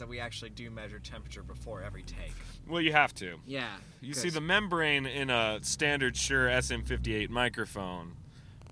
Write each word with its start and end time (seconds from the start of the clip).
that 0.00 0.08
we 0.08 0.18
actually 0.20 0.50
do 0.50 0.70
measure 0.70 0.98
temperature 0.98 1.42
before 1.42 1.82
every 1.82 2.02
take. 2.02 2.32
Well, 2.68 2.80
you 2.82 2.92
have 2.92 3.14
to. 3.16 3.36
Yeah. 3.46 3.68
You 4.00 4.12
see, 4.14 4.28
the 4.30 4.40
membrane 4.40 5.06
in 5.06 5.30
a 5.30 5.60
standard 5.62 6.16
Shure 6.16 6.48
SM58 6.48 7.30
microphone 7.30 8.16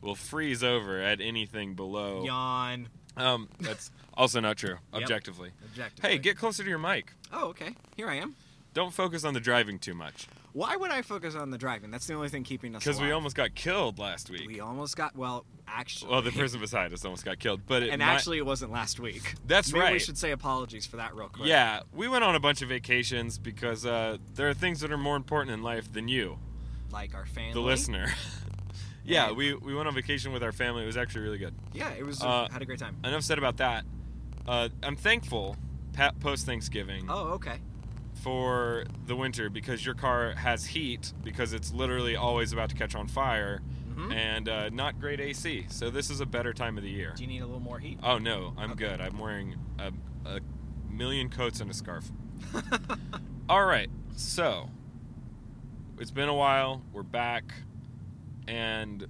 will 0.02 0.14
freeze 0.14 0.62
over 0.62 1.00
at 1.00 1.20
anything 1.20 1.74
below. 1.74 2.24
yawn. 2.24 2.88
Um, 3.16 3.48
that's 3.58 3.90
also 4.14 4.38
not 4.40 4.56
true, 4.56 4.76
Yep. 4.92 5.02
objectively. 5.02 5.50
Objectively. 5.72 6.10
Hey, 6.10 6.18
get 6.18 6.36
closer 6.36 6.62
to 6.62 6.68
your 6.68 6.78
mic. 6.78 7.12
Oh, 7.32 7.48
okay. 7.48 7.74
Here 7.96 8.08
I 8.08 8.14
am. 8.16 8.36
Don't 8.74 8.92
focus 8.94 9.24
on 9.24 9.34
the 9.34 9.40
driving 9.40 9.78
too 9.80 9.94
much, 9.94 10.28
Why 10.58 10.74
would 10.74 10.90
I 10.90 11.02
focus 11.02 11.36
on 11.36 11.50
the 11.50 11.56
driving? 11.56 11.92
That's 11.92 12.08
the 12.08 12.14
only 12.14 12.28
thing 12.28 12.42
keeping 12.42 12.74
us. 12.74 12.82
because 12.82 13.00
we 13.00 13.12
almost 13.12 13.36
got 13.36 13.54
killed 13.54 14.00
last 14.00 14.28
week. 14.28 14.44
We 14.44 14.58
almost 14.58 14.96
got. 14.96 15.14
Well, 15.14 15.46
actually. 15.68 16.10
well, 16.10 16.20
the 16.20 16.32
person 16.42 16.58
beside 16.58 16.92
us 16.92 17.04
almost 17.04 17.24
got 17.24 17.38
killed, 17.38 17.60
but 17.64 17.84
it 17.84 17.90
and 17.90 18.00
might- 18.00 18.08
actually, 18.14 18.38
it 18.38 18.44
wasn't 18.44 18.72
last 18.72 18.98
week. 18.98 19.34
That's 19.46 19.72
Maybe 19.72 19.92
We 19.92 19.98
should 20.00 20.18
say 20.18 20.32
apologies 20.32 20.84
for 20.84 20.96
that 20.96 21.14
real 21.14 21.28
quick. 21.28 21.46
Yeah, 21.46 21.82
we 21.92 22.08
went 22.08 22.24
on 22.24 22.34
a 22.34 22.40
bunch 22.40 22.60
of 22.60 22.70
vacations 22.70 23.38
because 23.38 23.86
uh, 23.86 24.16
there 24.34 24.48
are 24.48 24.52
things 24.54 24.80
that 24.80 24.90
are 24.90 24.98
more 24.98 25.14
important 25.14 25.54
in 25.54 25.62
life 25.62 25.92
than 25.92 26.08
you, 26.08 26.40
Like 26.90 27.14
our 27.14 27.24
family. 27.24 27.52
the 27.54 27.60
listener. 27.60 28.08
yeah, 29.04 29.26
Right. 29.26 29.36
we, 29.36 29.54
we 29.54 29.76
went 29.76 29.86
on 29.86 29.94
vacation 29.94 30.32
with 30.32 30.42
our 30.42 30.50
family. 30.50 30.82
It 30.82 30.86
was 30.86 30.96
actually 30.96 31.22
really 31.22 31.38
good. 31.38 31.54
Yeah, 31.72 31.90
it 31.90 32.04
was. 32.04 32.20
Uh, 32.20 32.48
had 32.50 32.62
a 32.62 32.66
great 32.66 32.80
time. 32.80 32.96
Enough 33.04 33.22
said 33.22 33.38
about 33.38 33.58
that. 33.58 33.84
Uh, 34.44 34.70
I'm 34.82 34.96
thankful, 34.96 35.56
post 36.18 36.46
Thanksgiving, 36.46 37.06
Oh, 37.08 37.34
okay. 37.34 37.60
For 38.22 38.84
the 39.06 39.14
winter 39.16 39.48
because 39.50 39.84
your 39.84 39.94
car 39.94 40.32
has 40.32 40.66
heat 40.66 41.12
because 41.22 41.52
it's 41.52 41.72
literally 41.72 42.16
always 42.16 42.52
about 42.52 42.68
to 42.70 42.74
catch 42.76 42.94
on 42.94 43.06
fire 43.08 43.60
Mhm. 43.94 44.12
and 44.12 44.48
uh, 44.48 44.68
not 44.70 45.00
great 45.00 45.20
AC. 45.20 45.66
So 45.68 45.90
this 45.90 46.10
is 46.10 46.20
a 46.20 46.26
better 46.26 46.52
time 46.52 46.76
of 46.76 46.84
the 46.84 46.90
year. 46.90 47.12
Do 47.16 47.22
you 47.22 47.28
need 47.28 47.42
a 47.42 47.46
little 47.46 47.60
more 47.60 47.78
heat? 47.78 47.98
Oh 48.02 48.18
no, 48.18 48.54
I'm 48.56 48.72
Okay. 48.72 48.86
good. 48.88 49.00
I'm 49.00 49.18
wearing 49.18 49.56
a, 49.78 49.92
a 50.28 50.40
million 50.90 51.28
coats 51.28 51.60
and 51.60 51.70
a 51.70 51.74
scarf. 51.74 52.10
All 53.48 53.64
right, 53.64 53.90
so 54.16 54.68
it's 55.98 56.10
been 56.10 56.28
a 56.28 56.34
while. 56.34 56.82
We're 56.92 57.02
back, 57.02 57.52
and 58.46 59.06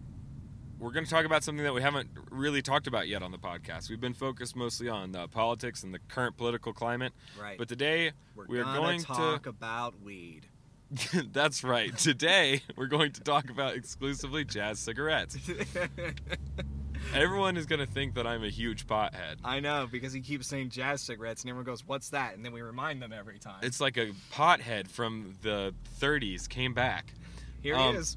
we're 0.79 0.93
going 0.93 1.05
to 1.05 1.11
talk 1.11 1.25
about 1.25 1.43
something 1.43 1.65
that 1.65 1.75
we 1.75 1.83
haven't 1.83 2.09
really 2.31 2.63
talked 2.63 2.87
about 2.87 3.09
yet 3.09 3.23
on 3.23 3.33
the 3.33 3.39
podcast. 3.39 3.91
We've 3.91 4.01
been 4.01 4.15
focused 4.15 4.55
mostly 4.55 4.89
on 4.89 5.15
uh, 5.15 5.27
politics 5.27 5.83
and 5.83 5.93
the 5.93 5.99
current 6.09 6.37
political 6.37 6.73
climate, 6.73 7.13
right. 7.41 7.59
but 7.59 7.69
today 7.69 8.13
We're 8.37 8.47
we 8.47 8.61
are 8.61 8.65
gonna 8.65 8.99
talk 9.01 9.47
about 9.47 10.01
weed. 10.03 10.47
that's 11.33 11.65
right. 11.65 11.97
Today 11.97 12.63
we're 12.77 12.87
going 12.87 13.13
to 13.13 13.21
talk 13.21 13.51
about 13.51 13.75
exclusively 13.75 14.45
jazz 14.45 14.79
cigarettes. 14.79 15.37
Everyone 17.15 17.57
is 17.57 17.67
going 17.67 17.81
to 17.81 17.87
think 17.87 18.15
that 18.15 18.27
I'm 18.27 18.45
a 18.45 18.49
huge 18.49 18.87
pothead. 18.87 19.37
I 19.45 19.61
know 19.61 19.89
because 19.91 20.13
he 20.13 20.21
keeps 20.21 20.47
saying 20.47 20.71
jazz 20.71 21.01
cigarettes, 21.01 21.43
and 21.43 21.51
everyone 21.51 21.65
goes, 21.65 21.87
"What's 21.87 22.11
that?" 22.11 22.35
And 22.35 22.45
then 22.45 22.53
we 22.53 22.61
remind 22.61 23.01
them 23.01 23.13
every 23.13 23.39
time. 23.39 23.61
It's 23.63 23.81
like 23.81 23.97
a 23.97 24.11
pothead 24.33 24.89
from 24.89 25.37
the 25.43 25.75
30s 26.01 26.49
came 26.49 26.75
back. 26.75 27.15
Here 27.63 27.77
um, 27.77 27.95
he 27.95 28.01
is. 28.01 28.17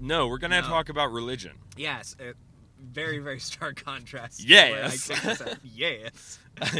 No, 0.00 0.26
we're 0.28 0.38
gonna 0.38 0.62
No. 0.62 0.66
talk 0.66 0.88
about 0.88 1.12
religion. 1.12 1.52
Yes, 1.76 2.16
uh, 2.20 2.32
very 2.82 3.18
very 3.18 3.38
stark 3.40 3.84
contrast. 3.84 4.42
Yes. 4.42 4.70
where 4.72 4.84
I 4.84 4.90
take 5.20 5.22
this 5.38 5.40
out. 5.42 5.58
yes. 5.64 6.38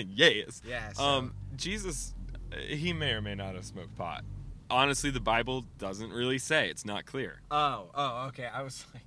yes. 0.09 0.63
Yeah. 0.67 0.93
So, 0.93 1.03
Um, 1.05 1.35
Jesus, 1.57 2.15
uh, 2.53 2.57
he 2.57 2.93
may 2.93 3.13
or 3.13 3.21
may 3.23 3.35
not 3.35 3.55
have 3.55 3.65
smoked 3.65 3.95
pot. 3.97 4.25
Honestly, 4.71 5.11
the 5.11 5.21
Bible 5.21 5.65
doesn't 5.79 6.11
really 6.11 6.39
say. 6.39 6.69
It's 6.71 6.85
not 6.85 7.05
clear. 7.05 7.41
oh, 7.51 7.91
oh, 7.95 8.27
okay. 8.29 8.47
I 8.47 8.63
was 8.63 8.85
like, 8.95 9.03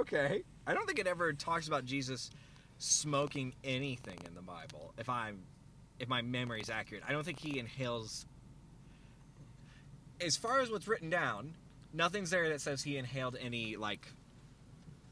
okay. 0.00 0.42
I 0.66 0.72
don't 0.74 0.86
think 0.86 0.98
it 0.98 1.06
ever 1.06 1.32
talks 1.34 1.68
about 1.68 1.84
Jesus 1.84 2.30
smoking 2.78 3.54
anything 3.62 4.18
in 4.26 4.34
the 4.34 4.40
Bible. 4.40 4.94
If 4.98 5.08
I'm, 5.10 5.42
if 6.00 6.08
my 6.08 6.22
memory 6.22 6.62
is 6.62 6.70
accurate, 6.70 7.04
I 7.06 7.12
don't 7.12 7.24
think 7.24 7.38
he 7.38 7.58
inhales. 7.58 8.24
As 10.20 10.36
far 10.36 10.60
as 10.60 10.70
what's 10.70 10.88
written 10.88 11.10
down, 11.10 11.54
nothing's 11.94 12.30
there 12.30 12.48
that 12.50 12.60
says 12.60 12.82
he 12.82 12.96
inhaled 12.98 13.36
any 13.40 13.76
like 13.76 14.08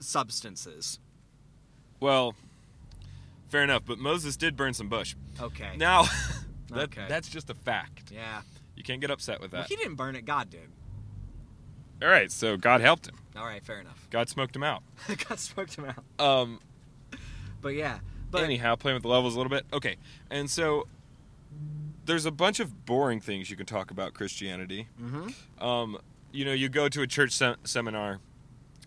substances. 0.00 0.98
Well, 2.00 2.34
fair 3.48 3.62
enough. 3.62 3.82
But 3.87 3.98
Moses 3.98 4.37
did 4.37 4.56
burn 4.56 4.75
some 4.75 4.88
bush. 4.88 5.15
Okay. 5.41 5.76
Now, 5.76 6.04
that, 6.71 6.84
Okay. 6.84 7.06
that's 7.09 7.28
just 7.28 7.48
a 7.50 7.54
fact. 7.54 8.10
Yeah. 8.12 8.42
You 8.76 8.82
can't 8.82 9.00
get 9.00 9.10
upset 9.10 9.41
with 9.41 9.53
Well, 9.53 9.62
that. 9.62 9.69
he 9.69 9.76
didn't 9.76 9.94
burn 9.94 10.16
it. 10.16 10.25
God 10.25 10.50
did. 10.50 10.69
All 12.03 12.09
right, 12.09 12.32
so 12.32 12.56
God 12.56 12.81
helped 12.81 13.06
him. 13.09 13.15
All 13.37 13.44
right. 13.44 13.65
Fair 13.65 13.78
enough. 13.81 14.09
God 14.10 14.28
smoked 14.28 14.56
him 14.56 14.65
out. 14.65 14.82
God 15.28 15.38
smoked 15.38 15.76
him 15.76 15.84
out. 15.87 16.25
Um, 16.25 16.59
But 17.60 17.71
yeah. 17.75 18.00
But 18.32 18.42
anyhow, 18.42 18.75
playing 18.75 18.97
with 18.97 19.03
the 19.03 19.09
levels 19.09 19.34
a 19.34 19.38
little 19.38 19.50
bit. 19.50 19.66
Okay, 19.72 19.97
and 20.31 20.50
so 20.50 20.88
there's 22.06 22.25
a 22.26 22.31
bunch 22.32 22.59
of 22.60 22.87
boring 22.87 23.21
things 23.21 23.50
you 23.50 23.56
can 23.56 23.66
talk 23.66 23.91
about 23.91 24.15
Christianity. 24.15 24.88
Mhm. 25.00 25.34
Um, 25.62 25.98
you 26.32 26.44
know, 26.44 26.53
you 26.53 26.69
go 26.69 26.88
to 26.88 27.03
a 27.03 27.06
church 27.06 27.32
se- 27.32 27.56
seminar, 27.65 28.19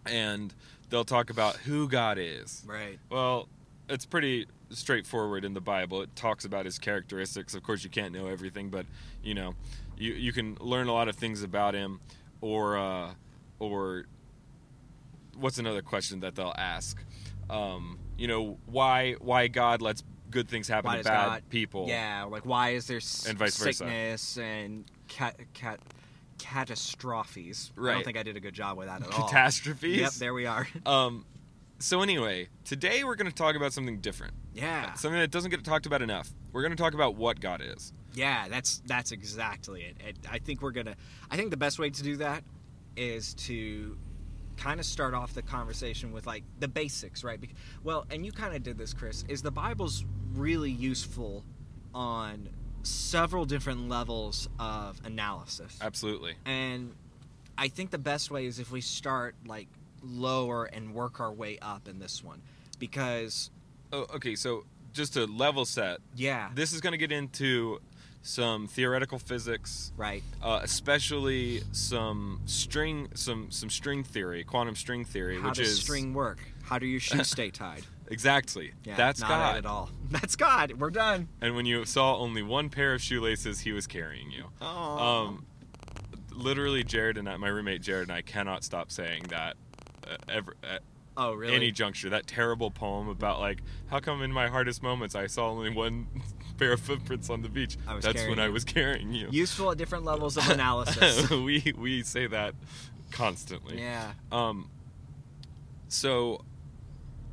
and 0.06 0.54
they'll 0.90 1.06
talk 1.06 1.30
about 1.30 1.58
who 1.58 1.88
God 1.88 2.18
is. 2.20 2.64
Right. 2.68 3.00
Well, 3.10 3.48
it's 3.90 4.06
pretty 4.06 4.48
straightforward 4.72 5.46
in 5.46 5.54
the 5.54 5.62
Bible. 5.62 6.02
It 6.02 6.16
talks 6.16 6.44
about 6.46 6.66
his 6.66 6.80
characteristics. 6.80 7.54
Of 7.54 7.64
course, 7.64 7.84
you 7.84 7.90
can't 7.90 8.14
know 8.14 8.28
everything, 8.28 8.70
but 8.70 8.86
you 9.24 9.34
know, 9.34 9.56
you 9.98 10.14
you 10.14 10.32
can 10.34 10.56
learn 10.60 10.88
a 10.88 10.94
lot 10.94 11.08
of 11.08 11.16
things 11.16 11.44
about 11.44 11.74
him, 11.74 12.00
or 12.42 12.78
uh, 12.78 13.12
or 13.60 14.06
what's 15.38 15.58
another 15.58 15.82
question 15.82 16.22
that 16.22 16.36
they'll 16.36 16.56
ask? 16.58 16.98
Um, 17.50 18.00
you 18.18 18.28
know, 18.28 18.58
why 18.66 19.14
why 19.20 19.48
God 19.48 19.82
lets 19.82 20.04
good 20.32 20.48
things 20.50 20.68
happen 20.68 20.90
Why 20.90 20.98
to 20.98 21.04
bad 21.04 21.26
God- 21.28 21.50
people? 21.50 21.86
Yeah. 21.88 22.24
Like 22.24 22.46
why 22.46 22.70
is 22.72 22.88
there 22.88 22.98
s- 22.98 23.26
And 23.28 23.38
vice 23.38 23.58
versa. 23.58 23.78
sickness 23.78 24.38
and 24.38 24.86
cat 25.08 25.36
cat 25.54 25.80
catastrophes? 26.38 27.72
I 27.80 27.94
don't 27.94 28.04
think 28.04 28.18
I 28.18 28.24
did 28.24 28.38
a 28.38 28.40
good 28.40 28.54
job 28.54 28.78
with 28.78 28.88
that 28.88 29.02
at 29.02 29.12
all. 29.14 29.28
Catastrophes. 29.28 29.98
Yep. 30.00 30.12
There 30.14 30.34
we 30.34 30.46
are. 30.46 30.68
Um, 30.86 31.26
so 31.80 32.02
anyway, 32.02 32.48
today 32.64 33.04
we're 33.04 33.16
going 33.16 33.30
to 33.30 33.36
talk 33.36 33.56
about 33.56 33.74
something 33.74 34.00
different. 34.00 34.34
yeah. 34.54 34.94
Something 34.94 35.20
that 35.20 35.32
doesn't 35.32 35.52
get 35.52 35.64
talked 35.64 35.86
about 35.86 36.02
enough. 36.02 36.30
We're 36.54 36.62
going 36.62 36.72
to 36.76 36.82
talk 36.82 36.94
about 36.94 37.16
what 37.16 37.40
God 37.42 37.62
is. 37.62 37.92
Yeah. 38.14 38.48
That's 38.48 38.82
that's 38.86 39.12
exactly 39.12 39.82
it. 39.82 39.98
it. 40.08 40.18
I 40.32 40.40
think 40.40 40.62
we're 40.62 40.72
gonna. 40.72 40.96
I 41.30 41.36
think 41.36 41.52
the 41.52 41.58
best 41.58 41.78
way 41.80 41.90
to 41.90 42.04
do 42.04 42.16
that 42.18 42.44
is 42.96 43.34
to 43.34 43.98
kind 44.56 44.80
of 44.80 44.86
start 44.86 45.14
off 45.14 45.34
the 45.34 45.42
conversation 45.42 46.14
with 46.14 46.26
like 46.26 46.44
the 46.60 46.68
basics, 46.70 47.26
right? 47.26 47.40
Well, 47.84 48.06
and 48.10 48.26
you 48.26 48.32
kind 48.32 48.56
of 48.56 48.64
did 48.64 48.78
this, 48.78 48.94
Chris. 48.94 49.26
Is 49.28 49.42
the 49.42 49.52
Bible's 49.52 50.06
really 50.34 50.72
useful 50.72 51.44
on 51.94 52.48
several 52.86 53.46
different 53.46 53.90
levels 53.90 54.48
of 54.60 55.00
analysis? 55.06 55.78
Absolutely. 55.82 56.36
And 56.46 56.94
I 57.58 57.68
think 57.68 57.92
the 57.92 57.98
best 57.98 58.32
way 58.32 58.46
is 58.46 58.60
if 58.60 58.72
we 58.72 58.82
start 58.82 59.36
like 59.46 59.68
lower 60.04 60.66
and 60.66 60.94
work 60.94 61.20
our 61.20 61.32
way 61.32 61.58
up 61.62 61.88
in 61.88 62.00
this 62.00 62.24
one. 62.24 62.42
Because 62.80 63.50
Oh, 63.94 64.06
okay, 64.16 64.36
so 64.36 64.66
just 64.94 65.14
to 65.14 65.26
level 65.26 65.66
set, 65.66 66.00
yeah, 66.16 66.50
this 66.54 66.74
is 66.74 66.82
going 66.82 66.92
to 66.92 66.98
get 66.98 67.12
into 67.12 67.80
some 68.22 68.68
theoretical 68.68 69.20
physics, 69.20 69.92
right. 69.96 70.24
uh, 70.42 70.60
especially 70.64 71.62
some 71.72 72.42
string, 72.46 73.10
some 73.14 73.52
some 73.52 73.70
string 73.70 74.04
theory, 74.04 74.44
quantum 74.44 74.76
string 74.76 75.06
theory, 75.06 75.40
How 75.40 75.50
which 75.50 75.60
does 75.60 75.70
is 75.70 75.82
string 75.82 76.14
work? 76.14 76.40
How 76.64 76.80
do 76.80 76.88
your 76.88 77.00
shoes 77.00 77.30
stay 77.30 77.52
tied? 77.52 77.84
Exactly 78.10 78.74
Yeah, 78.84 78.96
that's 78.96 79.20
not 79.22 79.30
God. 79.30 79.58
at 79.58 79.66
all. 79.66 79.90
That's 80.12 80.36
God. 80.36 80.74
We're 80.74 80.92
done. 80.92 81.28
And 81.42 81.56
when 81.56 81.66
you 81.66 81.84
saw 81.86 82.18
only 82.18 82.44
one 82.44 82.70
pair 82.70 82.94
of 82.94 83.02
shoelaces, 83.02 83.62
he 83.62 83.72
was 83.72 83.88
carrying 83.88 84.32
you. 84.32 84.46
Oh. 84.62 84.68
Um, 84.68 85.46
literally, 86.32 86.84
Jared 86.84 87.18
and 87.18 87.28
I, 87.28 87.38
my 87.38 87.48
roommate 87.48 87.82
Jared 87.82 88.10
and 88.10 88.12
I 88.12 88.22
cannot 88.22 88.64
stop 88.64 88.92
saying 88.92 89.24
that. 89.30 89.58
Uh, 90.08 90.18
ever, 90.30 90.56
at 90.64 90.82
oh, 91.18 91.34
really? 91.34 91.56
any 91.56 91.72
juncture, 91.72 92.10
that 92.12 92.28
terrible 92.28 92.70
poem 92.70 93.08
about 93.08 93.40
like 93.40 93.64
how 93.88 94.00
come 94.00 94.22
in 94.22 94.32
my 94.32 94.48
hardest 94.48 94.84
moments 94.84 95.16
I 95.16 95.26
saw 95.28 95.50
only 95.50 95.72
one 95.72 96.08
pair 96.58 96.74
of 96.74 96.80
footprints 96.82 97.30
on 97.30 97.42
the 97.42 97.50
beach. 97.50 97.78
I 97.88 97.96
was 97.96 98.06
That's 98.06 98.28
when 98.28 98.40
I 98.40 98.50
was 98.50 98.64
carrying 98.64 99.14
you. 99.14 99.28
Useful 99.32 99.72
at 99.72 99.78
different 99.78 100.06
levels 100.06 100.38
of 100.38 100.48
analysis. 100.50 101.30
we 101.32 101.74
we 101.76 102.04
say 102.04 102.28
that 102.28 102.54
constantly. 103.12 103.80
yeah. 103.80 104.12
Um. 104.32 104.70
So, 105.88 106.44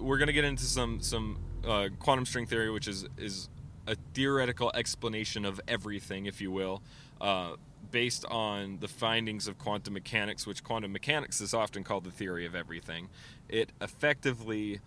we're 0.02 0.19
gonna 0.19 0.32
get 0.32 0.44
into 0.44 0.64
some 0.64 1.00
some 1.00 1.38
uh, 1.66 1.88
quantum 1.99 2.26
string 2.26 2.46
theory, 2.46 2.70
which 2.70 2.88
is 2.88 3.06
is 3.16 3.49
a 3.87 3.96
theoretical 4.14 4.70
explanation 4.75 5.44
of 5.44 5.60
everything, 5.66 6.26
if 6.26 6.40
you 6.40 6.50
will, 6.50 6.82
uh, 7.20 7.54
based 7.90 8.25
on 8.26 8.78
the 8.81 8.88
findings 8.88 9.49
of 9.49 9.58
quantum 9.58 9.94
mechanics, 9.94 10.46
which 10.46 10.62
quantum 10.62 10.93
mechanics 10.93 11.40
is 11.40 11.52
often 11.52 11.82
called 11.82 12.04
the 12.04 12.10
theory 12.10 12.46
of 12.46 12.54
everything. 12.54 13.08
It 13.49 13.72
effectively 13.81 14.81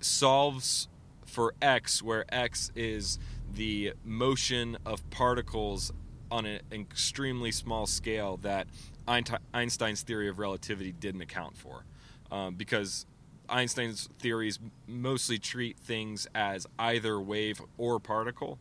solves 0.00 0.88
for 1.26 1.54
x, 1.60 2.02
where 2.02 2.24
x 2.28 2.70
is 2.76 3.18
the 3.52 3.92
motion 4.04 4.76
of 4.84 5.08
particles 5.10 5.92
on 6.30 6.46
an 6.46 6.60
extremely 6.72 7.50
small 7.50 7.86
scale 7.86 8.36
that 8.38 8.66
Einstein's 9.06 10.02
theory 10.02 10.28
of 10.28 10.38
relativity 10.38 10.92
didn't 10.92 11.20
account 11.20 11.56
for, 11.56 11.84
um, 12.30 12.54
because 12.54 13.06
Einstein's 13.54 14.08
theories 14.18 14.58
mostly 14.88 15.38
treat 15.38 15.78
things 15.78 16.26
as 16.34 16.66
either 16.76 17.20
wave 17.20 17.62
or 17.78 18.00
particle, 18.00 18.58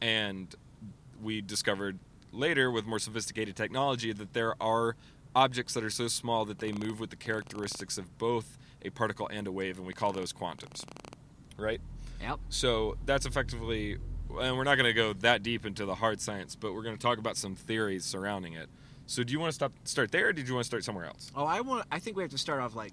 and 0.00 0.54
we 1.20 1.40
discovered 1.40 1.98
later 2.30 2.70
with 2.70 2.86
more 2.86 3.00
sophisticated 3.00 3.56
technology 3.56 4.12
that 4.12 4.34
there 4.34 4.54
are 4.62 4.94
objects 5.34 5.74
that 5.74 5.82
are 5.82 5.90
so 5.90 6.06
small 6.06 6.44
that 6.44 6.60
they 6.60 6.70
move 6.70 7.00
with 7.00 7.10
the 7.10 7.16
characteristics 7.16 7.98
of 7.98 8.16
both 8.18 8.56
a 8.82 8.90
particle 8.90 9.28
and 9.32 9.48
a 9.48 9.52
wave, 9.52 9.78
and 9.78 9.86
we 9.86 9.92
call 9.92 10.12
those 10.12 10.32
quantums. 10.32 10.84
Right? 11.56 11.80
Yep. 12.20 12.38
So 12.48 12.96
that's 13.04 13.26
effectively, 13.26 13.96
and 14.40 14.56
we're 14.56 14.64
not 14.64 14.76
going 14.76 14.86
to 14.86 14.92
go 14.92 15.12
that 15.14 15.42
deep 15.42 15.66
into 15.66 15.84
the 15.84 15.96
hard 15.96 16.20
science, 16.20 16.54
but 16.54 16.72
we're 16.72 16.82
going 16.82 16.96
to 16.96 17.02
talk 17.02 17.18
about 17.18 17.36
some 17.36 17.56
theories 17.56 18.04
surrounding 18.04 18.52
it. 18.52 18.68
So 19.06 19.24
do 19.24 19.32
you 19.32 19.40
want 19.40 19.50
to 19.50 19.54
stop, 19.54 19.72
start 19.84 20.12
there, 20.12 20.28
or 20.28 20.32
did 20.32 20.46
you 20.46 20.54
want 20.54 20.64
to 20.64 20.68
start 20.68 20.84
somewhere 20.84 21.06
else? 21.06 21.32
Oh, 21.34 21.44
I 21.44 21.60
want. 21.62 21.84
I 21.90 21.98
think 21.98 22.16
we 22.16 22.22
have 22.22 22.30
to 22.30 22.38
start 22.38 22.60
off 22.60 22.76
like, 22.76 22.92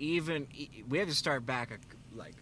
even 0.00 0.46
we 0.88 0.98
have 0.98 1.08
to 1.08 1.14
start 1.14 1.46
back 1.46 1.70
a, 1.70 2.16
like, 2.16 2.34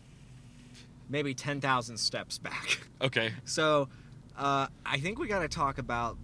maybe 1.08 1.34
ten 1.34 1.60
thousand 1.60 1.98
steps 1.98 2.38
back. 2.38 2.80
Okay. 3.00 3.32
So, 3.44 3.88
uh, 4.36 4.66
I 4.84 4.98
think 4.98 5.20
we 5.20 5.28
got 5.28 5.38
to 5.42 5.48
talk 5.48 5.78
about, 5.78 6.18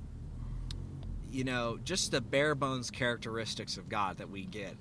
you 1.30 1.44
know, 1.44 1.78
just 1.84 2.10
the 2.10 2.20
bare 2.20 2.56
bones 2.56 2.90
characteristics 2.90 3.76
of 3.76 3.88
God 3.88 4.16
that 4.18 4.28
we 4.28 4.44
get 4.44 4.76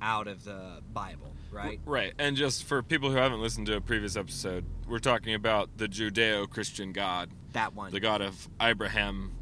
out 0.00 0.26
of 0.26 0.42
the 0.44 0.80
Bible, 0.94 1.34
right? 1.52 1.80
Right. 1.84 2.14
And 2.18 2.34
just 2.34 2.64
for 2.64 2.82
people 2.82 3.10
who 3.10 3.16
haven't 3.16 3.42
listened 3.42 3.66
to 3.66 3.76
a 3.76 3.80
previous 3.82 4.16
episode, 4.16 4.64
we're 4.88 5.00
talking 5.00 5.34
about 5.34 5.68
the 5.76 5.86
Judeo 5.86 6.48
Christian 6.48 6.92
God, 6.94 7.28
That 7.52 7.74
one. 7.74 7.90
the 7.92 8.00
God 8.00 8.22
of 8.22 8.48
Abraham. 8.58 9.32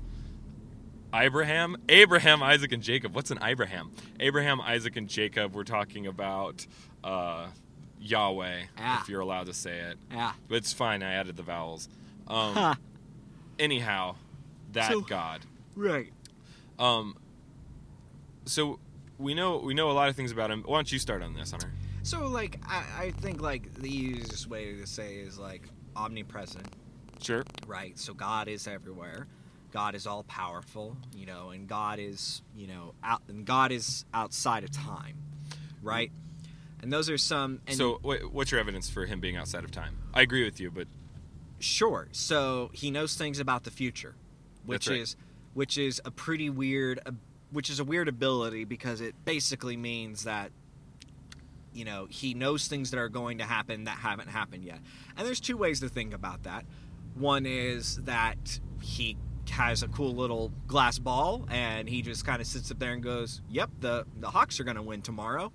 Abraham? 1.14 1.76
Abraham, 1.88 2.42
Isaac, 2.42 2.72
and 2.72 2.82
Jacob. 2.82 3.14
What's 3.14 3.30
an 3.30 3.38
Abraham? 3.42 3.90
Abraham, 4.20 4.60
Isaac, 4.60 4.96
and 4.96 5.08
Jacob. 5.08 5.54
We're 5.54 5.64
talking 5.64 6.06
about 6.06 6.66
uh, 7.04 7.48
Yahweh, 8.00 8.62
Ah. 8.78 9.02
if 9.02 9.08
you're 9.08 9.20
allowed 9.20 9.46
to 9.46 9.54
say 9.54 9.78
it. 9.78 9.98
yeah. 10.10 10.32
But 10.48 10.56
it's 10.56 10.72
fine, 10.72 11.02
I 11.02 11.12
added 11.14 11.36
the 11.36 11.42
vowels. 11.42 11.88
Um, 12.28 12.54
Huh. 12.54 12.74
anyhow, 13.58 14.16
that 14.72 14.90
So- 14.90 15.00
God. 15.02 15.42
Right. 15.76 16.12
Um, 16.78 17.16
so 18.44 18.78
we 19.18 19.34
know 19.34 19.58
we 19.58 19.74
know 19.74 19.90
a 19.90 19.92
lot 19.92 20.08
of 20.08 20.16
things 20.16 20.32
about 20.32 20.50
him. 20.50 20.62
Why 20.64 20.78
don't 20.78 20.90
you 20.90 20.98
start 20.98 21.22
on 21.22 21.34
this, 21.34 21.50
Hunter? 21.50 21.70
So, 22.02 22.26
like, 22.26 22.58
I, 22.66 22.84
I 22.98 23.10
think 23.12 23.40
like 23.40 23.72
the 23.74 23.88
easiest 23.88 24.48
way 24.48 24.74
to 24.74 24.86
say 24.86 25.16
is 25.16 25.38
like 25.38 25.68
omnipresent, 25.94 26.66
Sure. 27.20 27.44
right? 27.66 27.96
So 27.98 28.12
God 28.14 28.48
is 28.48 28.66
everywhere. 28.66 29.28
God 29.72 29.94
is 29.94 30.06
all 30.06 30.22
powerful, 30.24 30.96
you 31.14 31.26
know, 31.26 31.50
and 31.50 31.66
God 31.66 31.98
is, 31.98 32.42
you 32.54 32.66
know, 32.66 32.94
out 33.02 33.22
and 33.28 33.44
God 33.44 33.72
is 33.72 34.04
outside 34.12 34.64
of 34.64 34.70
time, 34.70 35.16
right? 35.82 36.12
And 36.82 36.92
those 36.92 37.08
are 37.08 37.18
some. 37.18 37.60
And 37.66 37.76
so, 37.76 37.94
wh- 38.04 38.32
what's 38.32 38.50
your 38.50 38.60
evidence 38.60 38.90
for 38.90 39.06
him 39.06 39.20
being 39.20 39.36
outside 39.36 39.64
of 39.64 39.70
time? 39.70 39.96
I 40.12 40.20
agree 40.22 40.44
with 40.44 40.60
you, 40.60 40.70
but 40.70 40.88
sure. 41.58 42.08
So 42.12 42.70
he 42.74 42.90
knows 42.90 43.14
things 43.16 43.38
about 43.38 43.64
the 43.64 43.70
future, 43.70 44.14
which 44.66 44.88
right. 44.88 45.00
is, 45.00 45.16
which 45.54 45.78
is 45.78 46.00
a 46.04 46.10
pretty 46.10 46.50
weird, 46.50 47.00
uh, 47.06 47.12
which 47.50 47.70
is 47.70 47.80
a 47.80 47.84
weird 47.84 48.08
ability 48.08 48.64
because 48.64 49.00
it 49.00 49.14
basically 49.24 49.76
means 49.76 50.24
that. 50.24 50.52
You 51.74 51.86
know, 51.86 52.06
he 52.10 52.34
knows 52.34 52.68
things 52.68 52.90
that 52.90 52.98
are 52.98 53.08
going 53.08 53.38
to 53.38 53.44
happen 53.44 53.84
that 53.84 53.96
haven't 53.96 54.28
happened 54.28 54.62
yet. 54.62 54.78
And 55.16 55.26
there's 55.26 55.40
two 55.40 55.56
ways 55.56 55.80
to 55.80 55.88
think 55.88 56.12
about 56.12 56.42
that. 56.42 56.66
One 57.14 57.46
is 57.46 57.96
that 58.04 58.60
he 58.82 59.16
has 59.52 59.82
a 59.82 59.88
cool 59.88 60.14
little 60.14 60.50
glass 60.66 60.98
ball 60.98 61.46
and 61.50 61.88
he 61.88 62.02
just 62.02 62.24
kind 62.24 62.40
of 62.40 62.46
sits 62.46 62.70
up 62.70 62.78
there 62.78 62.92
and 62.92 63.02
goes, 63.02 63.40
"Yep, 63.50 63.70
the 63.80 64.06
the 64.20 64.30
Hawks 64.30 64.58
are 64.58 64.64
going 64.64 64.76
to 64.76 64.82
win 64.82 65.02
tomorrow." 65.02 65.52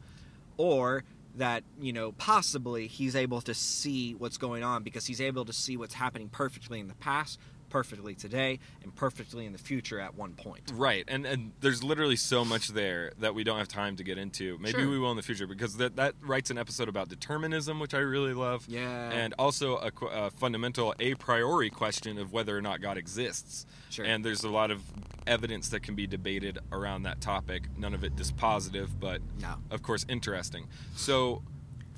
Or 0.57 1.03
that, 1.35 1.63
you 1.79 1.93
know, 1.93 2.13
possibly 2.13 2.87
he's 2.87 3.15
able 3.15 3.41
to 3.41 3.53
see 3.53 4.15
what's 4.15 4.37
going 4.37 4.63
on 4.63 4.83
because 4.83 5.05
he's 5.05 5.21
able 5.21 5.45
to 5.45 5.53
see 5.53 5.77
what's 5.77 5.93
happening 5.93 6.29
perfectly 6.29 6.79
in 6.79 6.87
the 6.87 6.95
past, 6.95 7.39
perfectly 7.69 8.15
today, 8.15 8.59
and 8.83 8.95
perfectly 8.95 9.45
in 9.45 9.51
the 9.53 9.57
future 9.57 9.99
at 9.99 10.15
one 10.15 10.33
point. 10.33 10.71
right. 10.73 11.03
And 11.07 11.25
and 11.25 11.51
there's 11.61 11.83
literally 11.83 12.15
so 12.15 12.43
much 12.45 12.69
there 12.69 13.11
that 13.19 13.35
we 13.35 13.43
don't 13.43 13.57
have 13.57 13.67
time 13.67 13.95
to 13.97 14.03
get 14.03 14.17
into. 14.17 14.57
Maybe 14.59 14.79
Sure. 14.79 14.89
we 14.89 14.99
will 14.99 15.11
in 15.11 15.17
the 15.17 15.23
future 15.23 15.47
because 15.47 15.77
that 15.77 15.95
that 15.97 16.15
writes 16.21 16.49
an 16.49 16.57
episode 16.57 16.89
about 16.89 17.09
determinism, 17.09 17.79
which 17.79 17.93
I 17.93 17.99
really 17.99 18.33
love. 18.33 18.65
Yeah. 18.67 19.09
And 19.11 19.33
also 19.39 19.77
a, 19.77 19.91
a 20.07 20.31
fundamental 20.31 20.93
a 20.99 21.15
priori 21.15 21.69
question 21.69 22.17
of 22.17 22.31
whether 22.33 22.57
or 22.57 22.61
not 22.61 22.81
God 22.81 22.97
exists. 22.97 23.65
Sure. 23.89 24.05
And 24.05 24.23
there's 24.23 24.43
a 24.43 24.49
lot 24.49 24.71
of 24.71 24.81
evidence 25.25 25.69
that 25.69 25.81
can 25.81 25.95
be 25.95 26.07
debated 26.07 26.59
around 26.71 27.03
that 27.03 27.21
topic. 27.21 27.63
None 27.77 27.93
of 27.93 28.03
it 28.03 28.15
dispositive, 28.15 28.89
but 28.99 29.21
No. 29.41 29.55
of 29.71 29.81
course 29.81 30.05
interesting. 30.09 30.67
So, 30.95 31.41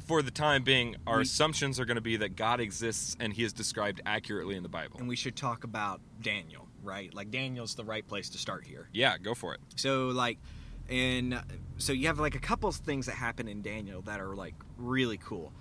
for 0.10 0.24
the 0.24 0.32
time 0.32 0.64
being, 0.64 0.96
our 1.06 1.18
We- 1.18 1.22
assumptions 1.22 1.80
are 1.80 1.86
going 1.86 1.94
to 1.96 2.02
be 2.02 2.18
that 2.18 2.36
God 2.36 2.60
exists 2.60 3.16
and 3.20 3.32
He 3.32 3.44
is 3.44 3.54
described 3.54 4.02
accurately 4.08 4.56
in 4.56 4.64
the 4.64 4.70
Bible. 4.70 4.98
And 5.00 5.08
we 5.08 5.16
should 5.16 5.36
talk 5.36 5.64
about 5.64 6.02
Daniel, 6.20 6.68
right? 6.82 7.14
Like 7.14 7.30
Daniel's 7.30 7.76
the 7.76 7.84
right 7.84 8.06
place 8.08 8.28
to 8.32 8.40
start 8.40 8.66
here. 8.66 8.90
yeah, 8.92 9.20
go 9.20 9.36
for 9.36 9.54
it. 9.54 9.60
So 9.76 10.08
like 10.08 10.40
and 10.90 11.40
so 11.78 11.94
you 11.94 12.08
have 12.08 12.20
like 12.20 12.34
a 12.34 12.40
couple 12.40 12.68
of 12.68 12.76
things 12.78 13.06
that 13.06 13.14
happen 13.14 13.48
in 13.48 13.62
Daniel 13.62 14.02
that 14.02 14.20
are 14.20 14.36
like 14.36 14.56
really 14.78 15.18
cool. 15.18 15.54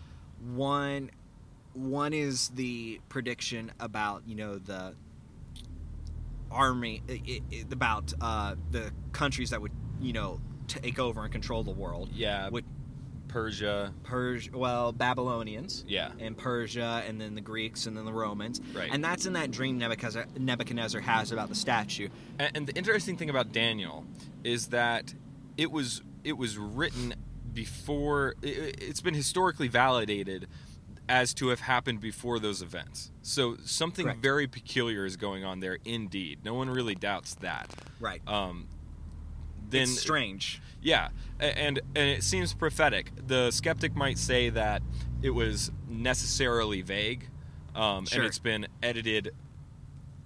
One 0.55 1.11
one 1.75 2.15
is 2.15 2.49
the 2.49 3.00
prediction 3.11 3.71
about, 3.79 4.23
you 4.27 4.35
know, 4.35 4.56
the 4.56 4.95
army 6.50 7.03
i 7.11 7.43
i 7.53 7.65
about 7.71 8.15
uh 8.23 8.55
the 8.71 8.91
countries 9.12 9.50
that 9.50 9.61
would, 9.61 9.73
you 10.00 10.15
know, 10.15 10.41
take 10.67 10.99
over 10.99 11.23
and 11.23 11.31
control 11.31 11.62
the 11.62 11.71
world. 11.71 12.09
Yeah, 12.15 12.49
Would 12.49 12.65
Persia. 13.28 13.92
Persia, 14.04 14.50
well, 14.56 14.92
Babylonians 14.92 15.84
Yeah, 15.86 16.10
and 16.19 16.36
Persia, 16.36 17.02
and 17.06 17.20
then 17.20 17.34
the 17.34 17.40
Greeks, 17.40 17.86
and 17.86 17.96
then 17.96 18.04
the 18.04 18.12
Romans. 18.12 18.60
Right. 18.75 18.88
And 18.92 19.04
that's 19.04 19.26
in 19.26 19.34
that 19.34 19.50
dream 19.50 19.78
Nebuchadnezzar, 19.78 20.26
Nebuchadnezzar 20.38 21.00
has 21.02 21.32
about 21.32 21.48
the 21.48 21.54
statue. 21.54 22.08
and, 22.38 22.50
and 22.56 22.66
the 22.66 22.76
interesting 22.76 23.16
thing 23.16 23.30
about 23.30 23.52
Daniel 23.52 24.04
is 24.44 24.69
that 24.69 25.14
it 25.56 25.70
was 25.70 26.02
it 26.25 26.36
was 26.36 26.58
written 26.58 27.14
before. 27.52 28.34
It, 28.42 28.82
it's 28.82 29.00
been 29.00 29.14
historically 29.14 29.68
validated 29.68 30.47
as 31.08 31.32
to 31.35 31.49
have 31.49 31.61
happened 31.61 32.00
before 32.00 32.38
those 32.38 32.61
events. 32.61 33.11
So 33.23 33.56
something 33.64 34.04
Correct. 34.04 34.20
very 34.23 34.47
peculiar 34.47 35.06
is 35.06 35.16
going 35.16 35.42
on 35.44 35.61
there. 35.61 35.78
Indeed, 35.85 36.40
no 36.44 36.54
one 36.54 36.68
really 36.68 36.94
doubts 36.94 37.35
that. 37.37 37.73
Right. 37.99 38.20
Um, 38.26 38.68
then 39.70 39.82
it's 39.82 40.00
strange. 40.00 40.60
Yeah, 40.82 41.08
and 41.40 41.80
and 41.94 42.08
it 42.08 42.22
seems 42.22 42.54
prophetic. 42.54 43.10
The 43.26 43.50
skeptic 43.50 43.94
might 43.96 44.18
say 44.18 44.50
that 44.50 44.82
it 45.22 45.30
was 45.30 45.70
necessarily 45.88 46.82
vague, 46.82 47.28
um, 47.75 48.06
Sure. 48.06 48.20
and 48.20 48.28
it's 48.28 48.38
been 48.38 48.66
edited 48.82 49.32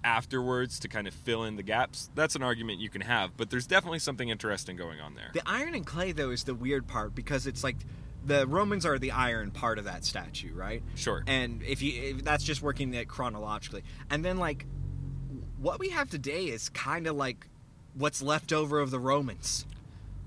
afterwards 0.03 0.79
to 0.79 0.87
kind 0.87 1.07
of 1.07 1.13
fill 1.13 1.43
in 1.45 1.55
the 1.55 1.63
gaps. 1.63 2.09
That's 2.13 2.35
an 2.35 2.43
argument 2.43 2.79
you 2.79 2.89
can 2.89 3.01
have, 3.01 3.35
but 3.37 3.49
there's 3.49 3.65
definitely 3.67 3.99
something 3.99 4.29
interesting 4.29 4.75
going 4.75 4.99
on 4.99 5.15
there. 5.15 5.29
The 5.33 5.41
iron 5.45 5.75
and 5.75 5.85
clay, 5.85 6.11
though, 6.11 6.31
is 6.31 6.43
the 6.43 6.53
weird 6.53 6.87
part 6.87 7.15
because 7.15 7.47
it's 7.47 7.63
like 7.63 7.77
the 8.25 8.45
Romans 8.47 8.85
are 8.85 8.99
the 8.99 9.11
iron 9.11 9.51
part 9.51 9.79
of 9.79 9.85
that 9.85 10.03
statue, 10.05 10.53
right? 10.53 10.83
Sure. 10.95 11.23
And 11.25 11.63
if 11.63 11.81
you 11.81 12.01
if 12.17 12.23
that's 12.23 12.43
just 12.43 12.61
working 12.61 12.93
it 12.93 13.07
chronologically, 13.07 13.83
and 14.09 14.23
then 14.23 14.37
like 14.37 14.65
what 15.57 15.79
we 15.79 15.89
have 15.89 16.09
today 16.09 16.45
is 16.45 16.69
kind 16.69 17.07
of 17.07 17.15
like 17.15 17.47
what's 17.95 18.21
left 18.21 18.51
over 18.53 18.79
of 18.79 18.91
the 18.91 18.99
Romans, 18.99 19.65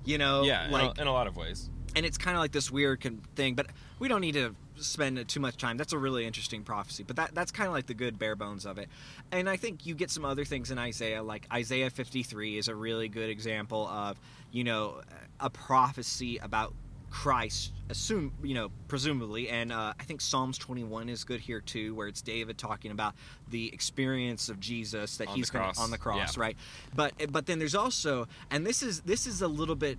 you 0.04 0.18
know? 0.18 0.42
yeah, 0.42 0.66
in, 0.66 0.70
like 0.72 0.98
a, 0.98 1.00
in 1.02 1.06
a 1.06 1.12
lot 1.12 1.26
of 1.26 1.36
ways. 1.36 1.68
and 1.94 2.04
it's 2.06 2.18
kind 2.18 2.36
of 2.36 2.40
like 2.40 2.52
this 2.52 2.70
weird 2.70 3.00
con- 3.00 3.22
thing 3.34 3.54
but 3.54 3.66
we 3.98 4.08
don't 4.08 4.20
need 4.20 4.34
to 4.34 4.54
spend 4.76 5.26
too 5.28 5.40
much 5.40 5.56
time 5.56 5.78
that's 5.78 5.94
a 5.94 5.98
really 5.98 6.26
interesting 6.26 6.62
prophecy 6.62 7.02
but 7.02 7.16
that 7.16 7.34
that's 7.34 7.50
kind 7.50 7.66
of 7.66 7.72
like 7.72 7.86
the 7.86 7.94
good 7.94 8.18
bare 8.18 8.36
bones 8.36 8.66
of 8.66 8.76
it 8.76 8.88
and 9.32 9.48
i 9.48 9.56
think 9.56 9.86
you 9.86 9.94
get 9.94 10.10
some 10.10 10.22
other 10.24 10.44
things 10.44 10.70
in 10.70 10.78
isaiah 10.78 11.22
like 11.22 11.46
isaiah 11.50 11.88
53 11.88 12.58
is 12.58 12.68
a 12.68 12.74
really 12.74 13.08
good 13.08 13.30
example 13.30 13.86
of 13.88 14.20
you 14.52 14.64
know 14.64 15.00
a 15.40 15.48
prophecy 15.48 16.36
about 16.38 16.74
christ 17.16 17.72
assume 17.88 18.30
you 18.42 18.52
know 18.52 18.68
presumably 18.88 19.48
and 19.48 19.72
uh, 19.72 19.94
i 19.98 20.02
think 20.02 20.20
psalms 20.20 20.58
21 20.58 21.08
is 21.08 21.24
good 21.24 21.40
here 21.40 21.62
too 21.62 21.94
where 21.94 22.08
it's 22.08 22.20
david 22.20 22.58
talking 22.58 22.90
about 22.90 23.14
the 23.48 23.72
experience 23.72 24.50
of 24.50 24.60
jesus 24.60 25.16
that 25.16 25.26
On 25.28 25.34
he's 25.34 25.48
gonna, 25.48 25.72
on 25.78 25.90
the 25.90 25.96
cross 25.96 26.36
yeah. 26.36 26.42
right? 26.42 26.56
But 26.94 27.14
but 27.32 27.46
then 27.46 27.58
there's 27.58 27.74
also 27.74 28.28
and 28.50 28.66
this 28.66 28.82
is 28.82 29.00
this 29.00 29.26
is 29.26 29.40
a 29.40 29.48
little 29.48 29.76
bit 29.76 29.96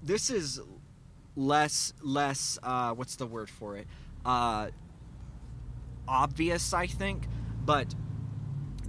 this 0.00 0.30
is 0.30 0.60
less 1.34 1.92
less 2.02 2.56
uh, 2.62 2.94
what's 2.94 3.16
the 3.16 3.26
word 3.26 3.50
for 3.50 3.76
it? 3.76 3.88
Uh, 4.24 4.68
obvious 6.06 6.72
i 6.72 6.86
think 6.86 7.26
but 7.64 7.92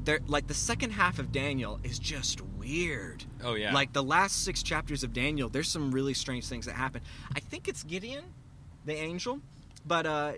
there 0.06 0.20
like 0.28 0.48
the 0.48 0.54
second 0.54 0.92
half 0.92 1.20
of 1.20 1.32
daniel 1.32 1.80
is 1.84 2.00
just 2.00 2.42
weird 2.58 3.24
Oh 3.44 3.56
yeah. 3.56 3.74
like 3.74 3.92
the 3.94 4.04
last 4.04 4.44
six 4.44 4.64
chapters 4.64 5.04
of 5.04 5.14
daniel 5.14 5.50
there's 5.50 5.68
some 5.70 5.92
really 5.92 6.14
strange 6.14 6.48
things 6.48 6.66
that 6.68 6.74
happen 6.76 7.02
i 7.36 7.40
think 7.40 7.68
it's 7.68 7.84
gideon 7.84 8.24
the 8.86 8.94
angel 8.96 9.40
but 9.86 10.06
uh, 10.06 10.34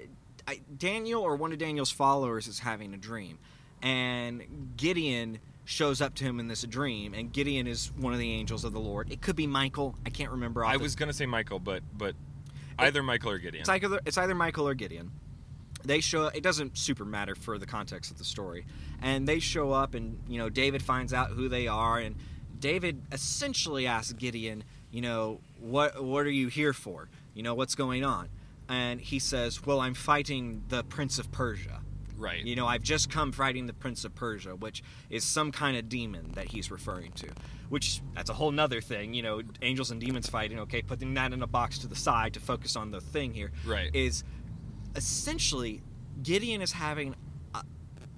I, 0.47 0.61
daniel 0.77 1.21
or 1.21 1.35
one 1.35 1.51
of 1.51 1.57
daniel's 1.59 1.91
followers 1.91 2.47
is 2.47 2.59
having 2.59 2.93
a 2.93 2.97
dream 2.97 3.37
and 3.81 4.43
gideon 4.77 5.39
shows 5.65 5.99
up 6.01 6.15
to 6.15 6.23
him 6.23 6.39
in 6.39 6.47
this 6.47 6.61
dream, 6.63 7.13
and 7.13 7.29
Gideon 7.33 7.67
is 7.67 7.91
one 7.97 8.13
of 8.13 8.19
the 8.19 8.31
angels 8.31 8.63
of 8.63 8.71
the 8.71 8.79
Lord. 8.79 9.11
It 9.11 9.21
could 9.21 9.35
be 9.35 9.47
Michael. 9.47 9.95
I 10.05 10.09
can't 10.09 10.31
remember. 10.31 10.63
off 10.63 10.71
I 10.71 10.77
the- 10.77 10.83
was 10.83 10.95
gonna 10.95 11.11
say 11.11 11.25
Michael, 11.25 11.59
but 11.59 11.83
but 11.97 12.15
either 12.79 13.03
Michael 13.03 13.31
or 13.31 13.37
Gideon. 13.37 13.63
It's 13.63 13.69
either, 13.69 13.99
it's 14.05 14.17
either 14.17 14.33
Michael 14.33 14.65
or 14.65 14.73
Gideon. 14.75 15.11
They 15.83 15.99
show. 16.01 16.27
It 16.27 16.43
doesn't 16.43 16.77
super 16.77 17.05
matter 17.05 17.35
for 17.35 17.57
the 17.57 17.65
context 17.65 18.11
of 18.11 18.17
the 18.17 18.23
story, 18.23 18.65
and 19.01 19.27
they 19.27 19.39
show 19.39 19.71
up, 19.71 19.93
and 19.93 20.19
you 20.27 20.37
know 20.37 20.49
David 20.49 20.81
finds 20.81 21.13
out 21.13 21.29
who 21.31 21.47
they 21.49 21.67
are, 21.67 21.99
and 21.99 22.15
David 22.59 23.01
essentially 23.11 23.85
asks 23.85 24.13
Gideon, 24.13 24.63
you 24.91 25.01
know, 25.01 25.39
what 25.59 26.03
what 26.03 26.25
are 26.25 26.31
you 26.31 26.47
here 26.47 26.73
for? 26.73 27.09
You 27.33 27.43
know, 27.43 27.53
what's 27.53 27.75
going 27.75 28.03
on? 28.03 28.29
And 28.69 28.99
he 28.99 29.19
says, 29.19 29.65
well, 29.65 29.79
I'm 29.79 29.93
fighting 29.93 30.63
the 30.67 30.83
Prince 30.83 31.19
of 31.19 31.31
Persia. 31.31 31.79
right. 32.17 32.43
You 32.43 32.55
know, 32.55 32.67
I've 32.67 32.81
just 32.83 33.09
come 33.09 33.31
fighting 33.31 33.65
the 33.67 33.73
Prince 33.73 34.03
of 34.03 34.13
Persia, 34.15 34.55
which 34.57 34.83
is 35.09 35.23
some 35.23 35.51
kind 35.53 35.77
of 35.77 35.87
demon 35.87 36.31
that 36.33 36.47
he's 36.47 36.69
referring 36.71 37.11
to. 37.13 37.27
Which 37.69 38.01
that's 38.15 38.29
a 38.29 38.33
whole 38.33 38.51
nother 38.51 38.81
thing. 38.81 39.13
You 39.13 39.21
know, 39.21 39.41
angels 39.61 39.91
and 39.91 40.01
demons 40.01 40.27
fighting. 40.29 40.59
Okay, 40.59 40.81
putting 40.81 41.13
that 41.13 41.31
in 41.31 41.41
a 41.43 41.47
box 41.47 41.77
to 41.79 41.87
the 41.87 41.95
side 41.95 42.33
to 42.33 42.39
focus 42.39 42.75
on 42.75 42.91
the 42.91 42.99
thing 42.99 43.33
here 43.33 43.51
Right. 43.65 43.89
is 43.93 44.23
essentially 44.97 45.81
Gideon 46.23 46.61
is 46.61 46.71
having 46.73 47.15
a, 47.53 47.63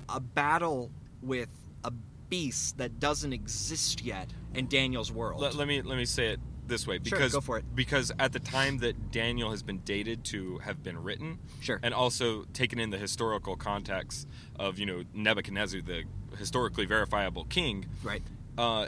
a 0.08 0.20
battle 0.20 0.90
with 1.22 1.50
a 1.84 1.92
beast 2.30 2.78
that 2.78 3.00
doesn't 3.00 3.34
exist 3.34 4.04
yet 4.04 4.28
in 4.56 4.68
Daniel's 4.68 5.12
world. 5.12 5.42
let, 5.42 5.54
let 5.56 5.68
me 5.68 5.82
let 5.82 5.98
me 5.98 6.06
say 6.06 6.28
it 6.34 6.40
this 6.66 6.86
way 6.88 6.96
Sure, 7.04 7.18
because 7.18 7.34
go 7.34 7.42
for 7.42 7.58
it. 7.58 7.66
because 7.76 8.12
at 8.20 8.32
the 8.32 8.40
time 8.40 8.78
that 8.78 9.12
Daniel 9.12 9.50
has 9.52 9.62
been 9.64 9.80
dated 9.80 10.24
to 10.26 10.60
have 10.60 10.82
been 10.84 11.02
written, 11.04 11.40
Sure. 11.62 11.80
and 11.84 11.94
also 11.94 12.44
taken 12.54 12.80
in 12.80 12.92
the 12.92 12.98
historical 12.98 13.56
context 13.56 14.28
of 14.58 14.80
you 14.80 14.86
know 14.86 15.04
Nebuchadnezzar, 15.14 15.82
the 15.82 16.04
historically 16.38 16.86
verifiable 16.86 17.46
king, 17.46 17.88
right. 18.04 18.22
uh, 18.58 18.88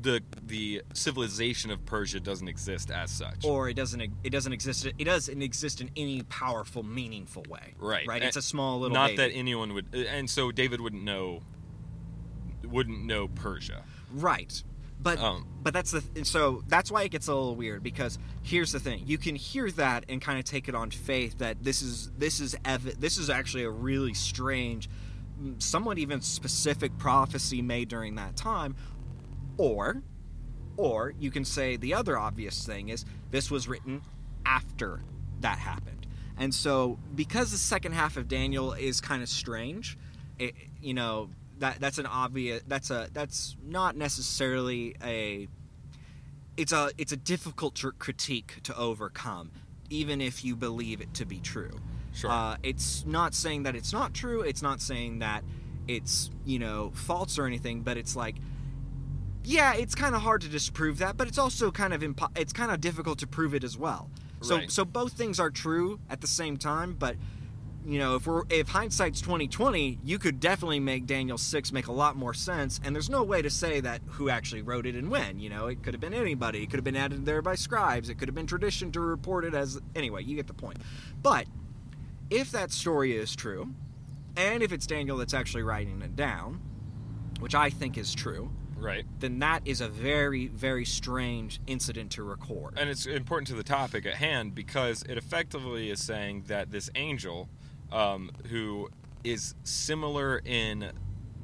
the 0.00 0.20
the 0.44 0.82
civilization 0.92 1.70
of 1.70 1.84
Persia 1.86 2.18
doesn't 2.20 2.48
exist 2.48 2.90
as 2.90 3.10
such. 3.10 3.44
Or 3.44 3.68
it 3.68 3.74
doesn't 3.74 4.00
it 4.00 4.30
doesn't 4.30 4.52
exist 4.52 4.86
it 4.86 5.04
doesn't 5.04 5.40
exist 5.42 5.80
in 5.80 5.90
any 5.96 6.22
powerful 6.22 6.82
meaningful 6.82 7.44
way. 7.48 7.74
Right. 7.78 8.06
Right. 8.06 8.16
And 8.16 8.24
It's 8.24 8.36
a 8.36 8.42
small 8.42 8.80
little 8.80 8.94
Not 8.94 9.10
baby. 9.10 9.16
that 9.18 9.30
anyone 9.30 9.72
would, 9.74 9.94
and 9.94 10.28
so 10.28 10.50
David 10.50 10.80
wouldn't 10.80 11.04
know, 11.04 11.42
wouldn't 12.64 13.04
know 13.04 13.28
Persia. 13.28 13.84
Right. 14.12 14.62
But 15.00 15.18
Um, 15.18 15.46
but 15.62 15.74
that's 15.74 15.90
the 15.90 16.00
th- 16.00 16.26
so 16.26 16.64
that's 16.66 16.90
why 16.90 17.02
it 17.02 17.10
gets 17.10 17.28
a 17.28 17.34
little 17.34 17.56
weird 17.56 17.82
because 17.82 18.18
here's 18.42 18.72
the 18.72 18.80
thing 18.80 19.02
you 19.06 19.18
can 19.18 19.34
hear 19.36 19.70
that 19.72 20.06
and 20.08 20.20
kind 20.20 20.38
of 20.38 20.44
take 20.44 20.68
it 20.68 20.74
on 20.74 20.90
faith 20.90 21.38
that 21.38 21.62
this 21.62 21.82
is 21.82 22.10
this 22.16 22.40
is 22.40 22.56
ev- 22.64 22.98
this 23.00 23.18
is 23.18 23.28
actually 23.28 23.64
a 23.64 23.70
really 23.70 24.14
strange 24.14 24.88
mm, 25.40 25.60
somewhat 25.60 25.98
even 25.98 26.22
specific 26.22 26.96
prophecy 26.96 27.60
made 27.60 27.88
during 27.88 28.14
that 28.14 28.34
time 28.36 28.76
or 29.56 30.02
or 30.76 31.14
you 31.20 31.30
can 31.30 31.44
say 31.44 31.76
the 31.76 31.94
other 31.94 32.18
obvious 32.18 32.66
thing 32.66 32.88
is 32.88 33.04
this 33.30 33.50
was 33.50 33.68
written 33.68 34.02
after 34.44 35.00
that 35.40 35.58
happened. 35.58 36.06
And 36.36 36.52
so 36.52 36.98
because 37.14 37.52
the 37.52 37.58
second 37.58 37.92
half 37.92 38.16
of 38.16 38.26
Daniel 38.26 38.72
is 38.72 39.00
kind 39.00 39.22
of 39.22 39.28
strange 39.28 39.96
it, 40.38 40.54
you 40.80 40.94
know 40.94 41.30
that 41.58 41.78
that's 41.80 41.98
an 41.98 42.06
obvious 42.06 42.62
that's 42.66 42.90
a 42.90 43.08
that's 43.12 43.56
not 43.64 43.96
necessarily 43.96 44.96
a 45.02 45.48
it's 46.56 46.72
a 46.72 46.90
it's 46.98 47.12
a 47.12 47.16
difficult 47.16 47.74
tr- 47.76 47.90
critique 47.98 48.60
to 48.64 48.76
overcome 48.76 49.50
even 49.90 50.20
if 50.20 50.44
you 50.44 50.56
believe 50.56 51.00
it 51.00 51.12
to 51.14 51.24
be 51.24 51.38
true. 51.38 51.70
Sure. 52.12 52.30
uh, 52.30 52.56
it's 52.62 53.04
not 53.06 53.34
saying 53.34 53.64
that 53.64 53.74
it's 53.74 53.92
not 53.92 54.14
true. 54.14 54.42
It's 54.42 54.62
not 54.62 54.80
saying 54.80 55.18
that 55.18 55.44
it's 55.86 56.30
you 56.44 56.58
know 56.58 56.90
false 56.94 57.38
or 57.38 57.46
anything 57.46 57.82
but 57.82 57.96
it's 57.96 58.16
like 58.16 58.36
yeah 59.44 59.74
it's 59.74 59.94
kind 59.94 60.14
of 60.14 60.22
hard 60.22 60.40
to 60.40 60.48
disprove 60.48 60.98
that 60.98 61.16
but 61.16 61.28
it's 61.28 61.38
also 61.38 61.70
kind 61.70 61.92
of 61.92 62.00
impo- 62.02 62.36
it's 62.36 62.52
kind 62.52 62.70
of 62.70 62.80
difficult 62.80 63.18
to 63.18 63.26
prove 63.26 63.54
it 63.54 63.64
as 63.64 63.76
well. 63.76 64.10
So 64.40 64.56
Right. 64.56 64.70
so 64.70 64.84
both 64.84 65.12
things 65.12 65.40
are 65.40 65.50
true 65.50 66.00
at 66.10 66.20
the 66.20 66.26
same 66.26 66.56
time 66.56 66.94
but 66.98 67.16
you 67.86 67.98
know 67.98 68.16
if 68.16 68.26
we're 68.26 68.42
if 68.50 68.68
hindsight's 68.68 69.20
2020 69.20 69.98
you 70.02 70.18
could 70.18 70.40
definitely 70.40 70.80
make 70.80 71.04
daniel 71.06 71.36
6 71.36 71.70
make 71.72 71.86
a 71.86 71.92
lot 71.92 72.16
more 72.16 72.32
sense 72.32 72.80
and 72.82 72.94
there's 72.94 73.10
no 73.10 73.22
way 73.22 73.42
to 73.42 73.50
say 73.50 73.80
that 73.80 74.00
who 74.06 74.30
actually 74.30 74.62
wrote 74.62 74.86
it 74.86 74.94
and 74.94 75.10
when 75.10 75.38
you 75.38 75.50
know? 75.50 75.66
It 75.66 75.82
could 75.82 75.92
have 75.92 76.00
been 76.00 76.14
anybody 76.14 76.62
it 76.62 76.70
could 76.70 76.78
have 76.78 76.84
been 76.84 76.96
added 76.96 77.26
there 77.26 77.42
by 77.42 77.54
scribes 77.54 78.08
it 78.08 78.16
could 78.18 78.28
have 78.28 78.34
been 78.34 78.46
tradition 78.46 78.90
to 78.92 79.00
report 79.00 79.44
it 79.44 79.54
as 79.54 79.80
anyway 79.94 80.22
you 80.24 80.34
get 80.36 80.46
the 80.46 80.54
point. 80.54 80.78
But 81.22 81.46
if 82.30 82.50
that 82.52 82.72
story 82.72 83.16
is 83.16 83.36
true 83.36 83.74
and 84.36 84.62
if 84.62 84.72
it's 84.72 84.86
daniel 84.86 85.16
that's 85.18 85.34
actually 85.34 85.62
writing 85.62 86.00
it 86.02 86.16
down 86.16 86.60
which 87.40 87.54
i 87.54 87.68
think 87.68 87.98
is 87.98 88.14
true 88.14 88.50
right. 88.84 89.04
then 89.20 89.38
that 89.38 89.62
is 89.64 89.80
a 89.80 89.88
very 89.88 90.46
very 90.48 90.84
strange 90.84 91.60
incident 91.66 92.10
to 92.12 92.22
record 92.22 92.74
And 92.76 92.90
it's 92.90 93.06
important 93.06 93.48
to 93.48 93.54
the 93.54 93.64
topic 93.64 94.06
at 94.06 94.14
hand 94.14 94.54
because 94.54 95.02
it 95.02 95.16
effectively 95.16 95.90
is 95.90 96.00
saying 96.00 96.44
that 96.48 96.70
this 96.70 96.90
angel, 96.94 97.48
um, 97.92 98.30
who 98.50 98.90
is 99.22 99.54
similar 99.64 100.40
in 100.44 100.92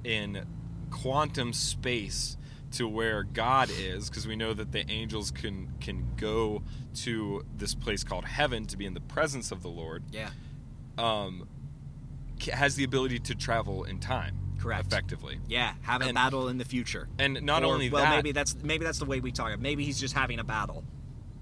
in 0.05 0.45
quantum 0.91 1.53
space 1.53 2.37
to 2.73 2.87
where 2.87 3.25
God 3.25 3.71
is, 3.71 4.09
because 4.09 4.27
we 4.27 4.37
know 4.37 4.53
that 4.55 4.73
the 4.73 4.89
angels 4.91 5.31
can 5.31 5.73
can 5.81 6.07
go 6.17 6.63
to 6.97 7.45
this 7.57 7.75
place 7.75 8.05
called 8.05 8.25
heaven 8.25 8.67
to 8.67 8.77
be 8.77 8.87
in 8.87 8.95
the 8.95 9.01
presence 9.01 9.51
of 9.51 9.63
the 9.63 9.69
Lord. 9.71 10.05
yeah 10.13 10.31
Um, 10.99 11.49
has 12.53 12.75
the 12.77 12.85
ability 12.85 13.19
to 13.19 13.35
travel 13.35 13.85
in 13.85 13.99
time, 13.99 14.37
Correct. 14.61 14.87
effectively. 14.87 15.39
yeah 15.49 15.75
have 15.83 16.03
a 16.03 16.07
And- 16.07 16.15
battle 16.15 16.49
in 16.49 16.59
the 16.59 16.65
future 16.65 17.09
And 17.19 17.43
not 17.43 17.63
Or- 17.65 17.73
only 17.73 17.89
well 17.91 18.03
that, 18.03 18.09
Well, 18.11 18.17
maybe 18.19 18.33
that's 18.33 18.55
maybe 18.63 18.85
that's 18.85 18.99
the 18.99 19.05
way 19.07 19.21
we 19.21 19.33
talk 19.33 19.51
it. 19.53 19.61
maybe 19.61 19.85
he's 19.85 19.99
just 19.99 20.15
having 20.15 20.39
a 20.39 20.45
battle 20.45 20.85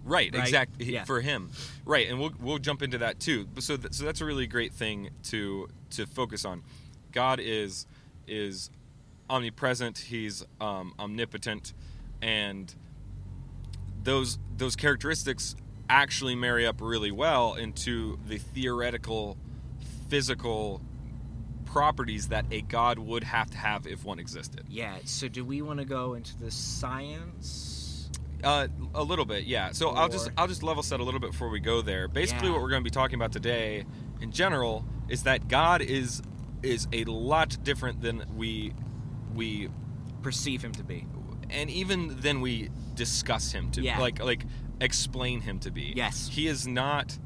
Right, 0.05 0.33
Right? 0.33 0.43
exactly 0.43 0.91
Yeah. 0.95 1.05
for 1.05 1.21
him. 1.21 1.51
Right, 1.85 2.09
and 2.09 2.19
we'll 2.19 2.33
we'll 2.41 2.59
jump 2.59 2.83
into 2.83 2.97
that 2.99 3.21
too. 3.21 3.47
But 3.55 3.63
so 3.63 3.77
th- 3.77 3.93
so 3.93 4.05
that's 4.05 4.23
a 4.23 4.25
really 4.25 4.47
great 4.47 4.73
thing 4.73 5.11
to 5.25 5.69
to 5.91 6.07
focus 6.07 6.47
on. 6.47 6.63
God 7.13 7.41
is 7.41 7.87
is 8.27 8.71
omnipresent. 9.29 9.99
He's 9.99 10.45
um, 10.63 10.95
omnipotent, 10.99 11.75
and 12.23 12.75
those 14.03 14.39
those 14.57 14.77
characteristics 14.77 15.55
actually 15.91 16.35
marry 16.35 16.67
up 16.67 16.81
really 16.81 17.11
well 17.11 17.55
into 17.55 18.19
the 18.27 18.39
theoretical, 18.39 19.37
physical 20.09 20.81
properties 21.73 22.29
that 22.29 22.45
a 22.51 22.61
God 22.63 22.99
would 22.99 23.25
have 23.25 23.51
to 23.51 23.59
have 23.59 23.87
if 23.87 24.05
one 24.05 24.19
existed. 24.19 24.65
yeah 24.69 24.97
so 25.05 25.29
do 25.29 25.45
we 25.45 25.61
want 25.63 25.79
to 25.79 25.85
go 25.85 26.15
into 26.15 26.37
the 26.39 26.51
science 26.51 28.11
Uh, 28.45 28.69
a 28.95 29.03
little 29.03 29.25
bit, 29.25 29.45
yeah. 29.45 29.73
So 29.73 29.91
I'll 29.91 30.09
just 30.09 30.31
I'll 30.39 30.47
just 30.47 30.63
level 30.63 30.83
set 30.85 31.01
a 31.01 31.05
little 31.05 31.19
bit 31.21 31.33
before 31.33 31.49
we 31.49 31.59
go 31.59 31.83
there. 31.83 32.07
Basically, 32.07 32.47
Yeah. 32.47 32.53
what 32.55 32.63
we're 32.63 32.71
going 32.71 32.85
to 32.85 32.91
be 32.93 32.97
talking 33.01 33.17
about 33.17 33.33
today, 33.33 33.85
in 34.21 34.31
general, 34.31 34.85
is 35.09 35.25
that 35.25 35.49
God 35.49 35.83
is 35.83 36.23
is 36.63 36.87
a 36.93 37.03
lot 37.05 37.59
different 37.65 38.01
than 38.01 38.25
we 38.37 38.73
we 39.35 39.69
perceive 40.23 40.63
him 40.63 40.73
to 40.73 40.85
be 40.85 41.05
and 41.51 41.69
even 41.71 42.21
than 42.21 42.41
we 42.41 42.71
discuss 42.95 43.51
him 43.53 43.71
to 43.73 43.81
Yeah. 43.83 43.99
like 43.99 44.23
like 44.23 44.45
explain 44.81 45.41
him 45.41 45.59
to 45.61 45.71
be. 45.73 45.93
Yes. 45.97 46.29
he 46.33 46.47
is 46.47 46.67
not 46.67 47.19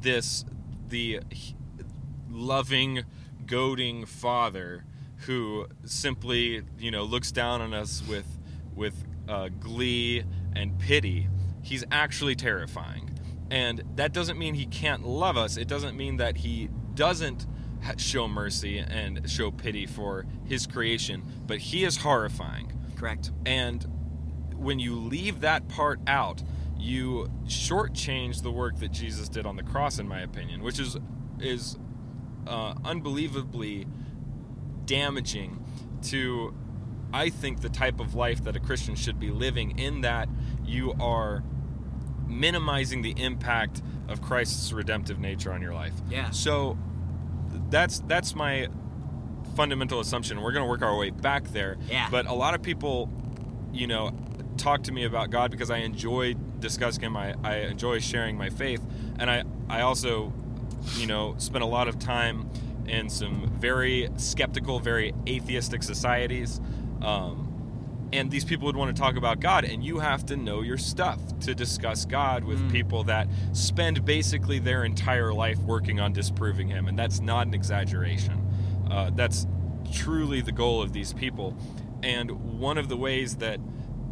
this 0.00 0.44
the 0.88 1.20
loving, 2.32 3.04
goading 3.46 4.06
father 4.06 4.84
who 5.26 5.66
simply 5.84 6.62
you 6.78 6.90
know 6.90 7.04
looks 7.04 7.30
down 7.32 7.60
on 7.60 7.72
us 7.74 8.02
with 8.08 8.26
with 8.74 9.04
uh, 9.28 9.48
glee 9.60 10.24
and 10.54 10.78
pity. 10.78 11.28
He's 11.62 11.84
actually 11.92 12.34
terrifying, 12.34 13.10
and 13.50 13.82
that 13.96 14.12
doesn't 14.12 14.38
mean 14.38 14.54
he 14.54 14.66
can't 14.66 15.06
love 15.06 15.36
us. 15.36 15.56
It 15.56 15.68
doesn't 15.68 15.96
mean 15.96 16.16
that 16.16 16.38
he 16.38 16.68
doesn't 16.94 17.46
show 17.96 18.28
mercy 18.28 18.78
and 18.78 19.28
show 19.30 19.50
pity 19.50 19.86
for 19.86 20.26
his 20.44 20.66
creation, 20.66 21.22
but 21.46 21.58
he 21.58 21.84
is 21.84 21.98
horrifying. 21.98 22.72
correct 22.96 23.32
And 23.44 23.86
when 24.56 24.78
you 24.78 24.94
leave 24.94 25.40
that 25.40 25.68
part 25.68 26.00
out, 26.06 26.42
you 26.78 27.28
shortchange 27.46 28.42
the 28.42 28.50
work 28.50 28.78
that 28.78 28.92
Jesus 28.92 29.28
did 29.28 29.46
on 29.46 29.56
the 29.56 29.62
cross, 29.62 29.98
in 29.98 30.08
my 30.08 30.20
opinion, 30.20 30.62
which 30.62 30.78
is 30.78 30.96
is 31.40 31.76
uh, 32.46 32.74
unbelievably 32.84 33.86
damaging 34.84 35.64
to, 36.02 36.54
I 37.12 37.28
think, 37.28 37.60
the 37.60 37.68
type 37.68 38.00
of 38.00 38.14
life 38.14 38.42
that 38.44 38.56
a 38.56 38.60
Christian 38.60 38.94
should 38.94 39.18
be 39.18 39.30
living. 39.30 39.78
In 39.78 40.00
that 40.02 40.28
you 40.64 40.94
are 41.00 41.42
minimizing 42.26 43.02
the 43.02 43.14
impact 43.16 43.82
of 44.08 44.22
Christ's 44.22 44.72
redemptive 44.72 45.18
nature 45.18 45.52
on 45.52 45.62
your 45.62 45.74
life. 45.74 45.94
Yeah. 46.10 46.30
So 46.30 46.76
that's 47.70 48.00
that's 48.00 48.34
my 48.34 48.68
fundamental 49.54 50.00
assumption. 50.00 50.40
We're 50.40 50.52
going 50.52 50.64
to 50.64 50.68
work 50.68 50.82
our 50.82 50.96
way 50.96 51.10
back 51.10 51.44
there. 51.52 51.76
Yeah. 51.88 52.08
But 52.10 52.26
a 52.26 52.32
lot 52.32 52.54
of 52.54 52.62
people, 52.62 53.10
you 53.72 53.86
know, 53.86 54.12
talk 54.56 54.82
to 54.84 54.92
me 54.92 55.04
about 55.04 55.30
God 55.30 55.50
because 55.50 55.70
I 55.70 55.78
enjoy 55.78 56.34
discussing 56.58 57.02
Him. 57.02 57.16
I, 57.16 57.34
I 57.42 57.56
enjoy 57.56 57.98
sharing 58.00 58.36
my 58.36 58.50
faith, 58.50 58.82
and 59.18 59.30
I 59.30 59.44
I 59.68 59.82
also, 59.82 60.32
you 60.96 61.06
know, 61.06 61.34
spent 61.38 61.62
a 61.62 61.66
lot 61.66 61.88
of 61.88 61.98
time 61.98 62.48
in 62.86 63.08
some 63.08 63.48
very 63.60 64.08
skeptical, 64.16 64.80
very 64.80 65.14
atheistic 65.28 65.82
societies. 65.82 66.60
Um, 67.00 67.48
and 68.12 68.30
these 68.30 68.44
people 68.44 68.66
would 68.66 68.76
want 68.76 68.94
to 68.94 69.00
talk 69.00 69.16
about 69.16 69.40
God, 69.40 69.64
and 69.64 69.82
you 69.82 69.98
have 70.00 70.26
to 70.26 70.36
know 70.36 70.60
your 70.60 70.76
stuff 70.76 71.18
to 71.40 71.54
discuss 71.54 72.04
God 72.04 72.44
with 72.44 72.58
Mm. 72.58 72.70
people 72.70 73.04
that 73.04 73.26
spend 73.52 74.04
basically 74.04 74.58
their 74.58 74.84
entire 74.84 75.32
life 75.32 75.58
working 75.60 75.98
on 75.98 76.12
disproving 76.12 76.68
Him, 76.68 76.88
and 76.88 76.98
that's 76.98 77.20
not 77.20 77.46
an 77.46 77.54
exaggeration. 77.54 78.46
Uh, 78.90 79.10
that's 79.14 79.46
truly 79.92 80.42
the 80.42 80.52
goal 80.52 80.82
of 80.82 80.92
these 80.92 81.14
people, 81.14 81.56
and 82.02 82.30
one 82.60 82.76
of 82.76 82.88
the 82.88 82.96
ways 82.96 83.36
that 83.36 83.60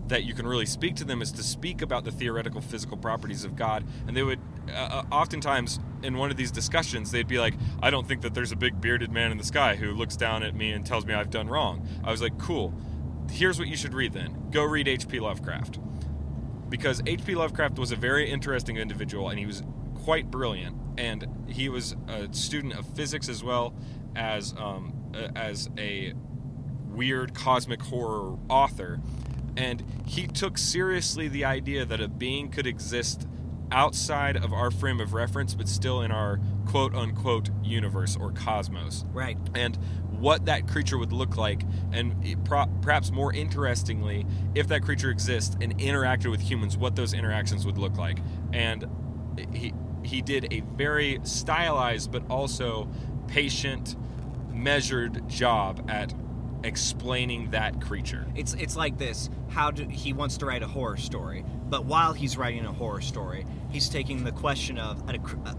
that 0.09 0.25
you 0.25 0.35
can 0.35 0.45
really 0.47 0.67
speak 0.67 0.97
to 0.97 1.05
them 1.05 1.23
is 1.23 1.31
to 1.31 1.43
speak 1.43 1.83
about 1.83 2.03
the 2.05 2.11
theoretical 2.11 2.61
physical 2.61 2.97
properties 2.97 3.45
of 3.45 3.55
God, 3.55 3.85
and 4.09 4.17
they 4.17 4.25
would 4.25 4.41
uh, 4.69 4.73
uh, 4.73 5.02
oftentimes 5.12 5.79
in 6.02 6.17
one 6.17 6.31
of 6.31 6.37
these 6.37 6.50
discussions 6.50 7.11
they'd 7.11 7.29
be 7.29 7.38
like, 7.38 7.55
"I 7.83 7.90
don't 7.90 8.07
think 8.07 8.23
that 8.23 8.35
there's 8.35 8.52
a 8.52 8.57
big 8.57 8.81
bearded 8.81 9.11
man 9.11 9.33
in 9.33 9.38
the 9.38 9.45
sky 9.45 9.76
who 9.76 9.93
looks 9.93 10.17
down 10.17 10.43
at 10.43 10.55
me 10.55 10.73
and 10.73 10.85
tells 10.85 11.07
me 11.07 11.14
I've 11.14 11.31
done 11.31 11.49
wrong." 11.49 11.87
I 12.05 12.11
was 12.11 12.23
like, 12.23 12.38
"Cool." 12.38 12.75
here's 13.31 13.59
what 13.59 13.69
you 13.69 13.76
should 13.76 13.95
read 13.95 14.12
then 14.12 14.37
go 14.50 14.64
read 14.64 14.88
H.P. 14.88 15.21
Lovecraft. 15.21 15.79
Because 16.69 17.02
H.P. 17.07 17.35
Lovecraft 17.35 17.79
was 17.79 17.93
a 17.93 17.97
very 17.97 18.31
interesting 18.31 18.76
individual 18.76 19.29
and 19.29 19.38
he 19.38 19.47
was 19.47 19.62
quite 19.95 20.31
brilliant. 20.31 20.76
And 20.99 21.26
he 21.49 21.69
was 21.69 21.97
a 22.09 22.33
student 22.33 22.75
of 22.75 22.87
physics 22.95 23.29
as 23.29 23.43
well 23.43 23.75
as, 24.14 24.55
um, 24.59 24.95
as 25.35 25.71
a 25.79 26.14
weird 26.88 27.35
cosmic 27.35 27.83
horror 27.83 28.37
author. 28.49 29.00
And 29.57 29.83
he 30.07 30.26
took 30.26 30.59
seriously 30.59 31.29
the 31.29 31.45
idea 31.45 31.85
that 31.85 32.00
a 32.00 32.09
being 32.09 32.50
could 32.50 32.67
exist 32.67 33.26
outside 33.73 34.37
of 34.37 34.53
our 34.53 34.71
frame 34.71 35.00
of 35.00 35.12
reference, 35.12 35.55
but 35.55 35.69
still 35.69 36.03
in 36.03 36.11
our 36.11 36.41
quote 36.67 36.95
unquote 36.95 37.50
universe 37.62 38.17
or 38.17 38.33
cosmos 38.33 39.05
Right. 39.12 39.39
and 39.55 39.77
what 40.11 40.45
that 40.47 40.69
creature 40.69 40.99
would 40.99 41.12
look 41.12 41.37
like, 41.39 41.62
and 41.93 42.45
pro- 42.45 42.67
perhaps 42.83 43.11
more 43.11 43.33
interestingly, 43.33 44.27
if 44.55 44.69
that 44.69 44.83
creature 44.83 45.11
exists 45.11 45.57
and 45.62 45.79
interacted 45.79 46.31
with 46.31 46.41
humans, 46.43 46.77
what 46.77 46.95
those 46.95 47.15
interactions 47.15 47.65
would 47.65 47.79
look 47.79 47.97
like. 47.97 48.19
And 48.53 48.85
he 49.53 49.73
he 50.03 50.21
did 50.23 50.53
a 50.53 50.61
very 50.77 51.21
stylized 51.25 52.11
but 52.11 52.23
also 52.31 52.89
patient, 53.29 53.97
measured 54.53 55.27
job 55.29 55.89
at 55.91 56.12
explaining 56.65 57.50
that 57.50 57.81
creature. 57.81 58.27
It's 58.35 58.55
it's 58.55 58.77
like 58.77 58.99
this. 58.99 59.31
How 59.49 59.71
do 59.71 59.87
he 59.89 60.12
wants 60.12 60.37
to 60.39 60.47
write 60.47 60.62
a 60.62 60.67
horror 60.67 60.99
story, 60.99 61.45
but 61.71 61.85
while 61.87 62.12
he's 62.12 62.37
writing 62.37 62.67
a 62.67 62.73
horror 62.73 63.00
story, 63.00 63.47
he's 63.71 63.89
taking 63.89 64.25
the 64.25 64.33
question 64.33 64.77
of 64.79 65.09
a, 65.09 65.15
uh, 65.47 65.55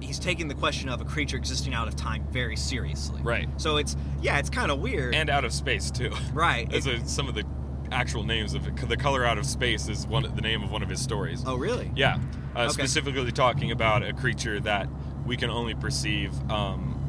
he's 0.00 0.18
taking 0.18 0.46
the 0.48 0.54
question 0.54 0.88
of 0.88 1.00
a 1.00 1.04
creature 1.04 1.36
existing 1.36 1.72
out 1.74 1.88
of 1.88 1.96
time 1.96 2.24
very 2.30 2.56
seriously. 2.56 3.20
Right. 3.22 3.48
So 3.56 3.78
it's 3.78 3.96
yeah, 4.20 4.38
it's 4.38 4.50
kind 4.50 4.70
of 4.70 4.80
weird. 4.80 5.14
And 5.14 5.30
out 5.30 5.44
of 5.44 5.52
space 5.52 5.90
too. 5.90 6.12
right. 6.32 6.72
As 6.72 6.86
It- 6.86 7.02
a, 7.02 7.08
some 7.08 7.28
of 7.28 7.34
the 7.34 7.44
actual 7.90 8.24
names 8.24 8.54
of 8.54 8.66
it. 8.66 8.76
The 8.88 8.96
color 8.96 9.24
out 9.24 9.38
of 9.38 9.46
space 9.46 9.88
is 9.88 10.06
one 10.06 10.22
the 10.34 10.42
name 10.42 10.62
of 10.62 10.70
one 10.70 10.82
of 10.82 10.88
his 10.88 11.00
stories. 11.00 11.42
oh 11.46 11.56
really? 11.56 11.90
Yeah, 11.96 12.18
uh, 12.56 12.60
Okay. 12.64 12.72
specifically 12.72 13.30
talking 13.32 13.70
about 13.70 14.02
a 14.02 14.12
creature 14.12 14.60
that 14.60 14.88
we 15.26 15.36
can 15.36 15.48
only 15.50 15.74
perceive 15.74 16.32
um, 16.50 17.00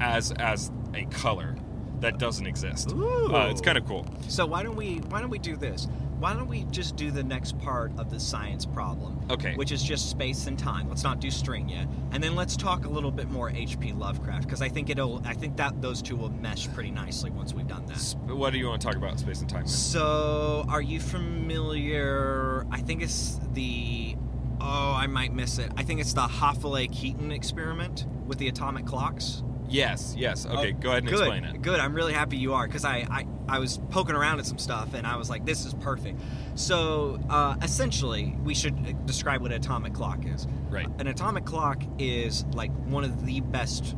as 0.00 0.32
as 0.32 0.70
a 0.94 1.04
color 1.06 1.54
that 2.00 2.18
doesn't 2.18 2.46
exist. 2.46 2.90
Ooh. 2.92 3.34
Uh, 3.34 3.48
it's 3.50 3.60
kind 3.60 3.78
of 3.78 3.86
cool. 3.86 4.04
So 4.28 4.44
why 4.46 4.62
don't 4.62 4.74
we 4.76 4.96
why 5.08 5.20
don't 5.20 5.30
we 5.30 5.38
do 5.38 5.56
this? 5.56 5.86
Why 6.22 6.34
don't 6.34 6.46
we 6.46 6.62
just 6.70 6.94
do 6.94 7.10
the 7.10 7.24
next 7.24 7.58
part 7.58 7.90
of 7.98 8.08
the 8.08 8.20
science 8.20 8.64
problem? 8.64 9.18
Okay. 9.28 9.56
Which 9.56 9.72
is 9.72 9.82
just 9.82 10.08
space 10.08 10.46
and 10.46 10.56
time. 10.56 10.88
Let's 10.88 11.02
not 11.02 11.18
do 11.18 11.32
string 11.32 11.68
yet. 11.68 11.88
And 12.12 12.22
then 12.22 12.36
let's 12.36 12.56
talk 12.56 12.84
a 12.84 12.88
little 12.88 13.10
bit 13.10 13.28
more 13.28 13.50
H.P. 13.50 13.92
Lovecraft 13.94 14.44
because 14.44 14.62
I 14.62 14.68
think 14.68 14.88
it'll 14.88 15.20
I 15.24 15.34
think 15.34 15.56
that 15.56 15.82
those 15.82 16.00
two 16.00 16.14
will 16.14 16.30
mesh 16.30 16.72
pretty 16.74 16.92
nicely 16.92 17.30
once 17.30 17.54
we've 17.54 17.66
done 17.66 17.86
that. 17.86 18.14
What 18.32 18.50
do 18.50 18.60
you 18.60 18.68
want 18.68 18.80
to 18.82 18.86
talk 18.86 18.94
about, 18.94 19.18
space 19.18 19.40
and 19.40 19.50
time? 19.50 19.62
then? 19.62 19.68
So, 19.68 20.64
are 20.68 20.80
you 20.80 21.00
familiar? 21.00 22.68
I 22.70 22.82
think 22.82 23.02
it's 23.02 23.40
the. 23.52 24.14
Oh, 24.60 24.94
I 24.96 25.08
might 25.08 25.34
miss 25.34 25.58
it. 25.58 25.72
I 25.76 25.82
think 25.82 26.00
it's 26.00 26.12
the 26.12 26.28
Hafele-Keating 26.28 27.32
experiment 27.32 28.06
with 28.28 28.38
the 28.38 28.46
atomic 28.46 28.86
clocks. 28.86 29.42
Yes, 29.72 30.14
yes. 30.18 30.46
Okay, 30.46 30.72
Oh, 30.72 30.80
go 30.80 30.90
ahead 30.90 31.02
and 31.02 31.08
good, 31.08 31.20
explain 31.20 31.44
it. 31.44 31.62
Good. 31.62 31.80
I'm 31.80 31.94
really 31.94 32.12
happy 32.12 32.36
you 32.36 32.54
are 32.54 32.66
because 32.66 32.84
I, 32.84 33.06
I 33.10 33.26
I 33.48 33.58
was 33.58 33.78
poking 33.90 34.14
around 34.14 34.38
at 34.38 34.46
some 34.46 34.58
stuff 34.58 34.94
and 34.94 35.06
I 35.06 35.16
was 35.16 35.28
like, 35.28 35.44
this 35.44 35.64
is 35.64 35.74
perfect. 35.74 36.20
So, 36.54 37.18
uh, 37.28 37.56
essentially, 37.62 38.36
we 38.44 38.54
should 38.54 39.04
describe 39.06 39.40
what 39.42 39.50
an 39.50 39.56
atomic 39.58 39.94
clock 39.94 40.26
is. 40.26 40.46
Right. 40.70 40.86
An 40.98 41.06
atomic 41.06 41.44
clock 41.44 41.82
is 41.98 42.44
like 42.52 42.70
one 42.86 43.04
of 43.04 43.26
the 43.26 43.40
best 43.40 43.96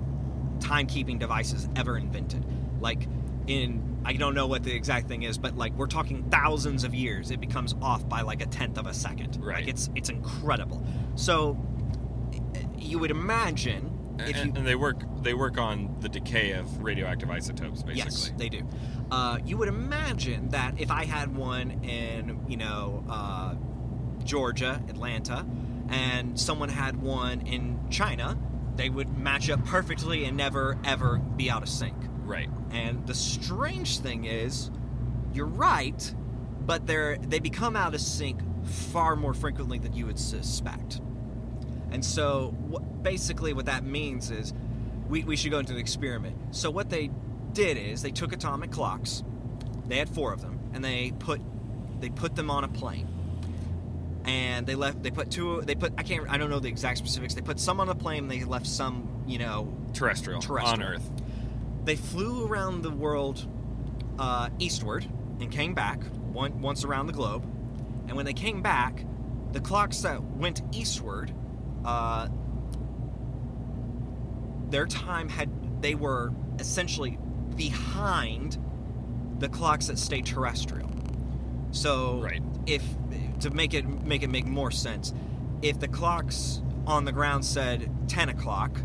timekeeping 0.58 1.18
devices 1.18 1.68
ever 1.76 1.96
invented. 1.98 2.44
Like 2.80 3.06
in 3.46 3.92
I 4.06 4.12
don't 4.14 4.34
know 4.34 4.46
what 4.46 4.62
the 4.62 4.74
exact 4.74 5.08
thing 5.08 5.22
is, 5.22 5.38
but 5.38 5.56
like 5.56 5.72
we're 5.74 5.86
talking 5.86 6.24
thousands 6.30 6.84
of 6.84 6.94
years, 6.94 7.30
it 7.30 7.40
becomes 7.40 7.74
off 7.80 8.08
by 8.08 8.20
like 8.20 8.42
a 8.42 8.46
tenth 8.46 8.78
of 8.78 8.86
a 8.86 8.94
second. 8.94 9.38
Right. 9.42 9.56
Like 9.60 9.68
it's 9.68 9.90
it's 9.94 10.08
incredible. 10.08 10.84
So 11.16 11.58
you 12.76 12.98
would 12.98 13.10
imagine 13.10 13.93
if 14.18 14.36
and, 14.36 14.54
you 14.54 14.58
and 14.58 14.66
they 14.66 14.74
work 14.74 15.02
they 15.22 15.34
work 15.34 15.58
on 15.58 15.96
the 16.00 16.08
decay 16.08 16.52
of 16.52 16.82
radioactive 16.82 17.30
isotopes, 17.30 17.82
basically. 17.82 17.96
Yes, 17.96 18.32
they 18.36 18.48
do. 18.48 18.66
Uh, 19.10 19.38
you 19.44 19.56
would 19.56 19.68
imagine 19.68 20.48
that 20.50 20.80
if 20.80 20.90
I 20.90 21.04
had 21.04 21.36
one 21.36 21.84
in, 21.84 22.44
you 22.48 22.56
know, 22.56 23.04
uh, 23.08 23.54
Georgia, 24.24 24.82
Atlanta, 24.88 25.46
and 25.88 26.38
someone 26.38 26.68
had 26.68 27.00
one 27.00 27.42
in 27.42 27.78
China, 27.90 28.38
they 28.76 28.88
would 28.88 29.18
match 29.18 29.50
up 29.50 29.64
perfectly 29.64 30.24
and 30.24 30.36
never 30.36 30.78
ever 30.84 31.18
be 31.18 31.50
out 31.50 31.62
of 31.62 31.68
sync. 31.68 31.96
Right. 32.24 32.48
And 32.70 33.06
the 33.06 33.14
strange 33.14 33.98
thing 33.98 34.24
is, 34.24 34.70
you're 35.32 35.46
right, 35.46 36.14
but 36.60 36.86
they're 36.86 37.18
they 37.18 37.38
become 37.38 37.76
out 37.76 37.94
of 37.94 38.00
sync 38.00 38.40
far 38.64 39.14
more 39.16 39.34
frequently 39.34 39.78
than 39.78 39.92
you 39.92 40.06
would 40.06 40.18
suspect. 40.18 41.00
And 41.94 42.04
so, 42.04 42.52
what, 42.66 43.04
basically, 43.04 43.52
what 43.52 43.66
that 43.66 43.84
means 43.84 44.32
is, 44.32 44.52
we, 45.08 45.22
we 45.22 45.36
should 45.36 45.52
go 45.52 45.60
into 45.60 45.74
the 45.74 45.78
experiment. 45.78 46.36
So 46.52 46.68
what 46.68 46.90
they 46.90 47.08
did 47.52 47.76
is 47.76 48.02
they 48.02 48.10
took 48.10 48.32
atomic 48.32 48.72
clocks, 48.72 49.22
they 49.86 49.98
had 49.98 50.08
four 50.08 50.32
of 50.32 50.40
them, 50.40 50.58
and 50.72 50.84
they 50.84 51.12
put 51.20 51.40
they 52.00 52.08
put 52.08 52.34
them 52.34 52.50
on 52.50 52.64
a 52.64 52.68
plane. 52.68 53.06
And 54.24 54.66
they 54.66 54.74
left. 54.74 55.04
They 55.04 55.12
put 55.12 55.30
two. 55.30 55.60
They 55.60 55.76
put. 55.76 55.92
I 55.96 56.02
can't. 56.02 56.28
I 56.28 56.36
don't 56.36 56.50
know 56.50 56.58
the 56.58 56.68
exact 56.68 56.98
specifics. 56.98 57.34
They 57.34 57.42
put 57.42 57.60
some 57.60 57.78
on 57.78 57.86
the 57.86 57.94
plane. 57.94 58.26
They 58.26 58.42
left 58.42 58.66
some. 58.66 59.22
You 59.28 59.38
know, 59.38 59.72
Terrestrial, 59.92 60.40
Terrestrial. 60.40 60.82
on 60.82 60.82
Earth. 60.82 61.10
they 61.84 61.94
flew 61.94 62.44
around 62.44 62.82
the 62.82 62.90
world 62.90 63.46
uh, 64.18 64.50
eastward 64.58 65.06
and 65.40 65.50
came 65.52 65.74
back 65.74 66.02
one, 66.32 66.60
once 66.60 66.84
around 66.84 67.06
the 67.06 67.12
globe. 67.12 67.44
And 68.08 68.16
when 68.16 68.26
they 68.26 68.32
came 68.32 68.62
back, 68.62 69.04
the 69.52 69.60
clocks 69.60 70.00
that 70.00 70.20
went 70.22 70.60
eastward, 70.72 71.32
uh, 71.84 72.28
their 74.70 74.86
time 74.86 75.28
had 75.28 75.50
they 75.82 75.94
were 75.94 76.32
essentially 76.58 77.18
behind 77.56 78.58
the 79.38 79.48
clocks 79.48 79.86
that 79.88 79.98
stay 79.98 80.22
terrestrial. 80.22 80.90
So 81.70 82.20
Right. 82.20 82.42
if 82.66 82.82
to 83.40 83.50
make 83.50 83.74
it 83.74 83.86
make 83.86 84.22
it 84.22 84.30
make 84.30 84.46
more 84.46 84.70
sense, 84.70 85.12
if 85.62 85.78
the 85.78 85.88
clocks 85.88 86.62
on 86.86 87.04
the 87.04 87.12
ground 87.12 87.44
said 87.44 87.90
10 88.08 88.28
o'clock, 88.28 88.80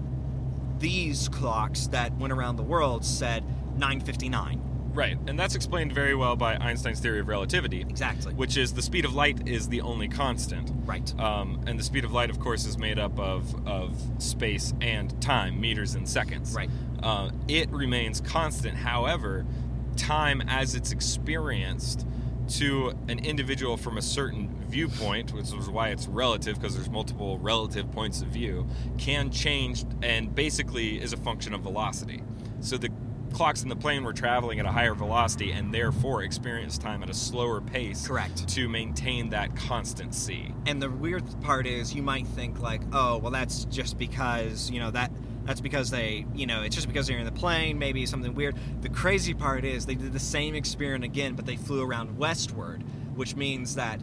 these 0.79 1.27
clocks 1.29 1.87
that 1.87 2.15
went 2.17 2.33
around 2.33 2.55
the 2.55 2.63
world 2.63 3.05
said 3.05 3.43
9:59. 3.77 4.59
Right, 4.93 5.17
and 5.27 5.39
that's 5.39 5.55
explained 5.55 5.93
very 5.93 6.15
well 6.15 6.35
by 6.35 6.55
Einstein's 6.55 6.99
theory 6.99 7.19
of 7.19 7.27
relativity, 7.27 7.81
Exactly. 7.81 8.33
which 8.33 8.57
is 8.57 8.73
the 8.73 8.81
speed 8.81 9.05
of 9.05 9.13
light 9.13 9.47
is 9.47 9.69
the 9.69 9.81
only 9.81 10.07
constant. 10.07 10.71
Right. 10.85 11.17
Um, 11.19 11.61
and 11.67 11.79
the 11.79 11.83
speed 11.83 12.03
of 12.05 12.11
light, 12.11 12.29
of 12.29 12.39
course, 12.39 12.65
is 12.65 12.77
made 12.77 12.99
up 12.99 13.17
of, 13.19 13.67
of 13.67 14.01
space 14.17 14.73
and 14.81 15.19
time, 15.21 15.61
meters 15.61 15.95
and 15.95 16.07
seconds. 16.09 16.53
Right. 16.53 16.69
Uh, 17.01 17.29
it 17.47 17.69
remains 17.69 18.19
constant. 18.19 18.77
However, 18.77 19.45
time 19.95 20.41
as 20.47 20.75
it's 20.75 20.91
experienced 20.91 22.05
to 22.47 22.93
an 23.07 23.19
individual 23.19 23.77
from 23.77 23.97
a 23.97 24.01
certain 24.01 24.49
viewpoint, 24.67 25.33
which 25.33 25.53
is 25.53 25.69
why 25.69 25.89
it's 25.89 26.07
relative, 26.07 26.55
because 26.59 26.75
there's 26.75 26.89
multiple 26.89 27.37
relative 27.37 27.91
points 27.91 28.21
of 28.21 28.29
view, 28.29 28.67
can 28.97 29.29
change 29.29 29.85
and 30.01 30.33
basically 30.33 30.99
is 30.99 31.13
a 31.13 31.17
function 31.17 31.53
of 31.53 31.61
velocity. 31.61 32.23
So 32.61 32.77
the 32.77 32.89
clocks 33.33 33.63
in 33.63 33.69
the 33.69 33.75
plane 33.75 34.03
were 34.03 34.13
traveling 34.13 34.59
at 34.59 34.65
a 34.65 34.71
higher 34.71 34.93
velocity 34.93 35.51
and 35.51 35.73
therefore 35.73 36.23
experienced 36.23 36.81
time 36.81 37.03
at 37.03 37.09
a 37.09 37.13
slower 37.13 37.61
pace 37.61 38.07
Correct. 38.07 38.47
to 38.49 38.67
maintain 38.69 39.29
that 39.29 39.55
constant 39.55 40.13
c. 40.13 40.53
And 40.65 40.81
the 40.81 40.89
weird 40.89 41.23
part 41.41 41.65
is 41.67 41.93
you 41.93 42.03
might 42.03 42.27
think 42.27 42.59
like, 42.59 42.81
"Oh, 42.91 43.17
well 43.17 43.31
that's 43.31 43.65
just 43.65 43.97
because, 43.97 44.69
you 44.69 44.79
know, 44.79 44.91
that 44.91 45.11
that's 45.45 45.61
because 45.61 45.89
they, 45.89 46.25
you 46.35 46.45
know, 46.45 46.61
it's 46.61 46.75
just 46.75 46.87
because 46.87 47.07
they're 47.07 47.17
in 47.17 47.25
the 47.25 47.31
plane, 47.31 47.79
maybe 47.79 48.05
something 48.05 48.33
weird." 48.35 48.55
The 48.81 48.89
crazy 48.89 49.33
part 49.33 49.65
is 49.65 49.85
they 49.85 49.95
did 49.95 50.13
the 50.13 50.19
same 50.19 50.55
experiment 50.55 51.05
again, 51.05 51.35
but 51.35 51.45
they 51.45 51.55
flew 51.55 51.83
around 51.83 52.17
westward, 52.17 52.83
which 53.15 53.35
means 53.35 53.75
that 53.75 53.99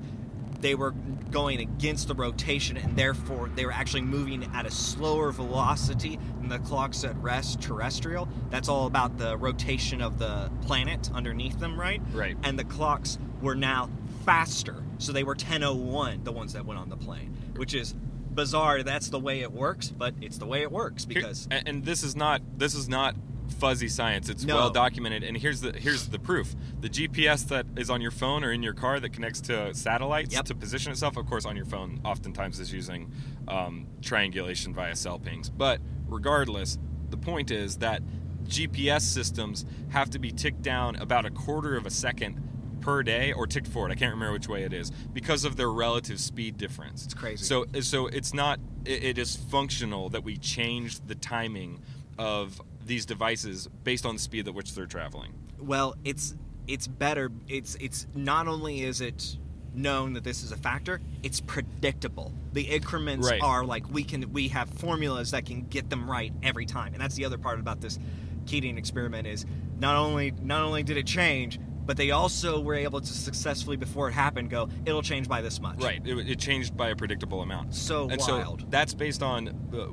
they 0.60 0.74
were 0.74 0.92
going 1.30 1.60
against 1.60 2.08
the 2.08 2.14
rotation 2.14 2.76
and 2.76 2.96
therefore 2.96 3.50
they 3.54 3.64
were 3.66 3.72
actually 3.72 4.02
moving 4.02 4.48
at 4.54 4.66
a 4.66 4.70
slower 4.70 5.32
velocity 5.32 6.18
than 6.38 6.48
the 6.48 6.58
clocks 6.60 7.04
at 7.04 7.16
rest 7.16 7.60
terrestrial. 7.60 8.28
That's 8.50 8.68
all 8.68 8.86
about 8.86 9.18
the 9.18 9.36
rotation 9.36 10.00
of 10.00 10.18
the 10.18 10.50
planet 10.62 11.10
underneath 11.12 11.58
them, 11.58 11.78
right? 11.78 12.00
Right. 12.12 12.36
And 12.42 12.58
the 12.58 12.64
clocks 12.64 13.18
were 13.42 13.54
now 13.54 13.90
faster. 14.24 14.82
So 14.98 15.12
they 15.12 15.24
were 15.24 15.34
1001, 15.34 16.24
the 16.24 16.32
ones 16.32 16.52
that 16.54 16.64
went 16.64 16.80
on 16.80 16.88
the 16.88 16.96
plane, 16.96 17.36
which 17.56 17.74
is 17.74 17.94
bizarre. 18.36 18.82
That's 18.82 19.08
the 19.08 19.18
way 19.18 19.40
it 19.40 19.52
works, 19.52 19.88
but 19.88 20.14
it's 20.20 20.38
the 20.38 20.46
way 20.46 20.62
it 20.62 20.70
works 20.70 21.04
because 21.04 21.48
and, 21.50 21.68
and 21.68 21.84
this 21.84 22.02
is 22.02 22.14
not 22.14 22.42
this 22.56 22.74
is 22.74 22.88
not 22.88 23.16
fuzzy 23.52 23.88
science. 23.88 24.28
It's 24.28 24.44
No. 24.44 24.56
well 24.56 24.70
documented. 24.70 25.22
And 25.22 25.36
here's 25.36 25.60
the 25.60 25.72
here's 25.72 26.08
the 26.08 26.18
proof: 26.18 26.54
the 26.80 26.88
GPS 26.88 27.46
that 27.48 27.66
is 27.76 27.90
on 27.90 28.00
your 28.00 28.10
phone 28.10 28.44
or 28.44 28.52
in 28.52 28.62
your 28.62 28.74
car 28.74 29.00
that 29.00 29.10
connects 29.12 29.40
to 29.42 29.74
satellites 29.74 30.34
Yep. 30.34 30.44
to 30.46 30.54
position 30.54 30.92
itself. 30.92 31.16
Of 31.16 31.26
course, 31.26 31.44
on 31.44 31.56
your 31.56 31.66
phone, 31.66 32.00
oftentimes 32.04 32.60
is 32.60 32.72
using 32.72 33.10
um, 33.48 33.86
triangulation 34.02 34.74
via 34.74 34.96
cell 34.96 35.18
pings. 35.18 35.48
But 35.50 35.80
regardless, 36.06 36.78
the 37.10 37.16
point 37.16 37.50
is 37.50 37.76
that 37.78 38.02
GPS 38.44 39.02
systems 39.02 39.64
have 39.88 40.10
to 40.10 40.18
be 40.18 40.30
ticked 40.30 40.62
down 40.62 40.96
about 40.96 41.24
a 41.26 41.30
quarter 41.30 41.76
of 41.76 41.84
a 41.86 41.90
second 41.90 42.40
per 42.80 43.02
day 43.02 43.32
or 43.32 43.46
ticked 43.46 43.66
forward. 43.66 43.90
I 43.90 43.96
can't 43.96 44.12
remember 44.12 44.32
which 44.34 44.48
way 44.48 44.62
it 44.62 44.72
is 44.72 44.90
because 45.12 45.44
of 45.44 45.56
their 45.56 45.70
relative 45.70 46.20
speed 46.20 46.56
difference. 46.56 47.04
It's 47.04 47.14
crazy. 47.14 47.44
So 47.44 47.66
so 47.80 48.06
it's 48.06 48.32
not 48.32 48.60
it, 48.84 49.02
it 49.02 49.18
is 49.18 49.34
functional 49.36 50.08
that 50.10 50.22
we 50.22 50.36
change 50.36 51.00
the 51.06 51.14
timing 51.16 51.80
of 52.18 52.60
these 52.86 53.04
devices 53.06 53.68
based 53.84 54.06
on 54.06 54.14
the 54.16 54.20
speed 54.20 54.46
at 54.48 54.54
which 54.54 54.74
they're 54.74 54.86
traveling. 54.86 55.32
well, 55.58 55.94
it's 56.04 56.34
it's 56.66 56.86
better. 56.86 57.30
It's 57.48 57.76
it's 57.76 58.06
not 58.14 58.48
only 58.48 58.82
is 58.82 59.00
it 59.00 59.36
known 59.74 60.14
that 60.14 60.24
this 60.24 60.42
is 60.42 60.52
a 60.52 60.56
factor, 60.56 61.00
it's 61.22 61.40
predictable. 61.40 62.32
The 62.54 62.62
increments 62.62 63.28
Right. 63.28 63.42
are 63.42 63.64
like 63.64 63.88
we 63.90 64.02
can 64.04 64.32
we 64.32 64.48
have 64.48 64.68
formulas 64.70 65.30
that 65.32 65.44
can 65.46 65.66
get 65.66 65.90
them 65.90 66.10
right 66.10 66.32
every 66.42 66.66
time. 66.66 66.92
And 66.94 67.00
that's 67.02 67.14
the 67.14 67.24
other 67.24 67.38
part 67.38 67.60
about 67.60 67.80
this 67.80 67.98
Keating 68.46 68.78
experiment 68.78 69.26
is 69.26 69.44
not 69.80 69.96
only 69.96 70.30
not 70.40 70.62
only 70.62 70.82
did 70.84 70.96
it 70.96 71.06
change, 71.06 71.58
but 71.84 71.96
they 71.96 72.12
also 72.12 72.60
were 72.60 72.74
able 72.76 73.00
to 73.00 73.12
successfully 73.12 73.76
before 73.76 74.08
it 74.08 74.12
happened 74.12 74.50
go 74.50 74.68
it'll 74.84 75.02
change 75.02 75.28
by 75.28 75.42
this 75.42 75.60
much. 75.60 75.82
Right. 75.82 76.00
It, 76.06 76.16
it 76.30 76.38
changed 76.38 76.76
by 76.76 76.90
a 76.90 76.96
predictable 76.96 77.42
amount. 77.42 77.74
So 77.74 78.08
and 78.08 78.20
wild. 78.20 78.60
so 78.60 78.66
that's 78.70 78.94
based 78.94 79.22
on 79.22 79.48
uh, 79.74 79.86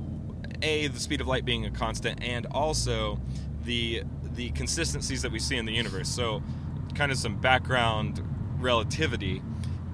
a 0.63 0.87
the 0.87 0.99
speed 0.99 1.21
of 1.21 1.27
light 1.27 1.45
being 1.45 1.65
a 1.65 1.71
constant 1.71 2.23
and 2.23 2.45
also 2.47 3.19
the 3.63 4.03
the 4.35 4.49
consistencies 4.51 5.21
that 5.21 5.31
we 5.31 5.39
see 5.39 5.57
in 5.57 5.65
the 5.65 5.73
universe. 5.73 6.09
So 6.09 6.41
kind 6.95 7.11
of 7.11 7.17
some 7.17 7.39
background 7.39 8.21
relativity 8.59 9.41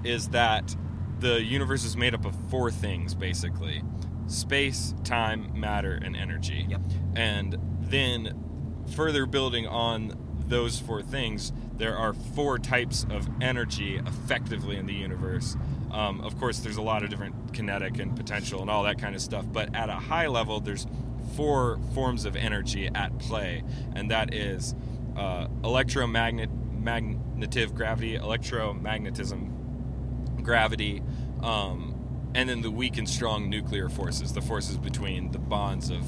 is 0.04 0.28
that 0.28 0.74
the 1.18 1.42
universe 1.42 1.84
is 1.84 1.96
made 1.96 2.14
up 2.14 2.24
of 2.24 2.34
four 2.48 2.70
things 2.70 3.14
basically. 3.14 3.82
Space, 4.26 4.94
time, 5.02 5.50
matter, 5.58 5.92
and 5.92 6.16
energy. 6.16 6.64
Yep. 6.68 6.80
And 7.16 7.58
then 7.80 8.84
further 8.94 9.26
building 9.26 9.66
on 9.66 10.16
those 10.46 10.78
four 10.78 11.02
things, 11.02 11.52
there 11.76 11.96
are 11.96 12.12
four 12.12 12.58
types 12.58 13.06
of 13.10 13.28
energy 13.40 13.96
effectively 13.96 14.76
in 14.76 14.86
the 14.86 14.94
universe. 14.94 15.56
Um, 15.90 16.20
of 16.20 16.38
course, 16.38 16.60
there's 16.60 16.76
a 16.76 16.82
lot 16.82 17.02
of 17.02 17.10
different 17.10 17.52
kinetic 17.52 17.98
and 17.98 18.16
potential 18.16 18.60
and 18.60 18.70
all 18.70 18.84
that 18.84 18.98
kind 18.98 19.14
of 19.14 19.20
stuff, 19.20 19.44
but 19.50 19.74
at 19.74 19.88
a 19.88 19.94
high 19.94 20.28
level, 20.28 20.60
there's 20.60 20.86
four 21.34 21.78
forms 21.94 22.24
of 22.24 22.36
energy 22.36 22.88
at 22.94 23.18
play, 23.18 23.62
and 23.94 24.10
that 24.10 24.34
is 24.34 24.74
uh, 25.16 25.48
electromagnet 25.64 26.50
magnetive 26.80 27.74
gravity, 27.74 28.16
electromagnetism, 28.16 30.42
gravity, 30.42 31.02
um, 31.42 31.94
and 32.34 32.48
then 32.48 32.62
the 32.62 32.70
weak 32.70 32.96
and 32.96 33.08
strong 33.08 33.50
nuclear 33.50 33.88
forces, 33.88 34.32
the 34.32 34.40
forces 34.40 34.78
between 34.78 35.32
the 35.32 35.38
bonds 35.38 35.90
of 35.90 36.02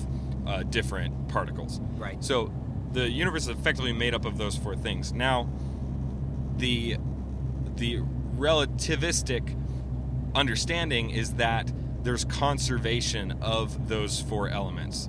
uh, 0.47 0.63
different 0.63 1.29
particles. 1.29 1.81
Right. 1.97 2.23
So 2.25 2.53
the 2.93 3.11
universe 3.11 3.43
is 3.43 3.49
effectively 3.49 3.93
made 3.93 4.15
up 4.15 4.25
of 4.25 4.39
those 4.39 4.57
four 4.57 4.77
things. 4.77 5.13
Now, 5.13 5.49
the 6.57 6.97
the 7.77 8.01
relativistic 8.37 9.57
understanding 10.35 11.11
is 11.11 11.35
that 11.35 11.73
there's 12.03 12.25
conservation 12.25 13.33
of 13.41 13.89
those 13.89 14.21
four 14.21 14.49
elements. 14.49 15.09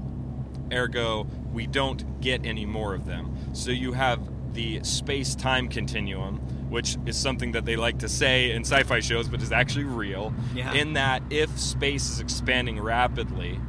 Ergo, 0.72 1.28
we 1.52 1.68
don't 1.68 2.22
get 2.22 2.46
any 2.46 2.66
more 2.66 2.94
of 2.94 3.06
them. 3.06 3.36
So 3.54 3.72
you 3.72 3.94
have 3.94 4.20
the 4.54 4.84
space 4.84 5.36
time 5.36 5.68
continuum, 5.68 6.38
which 6.70 6.98
is 7.06 7.18
something 7.18 7.52
that 7.54 7.66
they 7.66 7.76
like 7.76 8.00
to 8.00 8.10
say 8.10 8.52
in 8.52 8.62
sci 8.62 8.84
fi 8.84 9.00
shows, 9.00 9.28
but 9.28 9.42
is 9.42 9.52
actually 9.52 9.86
real. 9.86 10.34
Yeah. 10.54 10.74
In 10.74 10.94
that, 10.94 11.24
if 11.30 11.58
space 11.60 12.10
is 12.10 12.20
expanding 12.20 12.80
rapidly, 12.80 13.60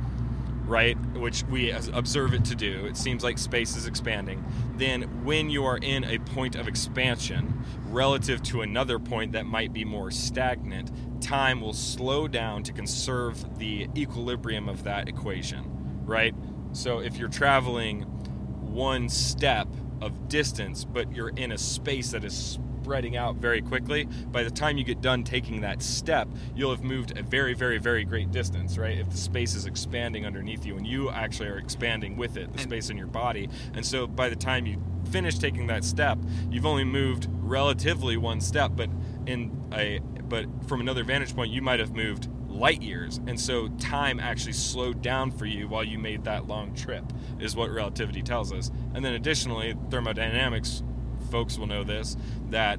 right, 0.67 0.99
which 1.15 1.43
we 1.45 1.71
observe 1.71 2.35
it 2.35 2.45
to 2.47 2.55
do, 2.55 2.87
it 2.87 2.97
seems 2.97 3.23
like 3.23 3.39
space 3.39 3.77
is 3.77 3.87
expanding, 3.87 4.45
then 4.77 5.25
when 5.25 5.51
you 5.51 5.65
are 5.65 5.79
in 5.79 6.05
a 6.05 6.19
point 6.19 6.57
of 6.57 6.69
expansion 6.69 7.63
relative 7.89 8.43
to 8.43 8.63
another 8.63 8.99
point 8.99 9.33
that 9.33 9.47
might 9.47 9.73
be 9.73 9.85
more 9.85 10.11
stagnant, 10.11 10.91
time 11.25 11.61
will 11.61 11.73
slow 11.73 12.29
down 12.29 12.63
to 12.65 12.73
conserve 12.73 13.59
the 13.59 13.89
equilibrium 13.97 14.69
of 14.69 14.85
that 14.85 15.09
equation, 15.09 15.65
right? 16.05 16.35
So 16.73 16.99
if 16.99 17.17
you're 17.17 17.29
traveling 17.29 18.03
one 18.03 19.09
step 19.09 19.67
of 20.03 20.29
distance, 20.29 20.85
but 20.85 21.11
you're 21.15 21.31
in 21.31 21.51
a 21.51 21.59
space 21.59 22.11
that 22.11 22.25
is 22.25 22.37
spreading 22.37 23.17
out 23.17 23.37
very 23.37 23.63
quickly, 23.63 24.05
by 24.31 24.43
the 24.43 24.51
time 24.51 24.77
you 24.77 24.85
get 24.85 25.01
done 25.01 25.25
taking 25.25 25.63
that 25.63 25.83
step, 25.83 26.29
you'll 26.55 26.71
have 26.71 26.85
moved 26.85 27.17
a 27.19 27.23
very, 27.23 27.55
very, 27.55 27.79
very 27.79 28.05
great 28.05 28.31
distance, 28.31 28.77
right? 28.77 28.99
If 28.99 29.09
the 29.09 29.17
space 29.17 29.55
is 29.55 29.65
expanding 29.65 30.27
underneath 30.27 30.67
you 30.67 30.77
and 30.77 30.87
you 30.87 31.09
actually 31.09 31.49
are 31.49 31.57
expanding 31.57 32.19
with 32.19 32.37
it, 32.37 32.53
the 32.53 32.59
space 32.59 32.91
in 32.91 32.99
your 32.99 33.07
body. 33.07 33.49
And 33.73 33.87
so 33.87 34.07
by 34.07 34.29
the 34.29 34.37
time 34.37 34.67
you 34.67 34.83
finish 35.11 35.39
taking 35.39 35.69
that 35.69 35.85
step, 35.85 36.19
you've 36.51 36.67
only 36.67 36.85
moved 36.85 37.29
relatively 37.31 38.19
one 38.19 38.43
step, 38.43 38.73
but 38.77 38.91
in 39.27 39.51
a 39.73 40.01
but 40.29 40.47
from 40.67 40.81
another 40.81 41.05
vantage 41.05 41.35
point, 41.35 41.51
you 41.51 41.63
might 41.63 41.81
have 41.81 41.95
moved 41.95 42.29
light 42.49 42.83
years. 42.83 43.19
And 43.27 43.39
so 43.39 43.69
time 43.79 44.21
actually 44.21 44.53
slowed 44.53 45.03
down 45.03 45.31
for 45.31 45.47
you 45.47 45.69
while 45.69 45.85
you 45.85 45.99
made 45.99 46.25
that 46.25 46.47
long 46.47 46.75
trip, 46.75 47.05
is 47.41 47.57
what 47.57 47.71
relativity 47.71 48.23
tells 48.23 48.53
us. 48.53 48.71
And 48.95 49.05
then 49.05 49.15
additionally, 49.15 49.75
thermodynamics 49.91 50.83
folks 51.31 51.59
will 51.59 51.67
know 51.67 51.83
this 51.83 52.17
that 52.51 52.79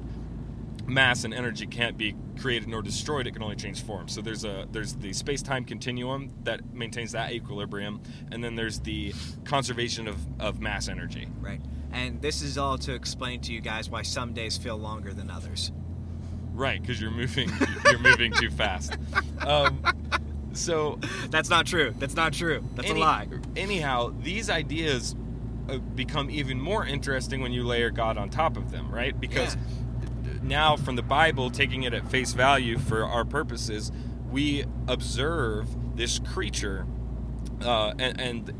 mass 0.86 1.24
and 1.24 1.34
energy 1.34 1.66
can't 1.66 1.98
be 1.98 2.14
created 2.38 2.68
nor 2.68 2.80
destroyed 2.80 3.26
it 3.26 3.32
can 3.32 3.42
only 3.42 3.56
change 3.56 3.82
form 3.82 4.06
so 4.06 4.20
there's 4.20 4.44
a 4.44 4.68
there's 4.70 4.94
the 4.94 5.12
space-time 5.12 5.64
continuum 5.64 6.32
that 6.44 6.72
maintains 6.72 7.10
that 7.10 7.32
equilibrium 7.32 8.00
and 8.30 8.42
then 8.44 8.54
there's 8.54 8.78
the 8.80 9.12
conservation 9.44 10.06
of, 10.06 10.16
of 10.40 10.60
mass 10.60 10.88
energy 10.88 11.26
Right. 11.40 11.60
And 11.92 12.20
this 12.20 12.42
is 12.42 12.58
all 12.58 12.76
to 12.78 12.94
explain 12.94 13.40
to 13.42 13.52
you 13.52 13.60
guys 13.60 13.88
why 13.88 14.02
some 14.02 14.32
days 14.32 14.58
feel 14.58 14.76
longer 14.76 15.14
than 15.14 15.30
others. 15.30 15.72
Right 16.56 16.80
because 16.80 17.00
you're 17.00 17.10
moving 17.10 17.50
you're 17.84 17.98
moving 18.00 18.32
too 18.32 18.50
fast 18.50 18.96
um, 19.46 19.80
so 20.52 20.98
That's 21.30 21.50
not 21.50 21.66
true. 21.66 21.94
That's 21.98 22.16
not 22.16 22.32
true. 22.32 22.64
That's 22.74 22.88
any- 22.90 23.00
a 23.00 23.04
lie. 23.04 23.28
anyhow 23.56 24.12
these 24.22 24.48
ideas 24.50 25.14
uh, 25.68 25.76
become 25.78 26.30
even 26.30 26.58
more 26.60 26.84
interesting 26.86 27.40
when 27.42 27.52
you 27.52 27.62
layer 27.64 27.90
god 27.90 28.16
on 28.16 28.30
top 28.30 28.56
of 28.56 28.70
them 28.70 28.90
right 28.90 29.18
because 29.20 29.56
now 30.42 30.76
from 30.76 30.96
the 30.96 31.02
bible 31.02 31.50
taking 31.50 31.82
it 31.82 31.92
at 31.92 32.08
face 32.10 32.32
value 32.32 32.78
for 32.78 33.04
our 33.04 33.24
purposes 33.24 33.92
we 34.30 34.64
observe 34.88 35.68
this 35.96 36.18
creature 36.20 36.86
uh, 37.62 37.92
and, 37.98 38.20
and 38.20 38.52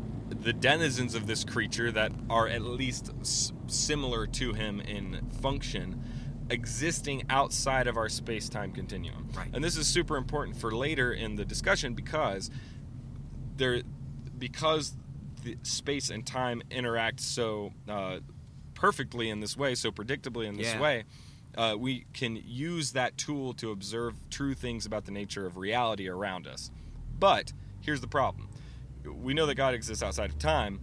the 0.43 0.53
denizens 0.53 1.15
of 1.15 1.27
this 1.27 1.43
creature 1.43 1.91
that 1.91 2.11
are 2.29 2.47
at 2.47 2.61
least 2.61 3.11
s- 3.21 3.53
similar 3.67 4.25
to 4.27 4.53
him 4.53 4.79
in 4.81 5.19
function 5.41 6.03
existing 6.49 7.23
outside 7.29 7.87
of 7.87 7.97
our 7.97 8.09
space-time 8.09 8.71
continuum 8.71 9.27
Right. 9.35 9.49
and 9.53 9.63
this 9.63 9.75
is 9.77 9.87
super 9.87 10.15
important 10.17 10.55
for 10.57 10.71
later 10.71 11.11
in 11.11 11.35
the 11.35 11.43
discussion 11.45 11.93
because 11.93 12.49
there 13.57 13.81
because 14.37 14.93
the 15.43 15.57
space 15.63 16.09
and 16.09 16.25
time 16.25 16.61
interact 16.71 17.19
so 17.19 17.71
uh, 17.89 18.19
perfectly 18.73 19.29
in 19.29 19.39
this 19.39 19.57
way 19.57 19.75
so 19.75 19.91
predictably 19.91 20.45
in 20.45 20.55
this 20.55 20.67
Yeah. 20.73 20.81
way 20.81 21.03
uh, 21.57 21.75
we 21.77 22.05
can 22.13 22.35
use 22.45 22.91
that 22.91 23.17
tool 23.17 23.53
to 23.55 23.71
observe 23.71 24.13
true 24.29 24.53
things 24.53 24.85
about 24.85 25.05
the 25.05 25.11
nature 25.11 25.45
of 25.45 25.57
reality 25.57 26.07
around 26.07 26.47
us 26.47 26.71
but 27.19 27.51
here's 27.81 28.01
the 28.01 28.07
problem 28.07 28.49
we 29.05 29.33
know 29.33 29.45
that 29.45 29.55
god 29.55 29.73
exists 29.73 30.03
outside 30.03 30.29
of 30.29 30.37
time 30.39 30.79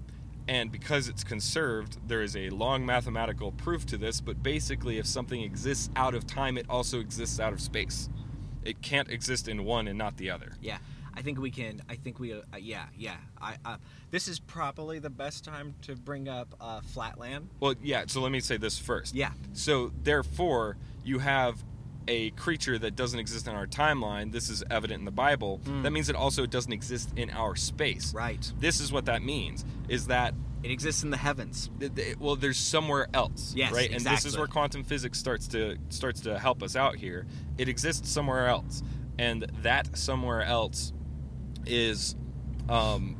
and 0.49 0.71
because 0.71 1.09
it's 1.09 1.25
conserved 1.25 1.99
there 2.07 2.23
is 2.23 2.37
a 2.37 2.51
long 2.51 2.85
mathematical 2.85 3.53
proof 3.53 3.87
to 3.87 3.97
this 3.97 4.21
but 4.21 4.43
basically 4.43 4.99
if 4.99 5.07
something 5.07 5.43
exists 5.43 5.91
out 5.97 6.15
of 6.15 6.27
time 6.27 6.59
it 6.59 6.67
also 6.69 7.01
exists 7.01 7.41
out 7.41 7.53
of 7.53 7.61
space 7.61 8.09
it 8.65 8.81
can't 8.83 9.11
exist 9.11 9.49
in 9.49 9.65
one 9.65 9.89
and 9.89 9.99
not 9.99 10.17
the 10.17 10.31
other 10.31 10.53
Yeah. 10.61 10.79
I 11.17 11.23
think 11.23 11.39
we 11.39 11.51
can. 11.51 11.81
I 11.89 11.95
think 11.95 12.19
we. 12.19 12.33
Uh, 12.33 12.43
yeah, 12.59 12.87
yeah. 12.97 13.15
I. 13.41 13.55
Uh, 13.65 13.77
this 14.11 14.27
is 14.27 14.41
probably 14.41 14.99
the 14.99 15.11
best 15.11 15.45
time 15.45 15.75
to 15.83 15.95
bring 15.95 16.29
up 16.29 16.55
uh, 16.61 16.81
Flatland. 16.81 17.51
Well, 17.61 17.75
yeah. 17.83 18.05
So 18.09 18.21
let 18.21 18.33
me 18.33 18.41
say 18.41 18.57
this 18.57 18.79
first. 18.79 19.15
Yeah. 19.15 19.31
So 19.53 19.93
therefore, 20.03 20.77
you 21.05 21.21
have 21.21 21.63
a 22.09 22.31
creature 22.31 22.79
that 22.79 22.97
doesn't 22.97 23.19
exist 23.19 23.49
in 23.49 23.55
our 23.55 23.67
timeline, 23.67 24.33
this 24.33 24.51
is 24.51 24.63
evident 24.71 25.01
in 25.01 25.05
the 25.05 25.11
Bible, 25.11 25.61
that 25.83 25.91
means 25.93 26.09
it 26.09 26.17
also 26.17 26.47
doesn't 26.47 26.73
exist 26.73 27.11
in 27.17 27.31
our 27.31 27.57
space. 27.57 28.13
Right. 28.15 28.53
This 28.59 28.81
is 28.81 28.93
what 28.93 29.07
that 29.07 29.23
means 29.23 29.65
is 29.89 30.07
that 30.09 30.35
It 30.63 30.71
exists 30.71 31.03
in 31.03 31.11
the 31.11 31.17
heavens. 31.19 31.71
well 32.19 32.37
there's 32.37 32.57
somewhere 32.59 33.07
else 33.13 33.53
Yes, 33.57 33.73
right? 33.73 33.91
And 33.91 34.01
this 34.05 34.25
is 34.25 34.37
where 34.37 34.47
quantum 34.47 34.83
physics 34.85 35.19
starts 35.19 35.47
to 35.49 35.77
starts 35.91 36.21
to 36.23 36.39
help 36.39 36.63
us 36.63 36.75
out 36.77 36.97
here. 36.97 37.27
It 37.59 37.69
exists 37.69 38.09
somewhere 38.09 38.49
else. 38.49 38.83
And 39.19 39.43
that 39.63 39.97
somewhere 39.97 40.43
else 40.43 40.93
is 41.67 42.17
um 42.69 43.17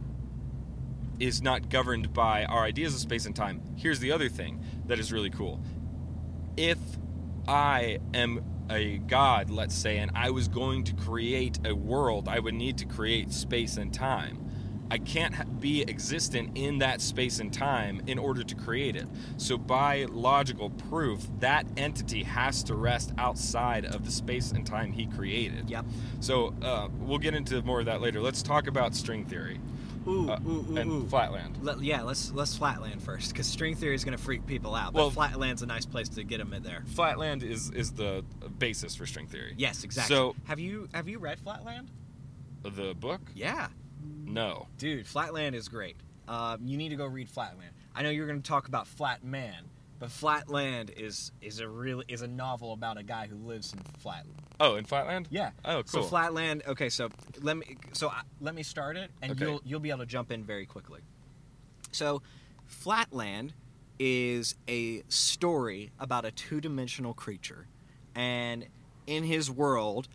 is 1.21 1.41
not 1.43 1.69
governed 1.69 2.13
by 2.13 2.45
our 2.47 2.65
ideas 2.65 2.95
of 2.95 3.01
space 3.01 3.25
and 3.27 3.37
time. 3.37 3.63
Here's 3.77 4.01
the 4.01 4.11
other 4.13 4.29
thing 4.29 4.65
that 4.87 4.99
is 4.99 5.13
really 5.13 5.31
cool. 5.31 5.61
If 6.57 6.79
i 7.47 7.99
am 8.15 8.43
a 8.71 8.99
god 8.99 9.51
let's 9.51 9.75
say 9.75 9.99
and 9.99 10.11
i 10.15 10.31
was 10.31 10.49
going 10.49 10.85
to 10.85 10.95
create 10.95 11.59
a 11.67 11.75
world 11.75 12.29
i 12.29 12.39
would 12.39 12.55
need 12.55 12.79
to 12.79 12.85
create 12.85 13.33
space 13.33 13.77
and 13.77 13.93
time 13.93 14.45
I 14.91 14.99
can't 14.99 15.61
be 15.61 15.83
existent 15.83 16.57
in 16.57 16.79
that 16.79 17.01
space 17.01 17.41
and 17.41 17.53
time 17.53 18.03
in 18.07 18.19
order 18.19 18.45
to 18.45 18.55
create 18.55 18.97
it. 18.97 19.07
So, 19.39 19.57
by 19.57 20.05
logical 20.11 20.71
proof, 20.71 21.27
that 21.41 21.67
entity 21.77 22.23
has 22.23 22.63
to 22.65 22.75
rest 22.75 23.13
outside 23.19 23.87
of 23.87 24.05
the 24.05 24.11
space 24.11 24.53
and 24.53 24.67
time 24.67 24.93
he 24.93 25.07
created. 25.07 25.71
Yep. 25.71 25.87
So, 26.21 26.55
uh, 26.63 26.89
we'll 27.01 27.19
get 27.19 27.35
into 27.35 27.63
more 27.63 27.81
of 27.81 27.87
that 27.87 28.03
later. 28.03 28.21
Let's 28.21 28.43
talk 28.43 28.67
about 28.67 28.95
string 28.95 29.25
theory 29.25 29.59
Ooh, 30.07 30.31
uh, 30.31 30.39
ooh, 30.47 30.67
ooh, 30.71 30.77
and 30.77 30.91
ooh. 30.91 31.07
flatland. 31.09 31.59
Let, 31.63 31.81
yeah, 31.81 32.03
let's 32.03 32.31
let's 32.33 32.57
flatland 32.57 33.03
first 33.03 33.33
because 33.33 33.47
string 33.47 33.75
theory 33.75 33.95
is 33.95 34.05
going 34.05 34.17
to 34.17 34.23
freak 34.23 34.47
people 34.47 34.75
out. 34.75 34.93
But 34.93 34.99
Well- 34.99 35.11
flatland's 35.11 35.63
a 35.63 35.67
nice 35.67 35.87
place 35.87 36.09
to 36.11 36.25
get 36.25 36.39
them 36.39 36.53
in 36.53 36.63
there. 36.63 36.83
Flatland 36.87 37.43
is 37.43 37.71
is 37.71 37.93
the 37.93 38.25
basis 38.69 38.95
for 38.97 39.07
string 39.07 39.27
theory. 39.27 39.55
Yes, 39.57 39.85
exactly. 39.85 40.15
So- 40.17 40.35
have 40.45 40.59
you 40.59 40.89
have 40.95 41.09
you 41.09 41.19
read 41.19 41.39
Flatland? 41.41 41.91
The 42.63 42.95
book? 42.95 43.21
Yeah, 43.35 43.69
No. 44.25 44.69
dude, 44.79 45.07
Flatland 45.07 45.55
is 45.55 45.69
great. 45.69 45.97
Um, 46.27 46.61
you 46.67 46.77
need 46.79 46.89
to 46.89 46.97
go 46.97 47.05
read 47.07 47.29
Flatland. 47.29 47.73
I 47.95 48.03
know 48.03 48.09
you're 48.11 48.27
going 48.27 48.41
to 48.41 48.49
talk 48.49 48.67
about 48.69 48.87
Flat 48.87 49.23
Man, 49.23 49.65
but 49.99 50.11
Flatland 50.11 50.91
is 50.97 51.31
is 51.43 51.61
a 51.61 51.69
really 51.69 52.07
is 52.09 52.23
a 52.23 52.27
novel 52.27 52.73
about 52.73 52.97
a 52.97 53.03
guy 53.03 53.27
who 53.27 53.37
lives 53.37 53.75
in 53.75 53.81
Flat. 53.99 54.25
Oh, 54.59 54.77
in 54.77 54.85
Flatland? 54.87 55.29
Yeah. 55.31 55.51
Oh, 55.65 55.83
cool. 55.83 56.03
So. 56.03 56.09
Flatland. 56.09 56.63
Okay, 56.67 56.89
so 56.89 57.11
let 57.43 57.57
me 57.59 57.77
so 57.93 58.09
I, 58.09 58.23
let 58.41 58.55
me 58.55 58.63
start 58.63 58.97
it, 58.97 59.11
and 59.21 59.33
Okay. 59.33 59.45
you'll 59.45 59.61
you'll 59.65 59.81
be 59.81 59.91
able 59.91 60.01
to 60.01 60.07
jump 60.07 60.33
in 60.33 60.43
very 60.45 60.65
quickly. 60.65 61.01
So, 61.93 62.23
Flatland 62.67 63.53
is 64.01 64.57
a 64.67 65.03
story 65.09 65.93
about 66.01 66.25
a 66.25 66.31
two-dimensional 66.33 67.15
creature, 67.15 67.69
and 68.15 68.67
in 69.07 69.25
his 69.25 69.51
world, 69.51 70.09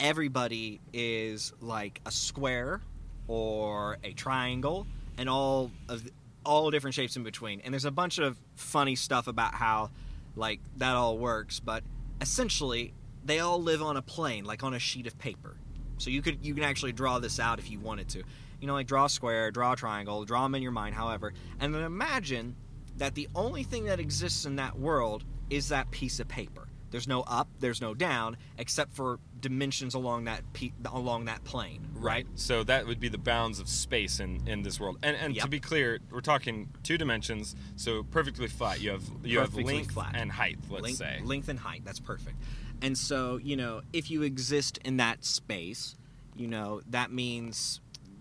everybody 0.00 0.80
is 0.92 1.52
like 1.60 2.00
a 2.06 2.10
square 2.10 2.80
or 3.26 3.98
a 4.04 4.12
triangle, 4.12 4.86
and 5.16 5.28
all 5.28 5.70
of 5.88 6.08
all 6.44 6.70
different 6.70 6.94
shapes 6.94 7.16
in 7.16 7.22
between. 7.24 7.60
And 7.60 7.74
there's 7.74 7.84
a 7.84 7.90
bunch 7.90 8.18
of 8.18 8.38
funny 8.56 8.96
stuff 8.96 9.26
about 9.26 9.54
how 9.54 9.90
like 10.36 10.60
that 10.76 10.94
all 10.94 11.18
works, 11.18 11.60
but 11.60 11.82
essentially 12.20 12.94
they 13.24 13.40
all 13.40 13.62
live 13.62 13.82
on 13.82 13.96
a 13.96 14.02
plane, 14.02 14.44
like 14.44 14.62
on 14.62 14.72
a 14.74 14.78
sheet 14.78 15.06
of 15.06 15.18
paper. 15.18 15.56
So 15.98 16.10
you 16.10 16.22
could 16.22 16.44
you 16.44 16.54
can 16.54 16.64
actually 16.64 16.92
draw 16.92 17.18
this 17.18 17.38
out 17.40 17.58
if 17.58 17.70
you 17.70 17.80
wanted 17.80 18.08
to. 18.10 18.22
You 18.60 18.66
know, 18.66 18.74
like 18.74 18.86
draw 18.86 19.04
a 19.04 19.08
square, 19.08 19.50
draw 19.50 19.72
a 19.72 19.76
triangle, 19.76 20.24
draw 20.24 20.42
them 20.42 20.54
in 20.54 20.62
your 20.62 20.72
mind, 20.72 20.94
however, 20.94 21.32
and 21.60 21.74
then 21.74 21.82
imagine 21.82 22.56
that 22.96 23.14
the 23.14 23.28
only 23.34 23.62
thing 23.62 23.84
that 23.84 24.00
exists 24.00 24.44
in 24.44 24.56
that 24.56 24.78
world 24.78 25.24
is 25.50 25.68
that 25.68 25.90
piece 25.90 26.18
of 26.18 26.28
paper. 26.28 26.67
There's 26.90 27.06
no 27.08 27.22
up, 27.22 27.48
there's 27.60 27.80
no 27.80 27.94
down, 27.94 28.36
except 28.56 28.94
for 28.94 29.18
dimensions 29.40 29.94
along 29.94 30.24
that 30.24 30.42
pe- 30.52 30.72
along 30.86 31.26
that 31.26 31.44
plane, 31.44 31.86
right? 31.94 32.26
So 32.34 32.64
that 32.64 32.86
would 32.86 32.98
be 32.98 33.08
the 33.08 33.18
bounds 33.18 33.60
of 33.60 33.68
space 33.68 34.20
in, 34.20 34.46
in 34.48 34.62
this 34.62 34.80
world. 34.80 34.98
And 35.02 35.16
and 35.16 35.34
to 35.36 35.48
be 35.48 35.60
clear, 35.60 35.98
we're 36.10 36.20
talking 36.20 36.68
two 36.82 36.98
dimensions, 36.98 37.54
so 37.76 38.02
perfectly 38.04 38.48
flat. 38.48 38.80
You 38.80 38.90
have 38.92 39.02
you 39.22 39.38
Perfectly 39.38 39.62
have 39.64 39.72
length 39.74 39.92
flat. 39.92 40.12
and 40.14 40.32
height, 40.32 40.58
let's 40.70 40.82
length, 40.82 40.98
say. 40.98 41.20
length 41.24 41.48
and 41.48 41.58
height. 41.58 41.82
That's 41.84 42.00
perfect. 42.00 42.36
And 42.80 42.96
so, 42.96 43.38
you 43.38 43.56
know, 43.56 43.82
if 43.92 44.10
you 44.10 44.22
exist 44.22 44.78
in 44.84 44.98
that 44.98 45.24
space, 45.24 45.96
you 46.36 46.46
know, 46.46 46.80
that 46.90 47.10
means 47.12 47.80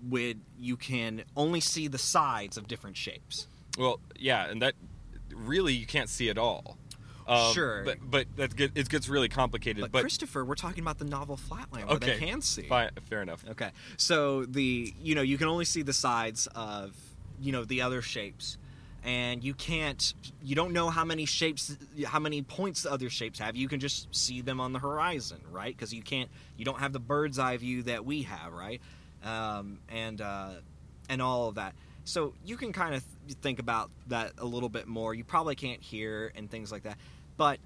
with 0.09 0.37
you 0.59 0.77
can 0.77 1.23
only 1.35 1.59
see 1.59 1.87
the 1.87 1.97
sides 1.97 2.57
of 2.57 2.67
different 2.67 2.97
shapes. 2.97 3.47
Well, 3.77 3.99
yeah, 4.19 4.49
and 4.49 4.61
that 4.61 4.73
really 5.33 5.73
you 5.73 5.85
can't 5.85 6.09
see 6.09 6.29
at 6.29 6.37
all. 6.37 6.77
Um, 7.27 7.53
Sure. 7.53 7.83
but 7.83 7.97
but 8.09 8.27
it 8.37 8.87
gets 8.89 9.09
really 9.09 9.27
complicated. 9.29 9.81
But, 9.81 9.91
But, 9.91 10.01
Christopher, 10.01 10.45
we're 10.45 10.55
talking 10.55 10.81
about 10.81 10.97
the 10.97 11.05
novel 11.05 11.35
Flatland 11.37 11.87
where 11.87 11.97
okay, 11.97 12.13
they 12.17 12.25
can 12.25 12.41
see. 12.41 12.63
Fine, 12.63 12.91
fair 13.09 13.21
enough. 13.21 13.43
Okay. 13.49 13.71
So 13.97 14.45
the 14.45 14.93
you 15.01 15.13
know 15.15 15.21
you 15.21 15.37
can 15.37 15.47
only 15.47 15.65
see 15.65 15.81
the 15.81 15.93
sides 15.93 16.47
of 16.55 16.95
you 17.41 17.51
know 17.51 17.65
the 17.65 17.81
other 17.81 18.01
shapes, 18.01 18.57
and 19.03 19.43
you 19.43 19.53
can't 19.53 20.13
you 20.41 20.55
don't 20.55 20.71
know 20.71 20.89
how 20.89 21.03
many 21.03 21.25
shapes 21.25 21.75
how 22.05 22.19
many 22.19 22.41
points 22.41 22.83
the 22.83 22.91
other 22.91 23.09
shapes 23.09 23.39
have. 23.39 23.55
You 23.55 23.67
can 23.67 23.79
just 23.79 24.13
see 24.15 24.41
them 24.41 24.61
on 24.61 24.71
the 24.71 24.79
horizon, 24.79 25.41
right? 25.51 25.75
Because 25.75 25.93
you 25.93 26.01
can't 26.03 26.29
you 26.55 26.63
don't 26.63 26.79
have 26.79 26.93
the 26.93 26.99
bird's 26.99 27.39
eye 27.39 27.57
view 27.57 27.83
that 27.83 28.05
we 28.05 28.23
have, 28.23 28.53
right? 28.53 28.81
Um, 29.23 29.79
and 29.89 30.21
uh, 30.21 30.51
and 31.09 31.21
all 31.21 31.49
of 31.49 31.55
that. 31.55 31.73
So 32.05 32.33
you 32.45 32.55
can 32.55 32.71
kind 32.71 32.95
of 32.95 33.03
th- 33.27 33.37
think 33.41 33.59
about 33.59 33.91
that 34.07 34.31
a 34.37 34.45
little 34.45 34.69
bit 34.69 34.87
more. 34.87 35.13
You 35.13 35.25
probably 35.25 35.55
can't 35.55 35.81
hear 35.81 36.31
and 36.35 36.49
things 36.49 36.71
like 36.71 36.83
that, 36.83 36.97
but 37.37 37.59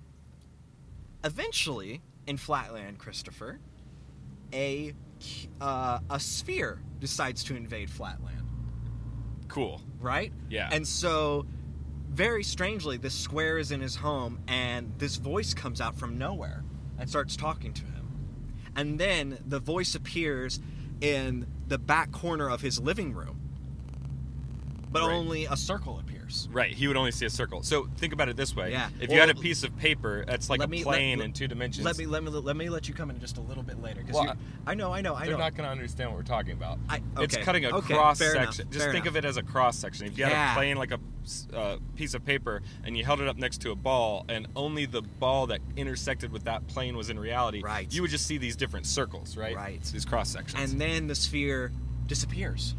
eventually 1.23 2.01
in 2.27 2.38
Flatland, 2.38 2.97
Christopher, 2.99 3.60
a 4.53 4.93
uh, 5.60 5.99
a 6.10 6.19
sphere 6.19 6.81
decides 6.99 7.43
to 7.45 7.55
invade 7.55 7.89
Flatland, 7.89 8.47
Cool. 9.47 9.81
right? 9.99 10.34
Yeah. 10.49 10.69
And 10.71 10.88
so, 10.88 11.45
very 12.10 12.43
strangely, 12.43 12.97
this 12.97 13.13
square 13.13 13.57
is 13.60 13.71
in 13.71 13.81
his 13.81 13.95
home, 13.95 14.39
and 14.47 14.93
this 14.97 15.17
voice 15.17 15.53
comes 15.53 15.79
out 15.79 15.95
from 15.95 16.17
nowhere 16.17 16.63
and 16.97 17.07
starts 17.10 17.36
talking 17.36 17.71
to 17.73 17.84
him. 17.86 18.07
And 18.75 18.99
then 18.99 19.38
the 19.45 19.60
voice 19.60 19.93
appears 19.95 20.60
in 21.01 21.45
the 21.67 21.77
back 21.77 22.12
corner 22.12 22.49
of 22.49 22.62
his 22.62 22.79
living 22.79 23.13
room, 23.13 23.39
but 24.91 25.01
Right. 25.01 25.12
only 25.13 25.45
a 25.45 25.56
circle 25.58 25.99
appears. 25.99 26.47
Right, 26.51 26.73
he 26.73 26.88
would 26.88 26.97
only 26.97 27.12
see 27.12 27.25
a 27.25 27.30
circle. 27.30 27.62
So 27.63 27.88
think 27.97 28.13
about 28.13 28.30
it 28.30 28.38
this 28.38 28.56
way: 28.56 28.71
Yeah. 28.71 28.89
if 28.99 29.12
you 29.12 29.19
had 29.19 29.30
a 29.30 29.36
piece 29.36 29.63
of 29.63 29.75
paper 29.77 30.23
that's 30.25 30.49
like 30.49 30.62
a 30.63 30.67
me- 30.67 30.84
plane 30.84 31.19
let- 31.19 31.25
in 31.25 31.34
two 31.34 31.47
dimensions, 31.47 31.86
Let 31.86 31.97
me 31.97 32.06
let 32.06 32.23
me 32.23 32.30
let 32.30 32.56
me 32.56 32.69
let 32.69 32.88
you 32.88 32.93
come 32.93 33.10
in 33.10 33.19
just 33.19 33.38
a 33.38 33.41
little 33.41 33.63
bit 33.63 33.82
later 33.82 34.01
because 34.01 34.15
Well, 34.15 34.36
I 34.65 34.73
know 34.75 34.91
I 34.93 35.01
know 35.01 35.15
I 35.15 35.21
know. 35.23 35.30
they're 35.30 35.38
not 35.38 35.56
going 35.56 35.65
to 35.65 35.71
understand 35.71 36.10
what 36.10 36.17
we're 36.17 36.23
talking 36.23 36.54
about. 36.54 36.80
I, 36.89 37.01
It's 37.19 37.36
okay, 37.36 37.43
cutting 37.43 37.65
a 37.65 37.69
okay, 37.69 37.93
cross 37.95 38.19
fair 38.19 38.36
enough, 38.36 38.54
section. 38.56 38.71
Just 38.71 38.86
think 38.86 39.06
enough. 39.06 39.08
of 39.08 39.15
it 39.17 39.25
as 39.25 39.38
a 39.38 39.43
cross 39.43 39.77
section. 39.77 40.06
If 40.08 40.17
you 40.17 40.23
had 40.25 40.32
Yeah. 40.34 40.51
a 40.51 40.56
plane 40.56 40.77
like 40.77 40.91
a 40.91 40.99
uh, 41.56 41.77
piece 41.95 42.13
of 42.15 42.25
paper 42.25 42.62
and 42.84 42.97
you 42.97 43.06
held 43.06 43.21
it 43.21 43.27
up 43.27 43.38
next 43.38 43.60
to 43.62 43.69
a 43.71 43.75
ball, 43.75 44.25
and 44.27 44.47
only 44.56 44.86
the 44.86 45.01
ball 45.04 45.45
that 45.47 45.62
intersected 45.75 46.32
with 46.32 46.45
that 46.45 46.65
plane 46.67 46.97
was 46.97 47.10
in 47.12 47.19
reality, 47.19 47.62
Right. 47.62 47.91
you 47.93 48.01
would 48.01 48.10
just 48.12 48.25
see 48.25 48.38
these 48.39 48.56
different 48.56 48.88
circles, 48.88 49.38
right? 49.38 49.56
Right. 49.56 49.84
These 49.84 50.04
cross 50.06 50.30
sections. 50.30 50.71
and 50.71 50.82
then 50.82 51.06
the 51.08 51.13
sphere 51.15 51.71
disappears. 52.08 52.73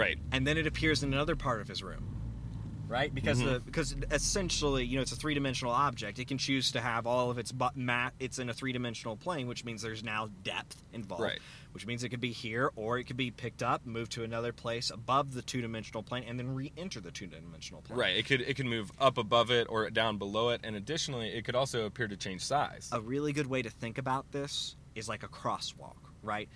Right. 0.00 0.18
and 0.32 0.46
then 0.46 0.56
it 0.58 0.66
appears 0.66 1.02
in 1.02 1.12
another 1.12 1.36
part 1.36 1.60
of 1.60 1.68
his 1.68 1.82
room 1.82 2.16
right 2.88 3.14
because 3.14 3.40
Mhm. 3.40 3.44
the 3.52 3.60
because 3.60 3.94
essentially 4.10 4.84
you 4.84 4.96
know 4.96 5.02
it's 5.02 5.12
a 5.12 5.16
three-dimensional 5.16 5.72
object 5.72 6.18
it 6.18 6.26
can 6.26 6.38
choose 6.38 6.72
to 6.72 6.80
have 6.80 7.06
all 7.06 7.30
of 7.30 7.38
its 7.38 7.52
but 7.52 7.76
mat 7.76 8.14
it's 8.18 8.40
in 8.40 8.48
a 8.48 8.52
three-dimensional 8.54 9.16
plane 9.16 9.46
which 9.46 9.64
means 9.64 9.80
there's 9.82 10.02
now 10.02 10.28
depth 10.42 10.82
involved 10.92 11.22
Right. 11.22 11.38
which 11.70 11.86
means 11.86 12.02
it 12.02 12.08
could 12.08 12.20
be 12.20 12.32
here 12.32 12.72
or 12.74 12.98
it 12.98 13.04
could 13.04 13.16
be 13.16 13.30
picked 13.30 13.62
up 13.62 13.86
moved 13.86 14.10
to 14.12 14.24
another 14.24 14.52
place 14.52 14.90
above 14.90 15.34
the 15.34 15.42
two-dimensional 15.42 16.02
plane 16.02 16.24
and 16.26 16.36
then 16.36 16.52
re-enter 16.52 17.00
the 17.00 17.12
two-dimensional 17.12 17.82
plane 17.82 17.96
Right. 17.96 18.16
It 18.16 18.26
could 18.26 18.40
it 18.40 18.56
can 18.56 18.68
move 18.68 18.90
up 18.98 19.18
above 19.18 19.52
it 19.52 19.68
or 19.70 19.88
down 19.90 20.18
below 20.18 20.48
it, 20.48 20.60
and 20.64 20.74
additionally, 20.74 21.28
it 21.28 21.44
could 21.44 21.54
also 21.54 21.86
appear 21.86 22.08
to 22.08 22.16
change 22.16 22.40
size. 22.42 22.88
a 22.90 23.00
really 23.00 23.32
good 23.32 23.46
way 23.46 23.62
to 23.62 23.70
think 23.70 23.98
about 23.98 24.32
this 24.32 24.74
is 24.96 25.08
like 25.08 25.22
a 25.22 25.28
crosswalk, 25.28 25.94
right? 26.24 26.48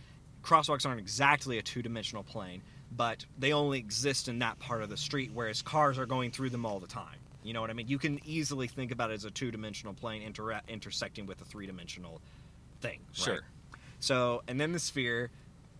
Crosswalks 0.42 0.84
aren't 0.84 0.98
exactly 1.00 1.58
a 1.58 1.62
two 1.62 1.80
dimensional 1.80 2.24
plane, 2.24 2.62
but 2.96 3.24
they 3.38 3.52
only 3.52 3.78
exist 3.78 4.28
in 4.28 4.38
that 4.40 4.58
part 4.58 4.82
of 4.82 4.88
the 4.90 4.96
street, 4.96 5.30
whereas 5.34 5.62
cars 5.62 5.98
are 5.98 6.06
going 6.06 6.30
through 6.30 6.50
them 6.50 6.64
all 6.66 6.78
the 6.78 6.86
time. 6.86 7.18
You 7.42 7.52
know 7.52 7.60
what 7.60 7.70
I 7.70 7.74
mean? 7.74 7.88
You 7.88 7.98
can 7.98 8.20
easily 8.24 8.68
think 8.68 8.90
about 8.90 9.10
it 9.10 9.14
as 9.14 9.24
a 9.24 9.30
two 9.30 9.50
dimensional 9.50 9.92
plane 9.94 10.22
inter- 10.22 10.60
intersecting 10.68 11.26
with 11.26 11.40
a 11.40 11.44
three 11.44 11.66
dimensional 11.66 12.20
thing. 12.80 13.00
right? 13.00 13.16
Sure. 13.24 13.40
So, 14.00 14.42
and 14.48 14.60
then 14.60 14.72
the 14.72 14.78
sphere, 14.78 15.30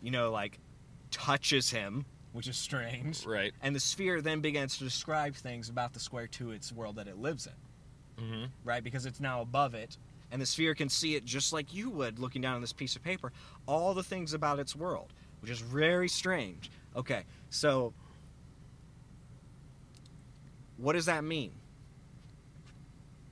you 0.03 0.11
know, 0.11 0.31
like 0.31 0.59
touches 1.11 1.71
him, 1.71 2.05
which 2.33 2.49
is 2.49 2.57
strange. 2.57 3.25
Right. 3.25 3.53
And 3.63 3.75
the 3.75 3.81
sphere 3.81 4.21
then 4.21 4.41
begins 4.41 4.77
to 4.79 4.85
describe 4.85 5.35
things 5.35 5.69
about 5.69 5.93
the 5.95 6.01
square 6.01 6.27
to 6.29 6.51
its 6.51 6.73
world 6.73 6.97
that 6.97 7.07
it 7.09 7.19
lives 7.19 7.47
in 7.47 7.53
Mm-hmm. 8.25 8.45
right? 8.63 8.83
Because 8.85 9.07
it's 9.07 9.19
now 9.19 9.41
above 9.41 9.75
it, 9.75 9.97
and 10.31 10.41
the 10.41 10.47
sphere 10.47 10.75
can 10.77 10.89
see 10.89 11.17
it 11.17 11.25
just 11.25 11.53
like 11.53 11.75
you 11.75 11.91
would 11.91 12.19
looking 12.21 12.43
down 12.43 12.55
on 12.55 12.61
this 12.61 12.73
piece 12.73 12.95
of 12.95 13.03
paper. 13.03 13.33
All 13.67 13.93
the 13.93 14.05
things 14.05 14.35
about 14.35 14.61
its 14.61 14.77
world, 14.77 15.13
which 15.41 15.51
is 15.51 15.59
very 15.61 16.09
strange. 16.09 16.71
Okay, 16.97 17.25
so 17.51 17.93
what 20.77 20.93
does 20.93 21.07
that 21.07 21.25
mean? 21.25 21.53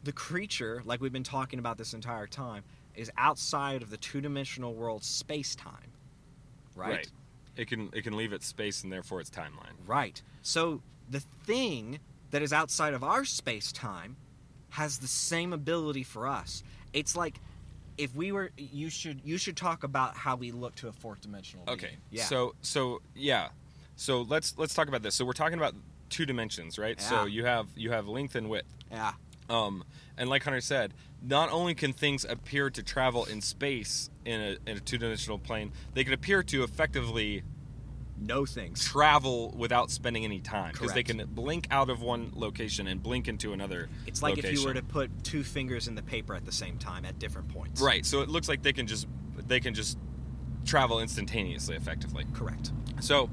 The 0.04 0.12
creature, 0.12 0.82
like 0.84 1.00
we've 1.00 1.12
been 1.12 1.22
talking 1.22 1.58
about 1.58 1.78
this 1.78 1.94
entire 1.94 2.26
time, 2.26 2.64
is 2.94 3.10
outside 3.16 3.82
of 3.82 3.90
the 3.90 3.96
two-dimensional 3.96 4.74
world 4.74 5.04
space-time. 5.04 5.92
Right? 6.74 6.90
Right. 6.90 7.10
It 7.56 7.68
can 7.68 7.90
it 7.92 8.02
can 8.02 8.16
leave 8.16 8.32
its 8.32 8.46
space 8.46 8.82
and 8.82 8.92
therefore 8.92 9.20
its 9.20 9.30
timeline. 9.30 9.76
Right. 9.86 10.20
So 10.40 10.82
the 11.08 11.20
thing 11.44 12.00
that 12.30 12.42
is 12.42 12.52
outside 12.52 12.94
of 12.94 13.04
our 13.04 13.24
space-time 13.24 14.16
has 14.70 14.98
the 14.98 15.06
same 15.06 15.52
ability 15.52 16.02
for 16.02 16.26
us. 16.26 16.64
It's 16.92 17.14
like 17.14 17.40
if 17.98 18.14
we 18.14 18.32
were 18.32 18.50
you 18.56 18.90
should 18.90 19.20
you 19.24 19.38
should 19.38 19.56
talk 19.56 19.84
about 19.84 20.16
how 20.16 20.36
we 20.36 20.52
look 20.52 20.74
to 20.76 20.88
a 20.88 20.92
fourth 20.92 21.20
dimensional 21.20 21.64
being. 21.66 21.78
Okay. 21.78 21.96
Yeah. 22.10 22.24
So 22.24 22.54
so 22.62 23.00
yeah. 23.14 23.48
So 23.96 24.22
let's 24.22 24.54
let's 24.56 24.74
talk 24.74 24.88
about 24.88 25.02
this. 25.02 25.14
So 25.14 25.24
we're 25.24 25.32
talking 25.32 25.58
about 25.58 25.74
two 26.08 26.26
dimensions, 26.26 26.78
right? 26.78 26.96
yeah. 26.98 27.08
So 27.08 27.24
you 27.26 27.44
have 27.44 27.66
you 27.76 27.90
have 27.92 28.08
length 28.08 28.34
and 28.34 28.48
width. 28.48 28.68
yeah. 28.90 29.12
Um, 29.50 29.84
and 30.16 30.30
like 30.30 30.44
Hunter 30.44 30.60
said, 30.60 30.94
not 31.22 31.50
only 31.50 31.74
can 31.74 31.92
things 31.92 32.24
appear 32.24 32.70
to 32.70 32.82
travel 32.82 33.24
in 33.26 33.40
space 33.40 34.08
in 34.24 34.40
a, 34.40 34.56
in 34.70 34.76
a 34.76 34.80
two-dimensional 34.80 35.38
plane, 35.38 35.72
they 35.94 36.04
can 36.04 36.12
appear 36.12 36.42
to 36.44 36.62
effectively 36.62 37.42
No 38.26 38.46
things. 38.46 38.84
travel 38.84 39.54
without 39.56 39.90
spending 39.90 40.24
any 40.24 40.40
time 40.40 40.72
because 40.72 40.92
they 40.92 41.02
can 41.02 41.22
blink 41.28 41.66
out 41.70 41.90
of 41.90 42.02
one 42.02 42.32
location 42.34 42.86
and 42.86 43.02
blink 43.02 43.28
into 43.28 43.52
another. 43.52 43.88
It's 44.06 44.22
like 44.22 44.38
if 44.38 44.52
you 44.52 44.64
were 44.64 44.74
to 44.74 44.82
put 44.82 45.10
two 45.24 45.42
fingers 45.42 45.88
in 45.88 45.94
the 45.94 46.02
paper 46.02 46.34
at 46.34 46.44
the 46.44 46.52
same 46.52 46.78
time 46.78 47.04
at 47.04 47.18
different 47.18 47.48
points. 47.48 47.80
right. 47.80 48.04
So 48.04 48.20
it 48.20 48.28
looks 48.28 48.48
like 48.48 48.62
they 48.62 48.72
can 48.72 48.86
just 48.86 49.06
they 49.36 49.60
can 49.60 49.74
just 49.74 49.98
travel 50.64 51.00
instantaneously, 51.00 51.76
effectively. 51.76 52.26
Correct. 52.32 52.72
So 53.00 53.30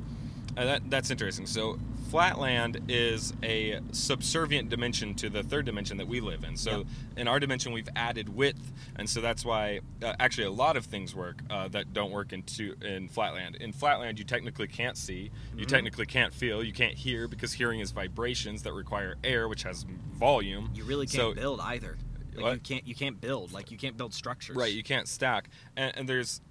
uh, 0.58 0.66
that, 0.66 0.90
that's 0.90 1.12
interesting. 1.12 1.46
So 1.46 1.80
flatland 2.10 2.82
is 2.88 3.34
a 3.44 3.80
subservient 3.92 4.70
dimension 4.70 5.14
to 5.16 5.30
the 5.30 5.44
third 5.44 5.66
dimension 5.66 5.98
that 5.98 6.08
we 6.08 6.20
live 6.20 6.44
in. 6.44 6.58
So 6.58 6.80
Yep. 6.80 6.88
in 7.18 7.28
our 7.28 7.40
dimension, 7.40 7.72
we've 7.72 7.90
added 7.96 8.30
width, 8.30 8.72
and 8.96 9.10
so 9.10 9.22
that's 9.22 9.46
why 9.46 9.82
uh, 10.04 10.14
actually 10.20 10.46
a 10.46 10.52
lot 10.52 10.76
of 10.76 10.86
things 10.86 11.14
work 11.14 11.42
uh, 11.50 11.68
that 11.70 11.94
don't 11.94 12.12
work 12.12 12.34
in 12.34 12.42
two, 12.44 12.76
in 12.82 13.08
flatland. 13.10 13.56
In 13.58 13.72
flatland, 13.72 14.18
you 14.18 14.26
technically 14.26 14.68
can't 14.68 14.98
see, 14.98 15.30
you 15.56 15.66
Mhm. 15.66 15.70
technically 15.70 16.06
can't 16.06 16.34
feel, 16.34 16.64
you 16.64 16.74
can't 16.74 16.96
hear 16.96 17.28
because 17.28 17.54
hearing 17.54 17.80
is 17.80 17.92
vibrations 17.92 18.64
that 18.64 18.74
require 18.74 19.16
air, 19.24 19.48
which 19.48 19.64
has 19.64 19.86
volume. 20.14 20.72
You 20.74 20.84
really 20.86 21.06
can't 21.06 21.16
So- 21.18 21.34
build 21.34 21.60
either. 21.62 21.98
Like 22.34 22.44
What? 22.44 22.54
you 22.56 22.60
can't 22.60 22.88
you 22.88 22.96
can't 22.96 23.20
build 23.20 23.52
like 23.52 23.70
you 23.72 23.78
can't 23.78 23.98
build 23.98 24.14
structures. 24.14 24.56
Right, 24.56 24.74
you 24.74 24.84
can't 24.84 25.08
stack, 25.08 25.50
and, 25.76 25.96
and 25.98 26.08
there's 26.10 26.42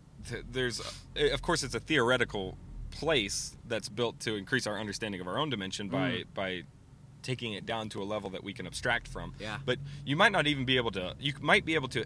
there's 0.50 0.80
uh, 0.80 1.26
of 1.32 1.40
course 1.42 1.62
it's 1.62 1.74
a 1.74 1.80
theoretical 1.80 2.58
place 2.98 3.56
that's 3.66 3.88
built 3.88 4.18
to 4.20 4.34
increase 4.34 4.66
our 4.66 4.78
understanding 4.78 5.20
of 5.20 5.28
our 5.28 5.38
own 5.38 5.50
dimension 5.50 5.88
by 5.88 6.10
Mm. 6.10 6.24
by 6.34 6.62
taking 7.22 7.52
it 7.52 7.66
down 7.66 7.88
to 7.90 8.02
a 8.02 8.04
level 8.04 8.30
that 8.30 8.42
we 8.44 8.52
can 8.52 8.66
abstract 8.66 9.06
from. 9.08 9.34
Yeah. 9.40 9.58
But 9.64 9.78
you 10.06 10.16
might 10.16 10.32
not 10.32 10.46
even 10.46 10.64
be 10.64 10.76
able 10.76 10.90
to. 10.92 11.14
You 11.20 11.32
might 11.40 11.64
be 11.64 11.74
able 11.74 11.88
to 11.88 12.04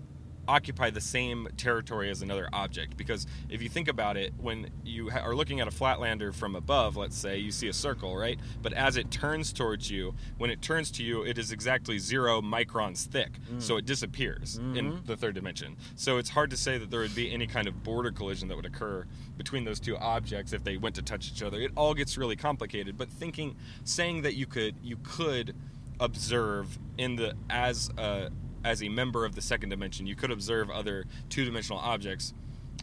occupy 0.49 0.91
the 0.91 1.01
same 1.01 1.49
territory 1.57 2.11
as 2.11 2.23
another 2.23 2.49
object. 2.53 2.97
Because 2.97 3.27
if 3.49 3.63
you 3.63 3.69
think 3.69 3.89
about 3.89 4.17
it 4.17 4.33
when 4.39 4.71
you 4.85 5.11
ha- 5.11 5.21
are 5.21 5.35
looking 5.35 5.61
at 5.61 5.69
a 5.69 5.71
flatlander 5.71 6.35
from 6.35 6.57
above 6.57 6.97
let's 6.97 7.17
say 7.17 7.39
you 7.39 7.53
see 7.53 7.69
a 7.69 7.73
circle 7.73 8.17
right? 8.17 8.39
But 8.61 8.73
as 8.73 8.97
it 8.97 9.11
turns 9.11 9.53
towards 9.53 9.91
you 9.91 10.15
when 10.39 10.51
it 10.51 10.61
turns 10.63 10.91
to 10.93 11.03
you 11.05 11.23
it 11.23 11.39
is 11.39 11.53
exactly 11.53 11.99
zero 11.99 12.41
microns 12.43 13.07
thick. 13.07 13.33
So 13.59 13.77
it 13.77 13.87
disappears 13.87 14.57
in 14.57 14.93
Mhm. 14.93 15.07
the 15.07 15.17
third 15.17 15.35
dimension. 15.35 15.77
So 15.95 16.19
it's 16.19 16.31
hard 16.31 16.51
to 16.51 16.57
say 16.57 16.79
that 16.79 16.91
there 16.91 17.01
would 17.01 17.15
be 17.15 17.33
any 17.33 17.47
kind 17.47 17.69
of 17.69 17.83
border 17.83 18.11
collision 18.11 18.49
that 18.49 18.57
would 18.57 18.67
occur 18.67 19.07
between 19.37 19.65
those 19.65 19.79
two 19.81 19.97
objects 19.97 20.53
if 20.53 20.65
they 20.65 20.77
went 20.77 20.95
to 20.97 21.03
touch 21.03 21.31
each 21.31 21.43
other. 21.43 21.61
It 21.61 21.73
all 21.77 21.95
gets 21.95 22.19
really 22.19 22.37
complicated. 22.37 22.97
But 22.99 23.09
thinking 23.09 23.57
saying 23.85 24.23
that 24.23 24.35
you 24.35 24.47
could 24.47 24.75
you 24.83 24.97
could 25.03 25.55
observe 26.01 26.79
in 26.99 27.17
the 27.17 27.35
as 27.49 27.89
a 27.97 28.31
as 28.65 28.83
a 28.83 28.89
member 28.89 29.25
of 29.25 29.35
the 29.35 29.43
second 29.43 29.71
dimension 29.71 30.07
you 30.07 30.15
could 30.15 30.31
observe 30.31 30.71
other 30.71 31.05
two-dimensional 31.29 31.81
objects 31.81 32.33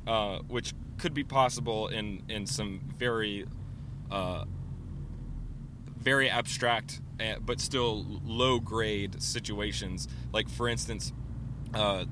uh, 0.08 0.40
which 0.48 0.74
could 0.98 1.14
be 1.14 1.24
possible 1.24 1.88
in 1.88 2.22
in 2.30 2.46
some 2.46 2.82
very 2.98 3.46
uh, 4.12 4.44
very 5.98 6.30
abstract 6.30 7.02
uh, 7.20 7.36
but 7.46 7.60
still 7.60 8.06
low 8.24 8.60
grade 8.60 9.22
situations. 9.22 10.08
Like 10.32 10.50
for 10.50 10.68
instance 10.68 11.14
uh, 11.74 12.06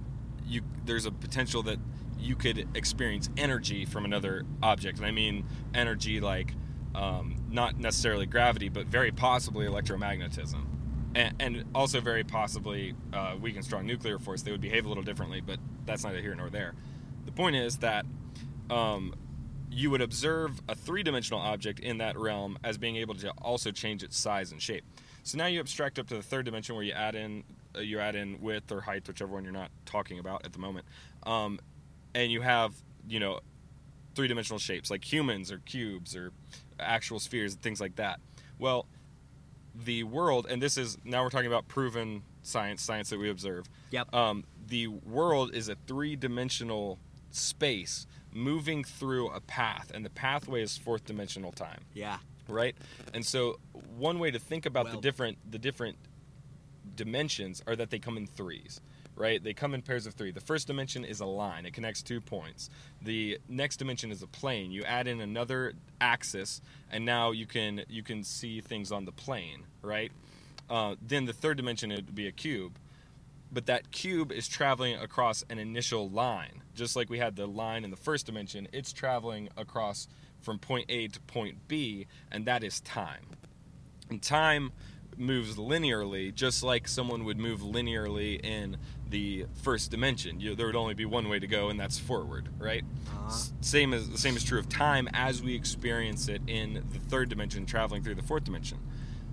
you 0.46 0.62
there's 0.86 1.06
a 1.06 1.12
potential 1.12 1.64
that 1.64 1.80
you 2.20 2.36
could 2.36 2.68
experience 2.76 3.30
energy 3.38 3.86
from 3.86 4.04
another 4.04 4.44
object 4.64 4.98
and 4.98 5.06
i 5.06 5.12
mean 5.12 5.46
energy 5.76 6.20
like 6.20 6.56
um, 6.96 7.36
not 7.50 7.78
necessarily 7.78 8.26
gravity 8.26 8.70
but 8.70 8.88
very 8.88 9.12
possibly 9.12 9.68
electromagnetism 9.68 10.66
and, 11.18 11.66
also 11.74 12.00
very 12.00 12.24
possibly 12.24 12.94
uh, 13.14 13.36
weak 13.40 13.56
and 13.56 13.66
strong 13.66 13.86
nuclear 13.86 14.20
force 14.20 14.42
they 14.42 14.52
would 14.52 14.62
behave 14.62 14.86
a 14.86 14.88
little 14.88 15.04
differently 15.04 15.42
but 15.42 15.60
that's 15.86 16.04
neither 16.04 16.22
here 16.22 16.36
nor 16.36 16.50
there 16.50 16.74
the 17.26 17.32
point 17.32 17.56
is 17.56 17.78
that 17.78 18.06
um, 18.70 19.14
you 19.70 19.92
would 19.92 20.02
observe 20.02 20.62
a 20.68 20.76
three-dimensional 20.76 21.40
object 21.40 21.80
in 21.80 21.98
that 22.00 22.18
realm 22.18 22.58
as 22.64 22.78
being 22.78 22.96
able 22.96 23.16
to 23.16 23.30
also 23.42 23.72
change 23.72 24.04
its 24.04 24.18
size 24.18 24.52
and 24.52 24.62
shape. 24.62 24.84
So 25.24 25.38
now 25.38 25.46
you 25.48 25.60
abstract 25.60 26.00
up 26.00 26.08
to 26.08 26.16
the 26.16 26.24
third 26.24 26.46
dimension 26.46 26.76
where 26.76 26.84
you 26.84 26.94
add 26.94 27.16
in 27.16 27.44
uh, 27.76 27.82
you 27.82 28.00
add 28.00 28.16
in 28.16 28.42
width 28.42 28.72
or 28.72 28.82
height, 28.82 29.08
whichever 29.08 29.34
one 29.34 29.44
you're 29.44 29.54
not 29.54 29.72
talking 29.86 30.20
about 30.20 30.46
at 30.46 30.54
the 30.54 30.60
moment, 30.60 30.86
um, 31.24 31.60
and 32.16 32.32
you 32.32 32.42
have 32.42 32.74
you 33.08 33.20
know 33.20 33.40
three-dimensional 34.16 34.58
shapes 34.58 34.90
like 34.90 35.04
humans 35.04 35.52
or 35.52 35.60
cubes 35.60 36.16
or 36.16 36.32
actual 36.80 37.20
spheres 37.20 37.54
and 37.54 37.62
things 37.62 37.82
like 37.82 37.98
that. 37.98 38.20
Well, 38.58 38.88
the 39.86 40.04
world, 40.04 40.48
and 40.50 40.62
this 40.62 40.78
is 40.78 40.98
now 41.04 41.24
we're 41.24 41.30
talking 41.30 41.48
about 41.48 41.68
proven 41.68 42.24
science, 42.42 42.82
science 42.82 43.10
that 43.10 43.20
we 43.20 43.30
observe. 43.30 43.70
Yep. 43.92 44.14
Um, 44.14 44.44
the 44.68 44.88
world 44.88 45.54
is 45.54 45.70
a 45.70 45.76
three-dimensional 45.88 47.00
space 47.32 48.08
moving 48.34 48.84
through 48.84 49.30
a 49.30 49.40
path, 49.42 49.92
and 49.94 50.06
the 50.06 50.10
pathway 50.10 50.62
is 50.62 50.78
fourth 50.78 51.06
dimensional 51.06 51.52
time, 51.52 51.82
Yeah. 51.94 52.18
right? 52.48 52.76
And 53.14 53.26
so, 53.26 53.60
one 53.98 54.20
way 54.20 54.32
to 54.32 54.40
think 54.40 54.66
about 54.66 54.92
the 54.92 54.98
different 55.02 55.38
the 55.50 55.60
different 55.60 55.98
dimensions 56.96 57.62
are 57.68 57.76
that 57.76 57.90
they 57.90 58.00
come 58.00 58.18
in 58.18 58.26
threes, 58.28 58.82
right? 59.18 59.44
They 59.44 59.54
come 59.54 59.74
in 59.74 59.82
pairs 59.82 60.06
of 60.06 60.14
three. 60.14 60.32
The 60.32 60.40
first 60.40 60.68
dimension 60.68 61.04
is 61.04 61.20
a 61.20 61.26
line; 61.26 61.66
it 61.66 61.74
connects 61.74 62.02
two 62.02 62.22
points. 62.22 62.70
The 63.02 63.40
next 63.50 63.78
dimension 63.78 64.12
is 64.12 64.22
a 64.22 64.28
plane. 64.28 64.72
You 64.72 64.84
add 64.84 65.08
in 65.08 65.20
another 65.20 65.74
axis, 66.00 66.62
and 66.90 67.04
now 67.04 67.32
you 67.32 67.46
can 67.46 67.84
you 67.90 68.04
can 68.04 68.24
see 68.24 68.62
things 68.62 68.92
on 68.92 69.06
the 69.06 69.12
plane, 69.12 69.64
right? 69.82 70.12
Uh, 70.70 70.96
then 71.06 71.26
the 71.26 71.34
third 71.34 71.58
dimension 71.58 71.92
it 71.92 72.06
would 72.06 72.16
be 72.16 72.28
a 72.28 72.32
cube 72.32 72.78
but 73.52 73.66
that 73.68 73.92
cube 73.92 74.32
is 74.32 74.48
traveling 74.48 74.96
across 74.96 75.44
an 75.50 75.60
initial 75.60 76.10
line. 76.10 76.64
Just 76.76 76.96
like 76.96 77.10
we 77.10 77.20
had 77.20 77.36
the 77.36 77.48
line 77.48 77.84
in 77.84 77.92
the 77.92 77.98
first 77.98 78.26
dimension, 78.26 78.68
it's 78.74 78.92
traveling 78.94 79.50
across 79.58 80.08
from 80.42 80.60
point 80.60 80.86
A 80.90 81.08
to 81.08 81.20
point 81.22 81.68
B, 81.68 82.08
and 82.32 82.46
that 82.46 82.64
is 82.64 82.80
time. 82.82 83.26
And 84.10 84.22
time 84.22 84.72
moves 85.18 85.56
linearly, 85.56 86.34
just 86.34 86.62
like 86.62 86.88
someone 86.88 87.24
would 87.26 87.38
move 87.38 87.62
linearly 87.62 88.40
in 88.44 88.78
the 89.10 89.46
first 89.64 89.92
dimension. 89.92 90.40
You, 90.40 90.56
there 90.56 90.66
would 90.68 90.76
only 90.76 90.94
be 90.94 91.06
one 91.06 91.30
way 91.30 91.40
to 91.40 91.48
go, 91.48 91.70
and 91.70 91.80
that's 91.80 91.98
forward, 92.00 92.50
right? 92.58 92.84
Uh-huh. 93.08 93.28
S- 93.28 93.54
Same 93.62 93.94
as 93.94 94.10
the 94.10 94.18
same 94.18 94.36
is 94.36 94.44
true 94.44 94.60
of 94.60 94.70
time 94.70 95.08
as 95.14 95.42
we 95.42 95.56
experience 95.56 96.28
it 96.28 96.42
in 96.48 96.84
the 96.92 97.00
third 97.00 97.30
dimension, 97.30 97.66
traveling 97.66 98.04
through 98.04 98.16
the 98.16 98.24
fourth 98.24 98.44
dimension. 98.44 98.80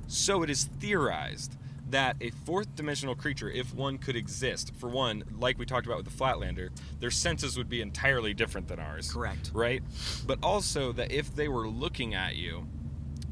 So 0.07 0.43
it 0.43 0.51
is 0.51 0.65
theorized 0.65 1.57
that 1.91 2.17
a 2.21 2.31
fourth 2.31 2.75
dimensional 2.75 3.15
creature, 3.15 3.49
if 3.51 3.75
one 3.75 3.99
could 3.99 4.17
exist, 4.17 4.73
for 4.77 4.89
one, 4.89 5.23
like 5.39 5.59
we 5.59 5.67
talked 5.67 5.87
about 5.87 5.99
with 5.99 6.07
the 6.07 6.25
Flatlander, 6.25 6.71
their 6.99 7.11
senses 7.11 7.57
would 7.57 7.69
be 7.69 7.81
entirely 7.81 8.35
different 8.35 8.69
than 8.69 8.79
ours. 8.79 9.13
Correct. 9.13 9.51
Right? 9.53 9.83
But 10.27 10.39
also 10.43 10.93
that 10.93 11.13
if 11.13 11.35
they 11.35 11.49
were 11.49 11.69
looking 11.69 12.15
at 12.15 12.37
you, 12.37 12.67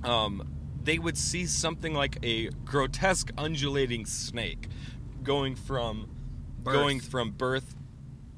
um, 0.04 0.48
they 0.84 0.98
would 0.98 1.16
see 1.16 1.46
something 1.46 1.94
like 1.94 2.18
a 2.22 2.48
grotesque 2.64 3.30
undulating 3.38 4.04
snake 4.04 4.68
going 5.22 5.54
from 5.54 6.10
Birth. 6.62 6.74
going 6.74 7.00
from 7.00 7.30
birth 7.30 7.74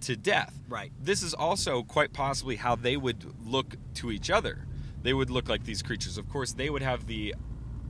to 0.03 0.17
death. 0.17 0.59
Right. 0.69 0.93
This 1.01 1.23
is 1.23 1.35
also 1.35 1.83
quite 1.83 2.13
possibly 2.13 2.57
how 2.57 2.77
they 2.77 2.97
would 2.97 3.25
look 3.47 3.77
to 3.95 4.11
each 4.11 4.31
other. 4.31 4.67
They 5.03 5.13
would 5.13 5.31
look 5.31 5.49
like 5.49 5.65
these 5.65 5.83
creatures. 5.83 6.19
Of 6.19 6.29
course, 6.29 6.53
they 6.53 6.71
would 6.71 6.83
have 6.83 7.07
the 7.07 7.35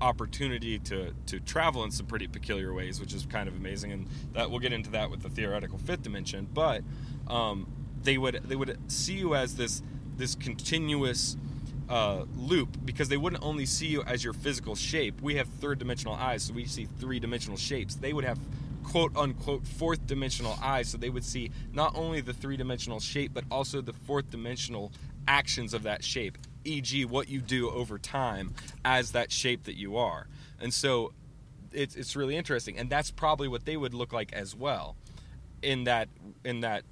opportunity 0.00 0.78
to 0.80 1.14
to 1.26 1.40
travel 1.40 1.84
in 1.84 1.90
some 1.90 2.06
pretty 2.06 2.26
peculiar 2.26 2.74
ways, 2.74 3.00
which 3.00 3.14
is 3.14 3.26
kind 3.26 3.48
of 3.48 3.56
amazing, 3.56 3.92
and 3.92 4.08
that 4.32 4.50
we'll 4.50 4.60
get 4.60 4.72
into 4.72 4.90
that 4.90 5.10
with 5.10 5.22
the 5.22 5.28
theoretical 5.28 5.78
fifth 5.78 6.02
dimension. 6.02 6.48
But 6.52 6.82
um, 7.28 7.66
they 8.02 8.18
would 8.18 8.42
they 8.44 8.56
would 8.56 8.78
see 8.90 9.14
you 9.14 9.34
as 9.34 9.56
this 9.56 9.82
this 10.16 10.34
continuous 10.34 11.36
uh, 11.88 12.24
loop 12.36 12.76
because 12.84 13.08
they 13.08 13.16
wouldn't 13.16 13.42
only 13.42 13.66
see 13.66 13.86
you 13.86 14.02
as 14.04 14.24
your 14.24 14.32
physical 14.32 14.74
shape. 14.74 15.20
We 15.20 15.36
have 15.36 15.48
third 15.48 15.78
dimensional 15.78 16.14
eyes, 16.14 16.44
so 16.44 16.54
we 16.54 16.66
see 16.66 16.86
three 16.98 17.20
dimensional 17.20 17.56
shapes. 17.56 17.94
They 17.96 18.12
would 18.12 18.24
have 18.24 18.38
quote 18.84 19.16
unquote 19.16 19.66
fourth 19.66 20.06
dimensional 20.06 20.56
eyes, 20.62 20.88
so 20.88 20.98
they 20.98 21.10
would 21.10 21.24
see 21.24 21.50
not 21.72 21.96
only 21.96 22.20
the 22.20 22.32
three 22.32 22.56
dimensional 22.56 23.00
shape 23.00 23.32
but 23.34 23.44
also 23.50 23.80
the 23.80 23.92
fourth 23.92 24.30
dimensional 24.30 24.92
actions 25.26 25.74
of 25.74 25.82
that 25.82 26.04
shape, 26.04 26.38
e.g., 26.64 27.04
what 27.06 27.28
you 27.28 27.40
do 27.40 27.70
over 27.70 27.98
time 27.98 28.54
as 28.84 29.12
that 29.12 29.32
shape 29.32 29.64
that 29.64 29.76
you 29.76 29.96
are. 29.96 30.28
And 30.60 30.72
so 30.72 31.12
it's 31.72 31.96
it's 31.96 32.14
really 32.14 32.36
interesting, 32.36 32.78
and 32.78 32.88
that's 32.88 33.10
probably 33.10 33.48
what 33.48 33.64
they 33.64 33.76
would 33.76 33.94
look 33.94 34.12
like 34.12 34.32
as 34.32 34.54
well, 34.54 34.96
in 35.62 35.84
that 35.84 36.08
in 36.44 36.60
that 36.60 36.84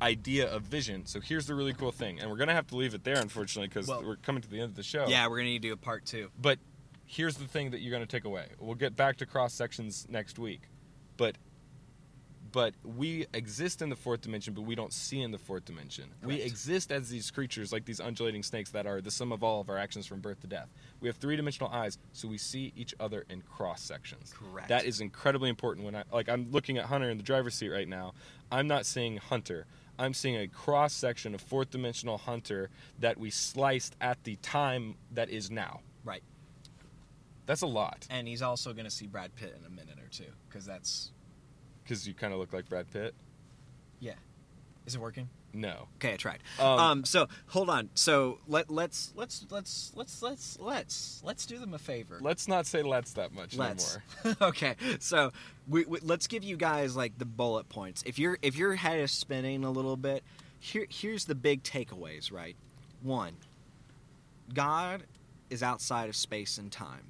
idea 0.00 0.48
of 0.48 0.62
vision. 0.62 1.06
So 1.06 1.20
here's 1.20 1.46
the 1.46 1.56
really 1.56 1.72
cool 1.72 1.90
thing, 1.90 2.20
and 2.20 2.30
we're 2.30 2.36
gonna 2.36 2.54
have 2.54 2.68
to 2.68 2.76
leave 2.76 2.94
it 2.94 3.02
there, 3.02 3.18
unfortunately, 3.18 3.66
because 3.68 3.88
Well- 3.88 4.04
we're 4.04 4.16
coming 4.16 4.42
to 4.42 4.48
the 4.48 4.56
end 4.60 4.70
of 4.70 4.76
the 4.76 4.84
show. 4.84 5.06
Yeah, 5.08 5.26
we're 5.26 5.38
gonna 5.38 5.48
need 5.50 5.62
to 5.62 5.68
do 5.68 5.72
a 5.72 5.76
part 5.76 6.04
two. 6.04 6.30
But 6.40 6.60
here's 7.04 7.36
the 7.36 7.46
thing 7.48 7.70
that 7.70 7.80
you're 7.80 7.90
going 7.90 8.06
to 8.06 8.06
take 8.06 8.26
away. 8.26 8.48
We'll 8.60 8.74
get 8.74 8.94
back 8.94 9.16
to 9.16 9.26
cross 9.26 9.54
sections 9.54 10.06
next 10.10 10.38
week. 10.38 10.60
But 11.18 11.36
but 12.50 12.72
we 12.82 13.26
exist 13.34 13.82
in 13.82 13.90
the 13.90 13.96
fourth 13.96 14.22
dimension, 14.22 14.54
but 14.54 14.62
we 14.62 14.74
don't 14.74 14.92
see 14.92 15.20
in 15.20 15.30
the 15.30 15.38
fourth 15.38 15.66
dimension. 15.66 16.06
We 16.22 16.40
exist 16.40 16.90
as 16.90 17.10
these 17.10 17.30
creatures, 17.30 17.72
like 17.72 17.84
these 17.84 18.00
undulating 18.00 18.42
snakes, 18.42 18.70
that 18.70 18.86
are 18.86 19.02
the 19.02 19.10
sum 19.10 19.32
of 19.32 19.44
all 19.44 19.60
of 19.60 19.68
our 19.68 19.76
actions 19.76 20.06
from 20.06 20.20
birth 20.20 20.40
to 20.40 20.46
death. 20.46 20.68
We 21.00 21.08
have 21.08 21.16
three 21.16 21.36
dimensional 21.36 21.70
eyes, 21.70 21.98
so 22.14 22.26
we 22.26 22.38
see 22.38 22.72
each 22.74 22.94
other 22.98 23.26
in 23.28 23.42
cross 23.42 23.82
sections. 23.82 24.32
Correct. 24.34 24.68
That 24.68 24.86
is 24.86 25.02
incredibly 25.02 25.50
important. 25.50 25.84
When 25.84 25.94
I 25.94 26.04
like, 26.10 26.30
I'm 26.30 26.50
looking 26.50 26.78
at 26.78 26.86
Hunter 26.86 27.10
in 27.10 27.18
the 27.18 27.22
driver's 27.22 27.54
seat 27.54 27.68
right 27.68 27.88
now. 27.88 28.14
I'm 28.50 28.66
not 28.66 28.86
seeing 28.86 29.18
Hunter. 29.18 29.66
I'm 29.98 30.14
seeing 30.14 30.36
a 30.36 30.46
cross 30.46 30.94
section 30.94 31.34
of 31.34 31.40
fourth 31.40 31.70
dimensional 31.70 32.18
Hunter 32.18 32.70
that 33.00 33.18
we 33.18 33.30
sliced 33.30 33.94
at 34.00 34.24
the 34.24 34.36
time 34.36 34.94
that 35.12 35.28
is 35.28 35.50
now. 35.50 35.80
Right. 36.04 36.22
That's 37.46 37.62
a 37.62 37.66
lot 37.66 38.06
And 38.10 38.28
he's 38.28 38.42
also 38.42 38.74
gonna 38.74 38.90
see 38.90 39.06
Brad 39.06 39.34
Pitt 39.34 39.56
in 39.58 39.66
a 39.66 39.70
minute 39.70 39.97
two, 40.08 40.24
because 40.48 40.64
that's 40.66 41.12
because 41.84 42.06
you 42.06 42.14
kind 42.14 42.32
of 42.32 42.38
look 42.38 42.52
like 42.52 42.68
Brad 42.68 42.90
Pitt. 42.90 43.14
yeah. 44.00 44.14
Is 44.86 44.94
it 44.94 45.00
working? 45.02 45.28
No. 45.52 45.88
Okay, 45.96 46.14
I 46.14 46.16
tried. 46.16 46.42
Um, 46.58 46.66
Um, 46.78 47.04
so 47.04 47.28
hold 47.48 47.68
on. 47.68 47.90
So 47.94 48.38
let 48.48 48.70
let's 48.70 49.12
let's 49.14 49.44
let's 49.50 49.92
let's 49.94 50.22
let's 50.22 50.58
let's 50.58 51.20
let's 51.24 51.46
do 51.46 51.58
them 51.58 51.74
a 51.74 51.78
favor. 51.78 52.18
Let's 52.22 52.48
not 52.48 52.66
say 52.66 52.82
let's 52.82 53.12
that 53.14 53.32
much 53.32 53.54
Let's. 53.54 53.98
anymore. 54.24 54.36
okay, 54.48 54.76
so 54.98 55.32
we, 55.68 55.84
we, 55.84 55.98
let's 56.00 56.26
give 56.26 56.42
you 56.42 56.56
guys 56.56 56.96
like 56.96 57.18
the 57.18 57.24
bullet 57.26 57.68
points. 57.68 58.02
If 58.06 58.18
your 58.18 58.38
if 58.40 58.56
your 58.56 58.74
head 58.76 58.98
is 59.00 59.10
spinning 59.12 59.64
a 59.64 59.70
little 59.70 59.96
bit, 59.96 60.22
here 60.58 60.86
here's 60.88 61.26
the 61.26 61.34
big 61.34 61.62
takeaways. 61.62 62.32
Right, 62.32 62.56
one, 63.02 63.36
God 64.54 65.04
is 65.50 65.62
outside 65.62 66.08
of 66.08 66.16
space 66.16 66.56
and 66.56 66.70
time. 66.72 67.04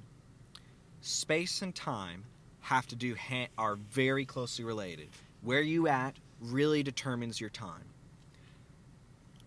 Space 1.01 1.61
and 1.61 1.73
time 1.73 2.25
have 2.69 2.85
to 2.85 2.95
do 2.95 3.15
ha- 3.15 3.47
are 3.57 3.75
very 3.75 4.25
closely 4.25 4.63
related. 4.63 5.09
Where 5.41 5.61
you 5.61 5.87
at 5.87 6.17
really 6.39 6.83
determines 6.83 7.41
your 7.41 7.49
time. 7.49 7.85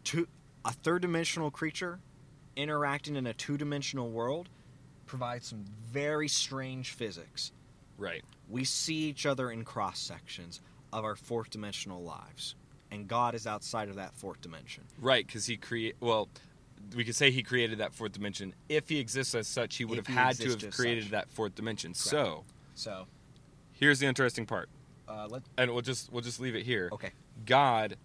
Two, 0.02 0.26
a 0.64 0.72
third 0.72 1.02
dimensional 1.02 1.50
creature 1.52 2.00
interacting 2.56 3.14
in 3.14 3.26
a 3.28 3.32
two 3.32 3.56
dimensional 3.56 4.10
world 4.10 4.48
provides 5.06 5.46
some 5.46 5.64
very 5.92 6.26
strange 6.26 6.90
physics. 6.90 7.52
Right. 7.96 8.24
We 8.48 8.64
see 8.64 9.04
each 9.08 9.24
other 9.24 9.52
in 9.52 9.64
cross 9.64 10.00
sections 10.00 10.60
of 10.92 11.04
our 11.04 11.14
fourth 11.14 11.50
dimensional 11.50 12.02
lives, 12.02 12.56
and 12.90 13.06
God 13.06 13.36
is 13.36 13.46
outside 13.46 13.88
of 13.88 13.94
that 13.96 14.14
fourth 14.14 14.40
dimension. 14.40 14.82
Right, 15.00 15.24
because 15.24 15.46
he 15.46 15.56
create. 15.56 15.94
Well, 16.00 16.28
we 16.96 17.04
could 17.04 17.14
say 17.14 17.30
he 17.30 17.44
created 17.44 17.78
that 17.78 17.94
fourth 17.94 18.12
dimension. 18.12 18.52
If 18.68 18.88
he 18.88 18.98
exists 18.98 19.34
as 19.36 19.46
such, 19.46 19.76
he 19.76 19.84
would 19.84 19.98
If 19.98 20.08
have 20.08 20.16
had 20.16 20.36
to 20.38 20.50
have 20.50 20.74
created 20.74 21.04
such. 21.04 21.12
that 21.12 21.30
fourth 21.30 21.54
dimension. 21.54 21.94
So 21.94 22.44
So, 22.74 23.06
here's 23.72 23.98
the 23.98 24.06
interesting 24.06 24.46
part, 24.46 24.68
uh, 25.08 25.26
let 25.28 25.42
and 25.58 25.70
we'll 25.70 25.82
just 25.82 26.12
we'll 26.12 26.22
just 26.22 26.40
leave 26.40 26.54
it 26.54 26.64
here. 26.64 26.88
okay. 26.92 27.12
God 27.44 27.96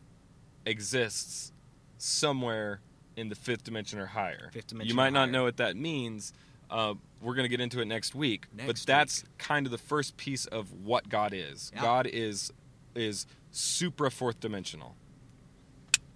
exists 0.66 1.52
somewhere 1.98 2.82
in 3.16 3.30
the 3.30 3.36
fifth 3.36 3.64
dimension 3.64 4.00
or 4.00 4.06
higher. 4.06 4.50
Fifth 4.54 4.68
dimension 4.68 4.90
you 4.90 4.96
might 4.96 5.14
not 5.14 5.22
higher. 5.22 5.32
know 5.32 5.44
what 5.44 5.58
that 5.58 5.76
means. 5.76 6.34
Uh, 6.70 6.94
we're 7.22 7.34
going 7.34 7.46
to 7.46 7.50
get 7.50 7.62
into 7.62 7.80
it 7.80 7.86
next 7.86 8.14
week, 8.14 8.46
but 8.56 8.66
Next 8.66 8.86
that's 8.86 9.24
kind 9.38 9.66
of 9.66 9.72
the 9.72 9.78
first 9.78 10.18
piece 10.18 10.46
of 10.48 10.72
what 10.74 11.08
God 11.08 11.34
is. 11.34 11.72
Yeah. 11.74 11.82
God 11.82 12.08
is 12.12 12.52
is 12.94 13.26
supra 13.52 14.12
fourth 14.12 14.40
dimensional. 14.40 14.96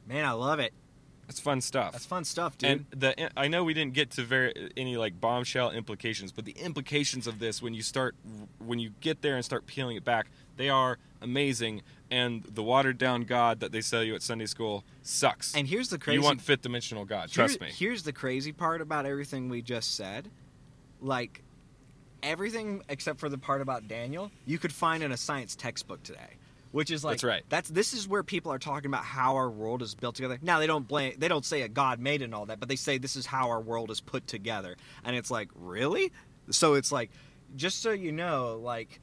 Man, 0.05 0.25
I 0.25 0.31
love 0.31 0.59
it. 0.59 0.73
That's 1.31 1.39
fun 1.39 1.61
stuff. 1.61 1.93
That's 1.93 2.05
fun 2.05 2.25
stuff, 2.25 2.57
dude. 2.57 2.69
And 2.69 2.85
the 2.91 3.39
I 3.39 3.47
know 3.47 3.63
we 3.63 3.73
didn't 3.73 3.93
get 3.93 4.11
to 4.11 4.23
very 4.23 4.69
any 4.75 4.97
like 4.97 5.21
bombshell 5.21 5.71
implications, 5.71 6.33
but 6.33 6.43
the 6.43 6.51
implications 6.51 7.25
of 7.25 7.39
this 7.39 7.61
when 7.61 7.73
you 7.73 7.81
start 7.81 8.15
when 8.59 8.79
you 8.79 8.91
get 8.99 9.21
there 9.21 9.37
and 9.37 9.45
start 9.45 9.65
peeling 9.65 9.95
it 9.95 10.03
back, 10.03 10.27
they 10.57 10.67
are 10.67 10.97
amazing. 11.21 11.83
And 12.11 12.43
the 12.43 12.61
watered 12.61 12.97
down 12.97 13.21
God 13.21 13.61
that 13.61 13.71
they 13.71 13.79
sell 13.79 14.03
you 14.03 14.13
at 14.13 14.21
Sunday 14.21 14.45
school 14.45 14.83
sucks. 15.03 15.55
And 15.55 15.69
here's 15.69 15.87
the 15.87 15.97
crazy. 15.97 16.19
you 16.19 16.21
want 16.21 16.41
fifth 16.41 16.63
dimensional 16.63 17.05
God, 17.05 17.29
here- 17.29 17.35
trust 17.45 17.61
me. 17.61 17.69
Here's 17.71 18.03
the 18.03 18.11
crazy 18.11 18.51
part 18.51 18.81
about 18.81 19.05
everything 19.05 19.47
we 19.47 19.61
just 19.61 19.95
said. 19.95 20.29
Like 20.99 21.43
everything 22.21 22.83
except 22.89 23.21
for 23.21 23.29
the 23.29 23.37
part 23.37 23.61
about 23.61 23.87
Daniel, 23.87 24.31
you 24.45 24.57
could 24.59 24.73
find 24.73 25.01
in 25.01 25.13
a 25.13 25.17
science 25.17 25.55
textbook 25.55 26.03
today. 26.03 26.35
Which 26.71 26.89
is 26.89 27.03
like 27.03 27.13
That's 27.13 27.23
right. 27.23 27.43
That's 27.49 27.69
this 27.69 27.93
is 27.93 28.07
where 28.07 28.23
people 28.23 28.51
are 28.51 28.59
talking 28.59 28.87
about 28.87 29.03
how 29.03 29.35
our 29.35 29.49
world 29.49 29.81
is 29.81 29.93
built 29.93 30.15
together. 30.15 30.39
Now 30.41 30.59
they 30.59 30.67
don't 30.67 30.87
blame 30.87 31.15
they 31.17 31.27
don't 31.27 31.45
say 31.45 31.63
a 31.63 31.67
God 31.67 31.99
made 31.99 32.21
it 32.21 32.25
and 32.25 32.35
all 32.35 32.45
that, 32.45 32.59
but 32.59 32.69
they 32.69 32.75
say 32.75 32.97
this 32.97 33.15
is 33.15 33.25
how 33.25 33.49
our 33.49 33.59
world 33.59 33.91
is 33.91 33.99
put 33.99 34.27
together. 34.27 34.77
And 35.03 35.15
it's 35.15 35.29
like, 35.29 35.49
really? 35.55 36.11
So 36.49 36.75
it's 36.75 36.91
like 36.91 37.11
just 37.55 37.81
so 37.81 37.91
you 37.91 38.11
know, 38.11 38.59
like 38.63 39.01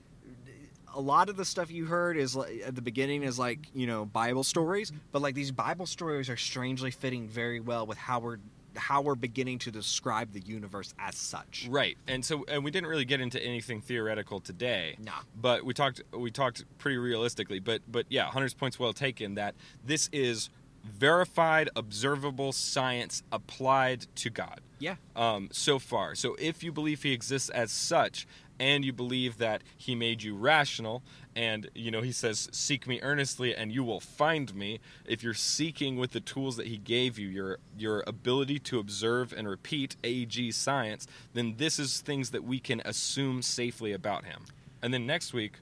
a 0.94 1.00
lot 1.00 1.28
of 1.28 1.36
the 1.36 1.44
stuff 1.44 1.70
you 1.70 1.84
heard 1.84 2.16
is 2.16 2.34
like, 2.34 2.62
at 2.66 2.74
the 2.74 2.82
beginning 2.82 3.22
is 3.22 3.38
like 3.38 3.68
you 3.74 3.86
know 3.86 4.04
Bible 4.06 4.44
stories, 4.44 4.92
but 5.12 5.22
like 5.22 5.34
these 5.34 5.50
Bible 5.50 5.86
stories 5.86 6.28
are 6.28 6.36
strangely 6.36 6.90
fitting 6.90 7.28
very 7.28 7.60
well 7.60 7.86
with 7.86 7.98
how 7.98 8.18
we're 8.18 8.38
how 8.76 9.00
we're 9.00 9.14
beginning 9.14 9.58
to 9.60 9.70
describe 9.70 10.32
the 10.32 10.40
universe 10.40 10.94
as 10.98 11.16
such. 11.16 11.66
Right. 11.70 11.96
And 12.06 12.24
so 12.24 12.44
and 12.48 12.64
we 12.64 12.70
didn't 12.70 12.88
really 12.88 13.04
get 13.04 13.20
into 13.20 13.42
anything 13.42 13.80
theoretical 13.80 14.40
today. 14.40 14.96
Nah. 15.00 15.12
But 15.40 15.64
we 15.64 15.74
talked 15.74 16.02
we 16.12 16.30
talked 16.30 16.64
pretty 16.78 16.98
realistically, 16.98 17.58
but 17.60 17.82
but 17.88 18.06
yeah, 18.08 18.26
Hunter's 18.26 18.54
point's 18.54 18.78
well 18.78 18.92
taken 18.92 19.34
that 19.34 19.54
this 19.84 20.08
is 20.12 20.50
verified 20.84 21.68
observable 21.76 22.52
science 22.52 23.22
applied 23.32 24.06
to 24.16 24.30
God. 24.30 24.60
Yeah. 24.78 24.96
um, 25.16 25.48
so 25.52 25.78
far. 25.78 26.14
So 26.14 26.36
if 26.38 26.62
you 26.62 26.72
believe 26.72 27.02
he 27.02 27.12
exists 27.12 27.48
as 27.50 27.70
such, 27.72 28.26
and 28.60 28.84
you 28.84 28.92
believe 28.92 29.38
that 29.38 29.62
he 29.76 29.94
made 29.94 30.22
you 30.22 30.34
rational, 30.36 31.02
and 31.36 31.70
you 31.74 31.90
know 31.90 32.02
he 32.02 32.12
says, 32.12 32.48
"Seek 32.52 32.86
me 32.86 33.00
earnestly, 33.02 33.54
and 33.54 33.72
you 33.72 33.84
will 33.84 34.00
find 34.00 34.54
me." 34.54 34.80
If 35.06 35.22
you're 35.22 35.34
seeking 35.34 35.96
with 35.96 36.10
the 36.10 36.20
tools 36.20 36.56
that 36.56 36.66
he 36.66 36.76
gave 36.76 37.18
you, 37.18 37.28
your 37.28 37.58
your 37.78 38.02
ability 38.06 38.58
to 38.60 38.78
observe 38.78 39.32
and 39.32 39.48
repeat 39.48 39.96
AG 40.02 40.50
science, 40.52 41.06
then 41.34 41.54
this 41.58 41.78
is 41.78 42.00
things 42.00 42.30
that 42.30 42.44
we 42.44 42.58
can 42.58 42.80
assume 42.84 43.42
safely 43.42 43.92
about 43.92 44.24
him. 44.24 44.46
And 44.82 44.92
then 44.92 45.06
next 45.06 45.32
week, 45.32 45.54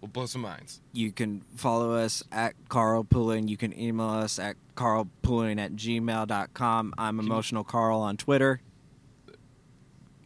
we'll 0.00 0.08
blow 0.08 0.26
some 0.26 0.42
minds. 0.42 0.80
You 0.92 1.12
can 1.12 1.42
follow 1.56 1.92
us 1.94 2.22
at 2.32 2.54
Carl 2.68 3.04
Pulling. 3.04 3.48
You 3.48 3.56
can 3.56 3.78
email 3.78 4.08
us 4.08 4.38
at 4.38 4.56
carlpulling 4.76 5.58
at 5.58 5.72
gmail.com. 5.74 6.94
I'm 6.98 7.18
Emotional 7.20 7.64
Carl 7.64 8.00
on 8.00 8.16
Twitter. 8.16 8.60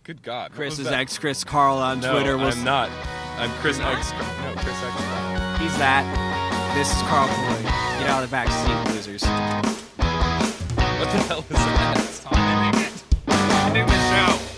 Good 0.03 0.23
God, 0.23 0.51
what 0.51 0.57
Chris 0.57 0.79
is 0.79 0.87
that? 0.87 0.95
X 0.95 1.18
Chris 1.18 1.45
Carl 1.45 1.77
on 1.79 2.01
No, 2.01 2.12
Twitter. 2.12 2.37
We'll 2.37 2.49
I'm 2.49 2.64
not. 2.64 2.91
I'm 3.39 3.51
Chris 3.61 3.77
You're 3.79 3.87
not? 3.87 3.99
X. 3.99 4.11
No, 4.12 4.55
Chris 4.57 4.83
X. 4.83 5.61
He's 5.61 5.79
that. 5.79 6.05
This 6.75 6.89
is 6.91 7.03
Carl 7.03 7.29
Pulling. 7.29 7.62
Get 8.01 8.09
out 8.11 8.25
of 8.25 8.31
the 8.31 8.33
back 8.33 8.49
seat, 8.49 8.95
losers. 8.95 9.23
What 9.23 11.11
the 11.12 11.18
hell 11.29 11.41
is 11.41 11.49
that? 11.49 11.99
Stop 12.11 12.37
ending 12.37 12.83
it. 12.83 12.93
Ending 13.66 13.87
the 13.87 13.93
show. 14.11 14.49